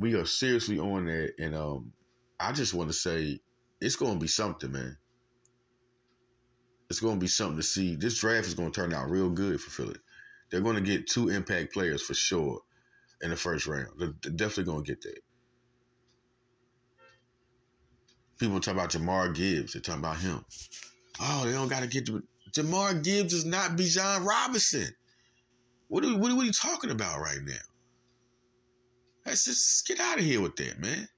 We 0.00 0.14
are 0.16 0.26
seriously 0.26 0.80
on 0.80 1.06
that. 1.06 1.34
And 1.38 1.54
um 1.54 1.92
I 2.40 2.50
just 2.50 2.74
want 2.74 2.90
to 2.90 2.94
say 2.94 3.38
it's 3.80 3.94
gonna 3.94 4.18
be 4.18 4.26
something, 4.26 4.72
man. 4.72 4.98
it's 6.90 7.00
to 7.14 7.20
be 7.20 7.28
something 7.28 7.56
to 7.56 7.62
see. 7.62 7.94
This 7.94 8.18
draft 8.18 8.48
is 8.48 8.54
to 8.72 8.80
turn 8.80 8.92
out 8.92 9.08
real 9.08 9.30
good 9.30 9.60
for 9.60 9.70
Philly. 9.70 9.96
They're 10.50 10.60
to 10.74 10.80
get 10.80 11.06
two 11.06 11.28
impact 11.28 11.72
players 11.72 12.02
for 12.02 12.14
sure 12.14 12.62
in 13.22 13.30
the 13.30 13.36
first 13.36 13.68
round. 13.68 13.90
They're, 13.96 14.14
they're 14.22 14.32
definitely 14.32 14.72
to 14.84 14.92
get 14.92 15.02
that. 15.02 15.20
People 18.38 18.58
talk 18.58 18.74
about 18.74 18.90
Jahmyr 18.90 19.32
Gibbs. 19.34 19.74
They're 19.74 19.82
talking 19.82 20.00
about 20.00 20.18
him. 20.18 20.44
Oh, 21.20 21.44
they 21.44 21.52
don't 21.52 21.68
got 21.68 21.80
to 21.80 21.86
get 21.86 22.06
to 22.06 22.22
Jahmyr 22.52 23.02
Gibbs 23.02 23.32
is 23.32 23.44
not 23.44 23.76
Bijan 23.76 24.24
Robinson. 24.24 24.88
What 25.88 26.04
are, 26.04 26.16
what, 26.16 26.30
are, 26.30 26.36
what 26.36 26.42
are 26.42 26.46
you 26.46 26.52
talking 26.52 26.90
about 26.90 27.20
right 27.20 27.40
now? 27.44 27.52
Let's 29.26 29.44
just 29.44 29.86
get 29.86 30.00
out 30.00 30.18
of 30.18 30.24
here 30.24 30.40
with 30.40 30.56
that, 30.56 30.78
man. 30.78 31.08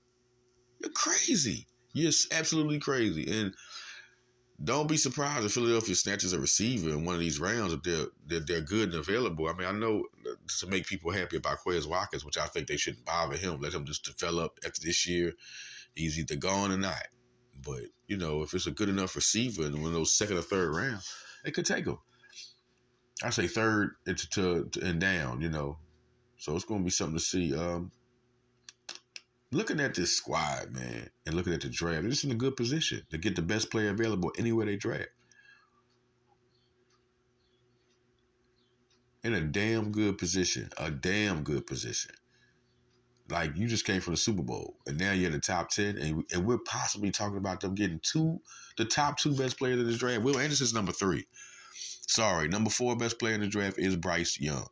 You're 0.80 0.92
crazy. 0.92 1.66
You're 1.92 2.12
absolutely 2.32 2.78
crazy. 2.78 3.30
And 3.30 3.55
don't 4.62 4.88
be 4.88 4.97
surprised 4.97 5.44
if 5.44 5.53
Philadelphia 5.53 5.94
snatches 5.94 6.32
a 6.32 6.40
receiver 6.40 6.90
in 6.90 7.05
one 7.05 7.14
of 7.14 7.20
these 7.20 7.40
rounds 7.40 7.72
if 7.72 7.82
they're, 7.82 8.07
they're, 8.26 8.40
they're 8.40 8.61
good 8.61 8.90
and 8.90 8.99
available. 8.99 9.49
I 9.49 9.53
mean, 9.55 9.66
I 9.66 9.72
know 9.72 10.05
uh, 10.26 10.34
to 10.61 10.66
make 10.68 10.86
people 10.86 11.11
happy 11.11 11.36
about 11.36 11.59
Quez 11.66 11.86
Watkins, 11.86 12.24
which 12.24 12.38
I 12.38 12.47
think 12.47 12.66
they 12.66 12.76
shouldn't 12.76 13.05
bother 13.05 13.36
him. 13.36 13.61
Let 13.61 13.74
him 13.74 13.84
just 13.84 14.05
develop 14.05 14.59
after 14.64 14.80
this 14.80 15.07
year. 15.07 15.32
He's 15.94 16.18
either 16.18 16.36
gone 16.36 16.72
or 16.72 16.78
not. 16.78 17.07
But, 17.64 17.82
you 18.07 18.16
know, 18.16 18.42
if 18.42 18.54
it's 18.54 18.66
a 18.66 18.70
good 18.70 18.88
enough 18.88 19.16
receiver 19.16 19.66
in 19.66 19.80
one 19.80 19.86
of 19.86 19.92
those 19.92 20.16
second 20.16 20.38
or 20.38 20.42
third 20.42 20.74
rounds, 20.74 21.12
it 21.44 21.52
could 21.52 21.66
take 21.66 21.86
him. 21.86 21.98
I 23.22 23.30
say 23.30 23.46
third 23.46 23.92
to, 24.07 24.14
to 24.14 24.70
and 24.82 25.00
down, 25.00 25.40
you 25.40 25.48
know. 25.48 25.78
So 26.38 26.54
it's 26.54 26.64
going 26.64 26.80
to 26.80 26.84
be 26.84 26.90
something 26.90 27.16
to 27.16 27.24
see. 27.24 27.54
Um, 27.54 27.90
looking 29.52 29.80
at 29.80 29.94
this 29.94 30.14
squad, 30.14 30.72
man, 30.72 31.09
and 31.24 31.34
looking 31.34 31.54
at 31.54 31.62
the 31.62 31.68
draft, 31.68 32.02
they're 32.02 32.11
just 32.11 32.24
in 32.24 32.30
a 32.30 32.34
good 32.34 32.57
position 32.57 33.02
to 33.11 33.18
get 33.18 33.36
the 33.36 33.42
best 33.42 33.70
player 33.70 33.90
available 33.90 34.32
anywhere 34.38 34.66
they 34.66 34.76
draft. 34.76 35.09
In 39.24 39.34
a 39.34 39.40
damn 39.40 39.90
good 39.92 40.18
position, 40.18 40.68
a 40.76 40.90
damn 40.90 41.42
good 41.42 41.66
position. 41.66 42.12
Like 43.29 43.57
you 43.57 43.66
just 43.66 43.85
came 43.85 44.01
from 44.01 44.12
the 44.12 44.18
Super 44.18 44.43
Bowl, 44.43 44.77
and 44.87 44.99
now 44.99 45.12
you're 45.12 45.27
in 45.27 45.33
the 45.33 45.41
top 45.41 45.70
ten, 45.70 45.99
and, 45.99 46.24
and 46.33 46.47
we're 46.47 46.59
possibly 46.59 47.11
talking 47.11 47.39
about 47.39 47.61
them 47.61 47.74
getting 47.74 48.01
two, 48.01 48.41
the 48.77 48.85
top 48.85 49.18
two 49.18 49.35
best 49.35 49.59
players 49.59 49.81
in 49.81 49.87
this 49.87 49.99
draft. 49.99 50.22
Will 50.22 50.39
Anderson's 50.39 50.74
number 50.74 50.93
three. 50.93 51.27
Sorry, 52.07 52.47
number 52.47 52.70
four 52.70 52.97
best 52.97 53.18
player 53.18 53.35
in 53.35 53.41
the 53.41 53.49
draft 53.49 53.79
is 53.79 53.97
Bryce 53.97 54.39
Young. 54.41 54.68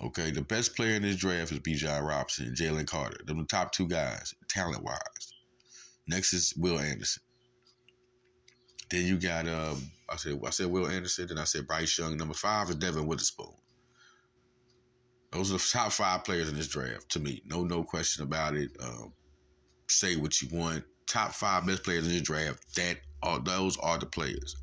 Okay, 0.00 0.30
the 0.30 0.42
best 0.42 0.76
player 0.76 0.94
in 0.94 1.02
this 1.02 1.16
draft 1.16 1.52
is 1.52 1.58
Bijan 1.58 2.06
Robinson 2.06 2.54
Jalen 2.54 2.86
Carter. 2.86 3.18
They're 3.24 3.34
the 3.34 3.44
top 3.44 3.72
two 3.72 3.88
guys, 3.88 4.34
talent 4.48 4.82
wise. 4.82 5.32
Next 6.06 6.32
is 6.32 6.54
Will 6.56 6.78
Anderson. 6.78 7.22
Then 8.90 9.06
you 9.06 9.18
got 9.18 9.48
um, 9.48 9.80
I 10.08 10.16
said 10.16 10.38
I 10.44 10.50
said 10.50 10.66
Will 10.66 10.88
Anderson, 10.88 11.28
then 11.28 11.38
I 11.38 11.44
said 11.44 11.66
Bryce 11.66 11.98
Young. 11.98 12.16
Number 12.16 12.34
five 12.34 12.68
is 12.70 12.76
Devon 12.76 13.06
Witherspoon. 13.06 13.54
Those 15.32 15.50
are 15.50 15.54
the 15.54 15.68
top 15.72 15.92
five 15.92 16.24
players 16.24 16.50
in 16.50 16.56
this 16.56 16.68
draft 16.68 17.10
to 17.10 17.20
me. 17.20 17.42
No, 17.46 17.64
no 17.64 17.82
question 17.82 18.22
about 18.22 18.54
it. 18.54 18.70
Um, 18.80 19.12
say 19.88 20.16
what 20.16 20.40
you 20.42 20.48
want. 20.52 20.84
Top 21.06 21.32
five 21.32 21.66
best 21.66 21.84
players 21.84 22.06
in 22.06 22.12
this 22.12 22.22
draft. 22.22 22.62
That 22.76 22.98
are 23.22 23.40
those 23.40 23.78
are 23.78 23.98
the 23.98 24.06
players. 24.06 24.56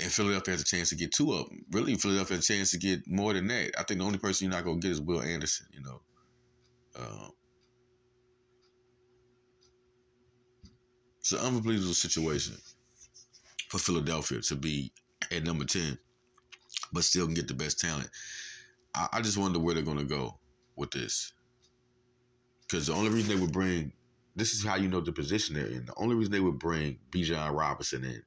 And 0.00 0.10
Philadelphia 0.10 0.54
has 0.54 0.62
a 0.62 0.64
chance 0.64 0.90
to 0.90 0.94
get 0.94 1.12
two 1.12 1.32
of 1.32 1.48
them. 1.48 1.64
Really, 1.72 1.94
Philadelphia 1.96 2.36
has 2.36 2.48
a 2.48 2.52
chance 2.52 2.70
to 2.70 2.78
get 2.78 3.06
more 3.06 3.34
than 3.34 3.48
that. 3.48 3.72
I 3.78 3.82
think 3.82 4.00
the 4.00 4.06
only 4.06 4.18
person 4.18 4.46
you're 4.46 4.56
not 4.56 4.64
going 4.64 4.80
to 4.80 4.86
get 4.86 4.92
is 4.92 5.00
Will 5.00 5.20
Anderson, 5.20 5.66
you 5.72 5.82
know. 5.82 6.00
Um, 6.98 7.30
it's 11.18 11.32
an 11.32 11.40
unbelievable 11.40 11.94
situation 11.94 12.54
for 13.68 13.78
Philadelphia 13.78 14.40
to 14.40 14.54
be 14.54 14.92
at 15.32 15.44
number 15.44 15.64
10, 15.64 15.98
but 16.92 17.04
still 17.04 17.26
can 17.26 17.34
get 17.34 17.48
the 17.48 17.54
best 17.54 17.80
talent. 17.80 18.08
I, 18.98 19.08
I 19.14 19.20
just 19.22 19.38
wonder 19.38 19.58
where 19.58 19.74
they're 19.74 19.84
to 19.84 20.04
go 20.04 20.38
with 20.76 20.90
this. 20.90 21.32
Because 22.62 22.88
the 22.88 22.94
only 22.94 23.10
reason 23.10 23.34
they 23.34 23.40
would 23.40 23.52
bring, 23.52 23.92
this 24.36 24.52
is 24.52 24.64
how 24.64 24.76
you 24.76 24.88
know 24.88 25.00
the 25.00 25.12
position 25.12 25.54
they're 25.54 25.66
in. 25.66 25.86
The 25.86 25.94
only 25.96 26.16
reason 26.16 26.32
they 26.32 26.40
would 26.40 26.58
bring 26.58 26.98
Bijan 27.12 27.56
Robinson 27.56 28.04
in 28.04 28.22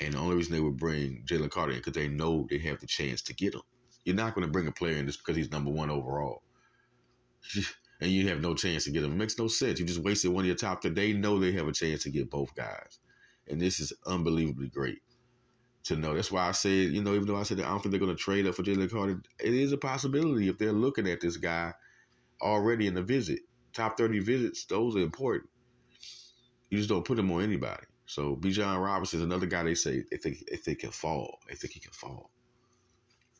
and 0.00 0.14
the 0.14 0.18
only 0.18 0.36
reason 0.36 0.52
they 0.52 0.60
would 0.60 0.76
bring 0.76 1.24
Jalen 1.26 1.50
Carter 1.50 1.72
in 1.72 1.78
because 1.78 1.92
they 1.92 2.08
know 2.08 2.46
they 2.50 2.58
have 2.58 2.80
the 2.80 2.86
chance 2.86 3.22
to 3.22 3.34
get 3.34 3.54
him. 3.54 3.62
You're 4.04 4.16
not 4.16 4.34
going 4.34 4.46
to 4.46 4.52
bring 4.52 4.66
a 4.66 4.72
player 4.72 4.96
in 4.96 5.06
just 5.06 5.20
because 5.20 5.36
he's 5.36 5.50
number 5.50 5.70
one 5.70 5.90
overall. 5.90 6.42
and 8.00 8.10
you 8.10 8.28
have 8.28 8.40
no 8.40 8.54
chance 8.54 8.84
to 8.84 8.90
get 8.90 9.04
him. 9.04 9.12
It 9.12 9.16
makes 9.16 9.38
no 9.38 9.48
sense. 9.48 9.78
You 9.78 9.86
just 9.86 10.02
wasted 10.02 10.32
one 10.32 10.42
of 10.42 10.46
your 10.46 10.56
top. 10.56 10.82
They 10.82 11.12
know 11.12 11.38
they 11.38 11.52
have 11.52 11.68
a 11.68 11.72
chance 11.72 12.02
to 12.02 12.10
get 12.10 12.30
both 12.30 12.54
guys. 12.54 12.98
And 13.48 13.60
this 13.60 13.80
is 13.80 13.92
unbelievably 14.06 14.68
great 14.68 14.98
to 15.84 15.96
know. 15.96 16.14
That's 16.14 16.32
why 16.32 16.48
I 16.48 16.52
said, 16.52 16.92
you 16.92 17.02
know, 17.02 17.14
even 17.14 17.26
though 17.26 17.36
I 17.36 17.42
said 17.42 17.60
I 17.60 17.68
don't 17.68 17.80
think 17.80 17.90
they're 17.90 18.00
going 18.00 18.14
to 18.14 18.22
trade 18.22 18.46
up 18.46 18.54
for 18.54 18.62
Jalen 18.62 18.90
Carter, 18.90 19.22
it 19.38 19.54
is 19.54 19.72
a 19.72 19.76
possibility 19.76 20.48
if 20.48 20.58
they're 20.58 20.72
looking 20.72 21.08
at 21.08 21.20
this 21.20 21.36
guy 21.36 21.72
already 22.40 22.86
in 22.86 22.94
the 22.94 23.02
visit. 23.02 23.40
Top 23.72 23.98
30 23.98 24.20
visits, 24.20 24.64
those 24.64 24.96
are 24.96 25.00
important. 25.00 25.50
You 26.70 26.78
just 26.78 26.88
don't 26.88 27.04
put 27.04 27.16
them 27.16 27.30
on 27.32 27.42
anybody. 27.42 27.84
So 28.06 28.36
Bijan 28.36 28.82
Robinson 28.82 29.20
is 29.20 29.24
another 29.24 29.46
guy 29.46 29.62
they 29.62 29.74
say 29.74 30.04
they 30.10 30.16
think 30.16 30.44
if 30.48 30.64
they 30.64 30.74
can 30.74 30.90
fall, 30.90 31.38
they 31.48 31.54
think 31.54 31.72
he 31.72 31.80
can 31.80 31.92
fall. 31.92 32.30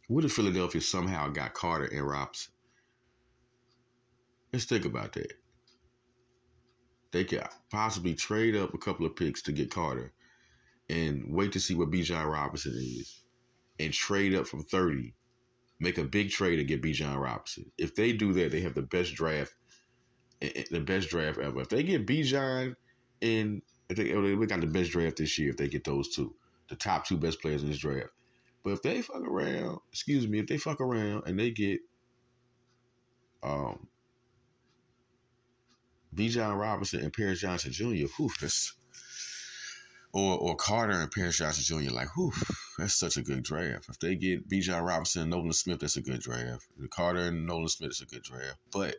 What 0.08 0.24
if 0.24 0.32
Philadelphia 0.32 0.80
somehow 0.80 1.28
got 1.28 1.54
Carter 1.54 1.86
and 1.86 2.06
Robinson? 2.06 2.52
Let's 4.52 4.66
think 4.66 4.84
about 4.84 5.12
that. 5.14 5.32
They 7.10 7.24
could 7.24 7.44
possibly 7.70 8.14
trade 8.14 8.56
up 8.56 8.74
a 8.74 8.78
couple 8.78 9.06
of 9.06 9.16
picks 9.16 9.40
to 9.42 9.52
get 9.52 9.70
Carter 9.70 10.12
and 10.88 11.24
wait 11.28 11.52
to 11.52 11.60
see 11.60 11.74
what 11.74 11.90
Bijan 11.90 12.30
Robinson 12.30 12.74
is 12.76 13.20
and 13.78 13.92
trade 13.92 14.34
up 14.34 14.46
from 14.46 14.62
30, 14.62 15.14
make 15.80 15.98
a 15.98 16.04
big 16.04 16.30
trade 16.30 16.56
to 16.56 16.64
get 16.64 16.82
Bijan 16.82 17.20
Robinson. 17.20 17.70
If 17.78 17.94
they 17.94 18.12
do 18.12 18.32
that, 18.34 18.50
they 18.50 18.60
have 18.60 18.74
the 18.74 18.82
best 18.82 19.14
draft, 19.14 19.54
the 20.40 20.84
best 20.84 21.08
draft 21.08 21.38
ever. 21.38 21.60
If 21.60 21.68
they 21.68 21.82
get 21.82 22.06
Bijan 22.06 22.74
in 23.20 23.62
if 23.88 23.96
they, 23.96 24.12
they 24.12 24.46
got 24.46 24.60
the 24.60 24.66
best 24.66 24.92
draft 24.92 25.16
this 25.16 25.38
year 25.38 25.50
if 25.50 25.56
they 25.56 25.68
get 25.68 25.84
those 25.84 26.14
two, 26.14 26.34
the 26.68 26.76
top 26.76 27.06
two 27.06 27.16
best 27.16 27.40
players 27.40 27.62
in 27.62 27.70
this 27.70 27.78
draft. 27.78 28.10
But 28.62 28.70
if 28.72 28.82
they 28.82 29.02
fuck 29.02 29.22
around, 29.22 29.78
excuse 29.92 30.26
me, 30.26 30.38
if 30.38 30.46
they 30.46 30.56
fuck 30.56 30.80
around 30.80 31.24
and 31.26 31.38
they 31.38 31.50
get 31.50 31.80
um 33.42 33.86
Bijan 36.14 36.58
Robinson 36.58 37.00
and 37.00 37.12
Paris 37.12 37.40
Johnson 37.40 37.72
Jr., 37.72 38.06
whew, 38.16 38.30
that's 38.40 38.74
or 40.14 40.38
or 40.38 40.56
Carter 40.56 40.92
and 40.92 41.10
Paris 41.10 41.38
Johnson 41.38 41.82
Jr. 41.82 41.92
Like, 41.92 42.16
whew, 42.16 42.32
that's 42.78 42.94
such 42.94 43.16
a 43.16 43.22
good 43.22 43.42
draft. 43.42 43.88
If 43.88 43.98
they 43.98 44.14
get 44.14 44.48
Bijan 44.48 44.86
Robinson 44.86 45.22
and 45.22 45.30
Nolan 45.32 45.52
Smith, 45.52 45.80
that's 45.80 45.96
a 45.96 46.02
good 46.02 46.20
draft. 46.20 46.66
Carter 46.90 47.26
and 47.26 47.46
Nolan 47.46 47.68
Smith 47.68 47.90
is 47.90 48.00
a 48.00 48.06
good 48.06 48.22
draft. 48.22 48.56
But 48.72 48.94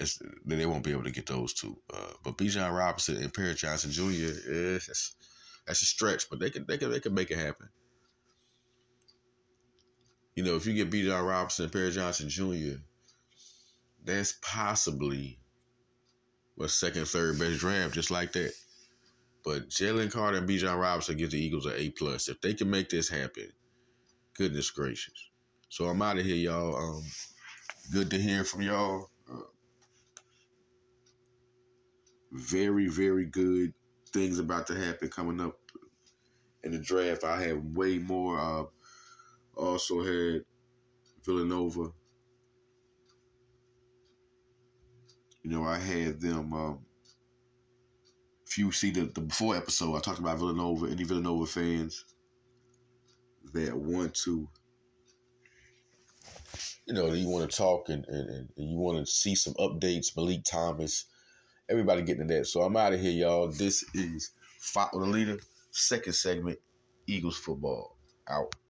it's, 0.00 0.20
they 0.46 0.64
won't 0.64 0.84
be 0.84 0.92
able 0.92 1.04
to 1.04 1.10
get 1.10 1.26
those 1.26 1.52
two. 1.52 1.76
Uh, 1.92 2.12
but 2.24 2.38
Bijan 2.38 2.76
Robinson 2.76 3.18
and 3.18 3.32
Paris 3.32 3.60
Johnson 3.60 3.92
Jr. 3.92 4.04
is 4.10 4.86
that's, 4.86 5.16
that's 5.66 5.82
a 5.82 5.84
stretch, 5.84 6.30
but 6.30 6.40
they 6.40 6.48
can 6.48 6.64
they 6.66 6.78
can 6.78 6.90
they 6.90 7.00
can 7.00 7.12
make 7.12 7.30
it 7.30 7.38
happen. 7.38 7.68
You 10.34 10.44
know, 10.44 10.56
if 10.56 10.64
you 10.64 10.72
get 10.72 10.90
Bijan 10.90 11.28
Robinson 11.28 11.64
and 11.64 11.72
Paris 11.72 11.94
Johnson 11.94 12.30
Jr., 12.30 12.78
that's 14.02 14.38
possibly 14.40 15.38
a 16.58 16.68
second, 16.70 17.06
third 17.06 17.38
best 17.38 17.60
draft, 17.60 17.92
just 17.92 18.10
like 18.10 18.32
that. 18.32 18.52
But 19.44 19.68
Jalen 19.68 20.12
Carter 20.12 20.38
and 20.38 20.48
Bijan 20.48 20.80
Robinson 20.80 21.16
give 21.16 21.32
the 21.32 21.40
Eagles 21.40 21.66
an 21.66 21.74
A 21.76 21.90
plus. 21.90 22.28
If 22.28 22.40
they 22.40 22.54
can 22.54 22.70
make 22.70 22.88
this 22.88 23.08
happen, 23.08 23.48
goodness 24.36 24.70
gracious. 24.70 25.30
So 25.68 25.86
I'm 25.86 26.02
out 26.02 26.18
of 26.18 26.24
here, 26.24 26.36
y'all. 26.36 26.76
Um, 26.76 27.02
good 27.92 28.10
to 28.10 28.18
hear 28.18 28.44
from 28.44 28.62
y'all. 28.62 29.08
very, 32.32 32.88
very 32.88 33.26
good 33.26 33.72
things 34.12 34.38
about 34.38 34.66
to 34.66 34.74
happen 34.74 35.08
coming 35.08 35.40
up 35.40 35.58
in 36.64 36.72
the 36.72 36.78
draft. 36.78 37.24
I 37.24 37.40
had 37.40 37.76
way 37.76 37.98
more. 37.98 38.38
Uh, 38.38 38.64
also 39.54 40.02
had 40.02 40.42
Villanova. 41.24 41.92
You 45.42 45.50
know, 45.50 45.64
I 45.64 45.78
had 45.78 46.20
them. 46.20 46.52
Um, 46.52 46.78
if 48.52 48.58
you 48.58 48.70
see 48.70 48.90
the, 48.90 49.10
the 49.14 49.22
before 49.22 49.56
episode, 49.56 49.96
I 49.96 50.00
talked 50.00 50.18
about 50.18 50.36
Villanova. 50.36 50.90
Any 50.90 51.04
Villanova 51.04 51.46
fans 51.46 52.04
that 53.54 53.74
want 53.74 54.14
to, 54.26 54.46
you 56.86 56.92
know, 56.92 57.06
you 57.14 57.30
want 57.30 57.50
to 57.50 57.56
talk 57.56 57.88
and, 57.88 58.04
and, 58.04 58.50
and 58.54 58.70
you 58.70 58.76
want 58.76 58.98
to 58.98 59.10
see 59.10 59.34
some 59.34 59.54
updates. 59.54 60.14
Malik 60.14 60.44
Thomas 60.44 61.06
everybody 61.70 62.02
getting 62.02 62.28
to 62.28 62.34
that. 62.34 62.46
So 62.46 62.60
I'm 62.60 62.76
out 62.76 62.92
of 62.92 63.00
here, 63.00 63.12
y'all. 63.12 63.48
This 63.48 63.84
is 63.94 64.32
Follow 64.60 65.00
the 65.00 65.06
Leader, 65.06 65.38
second 65.70 66.12
segment, 66.12 66.58
Eagles 67.06 67.38
football. 67.38 67.96
Out. 68.28 68.54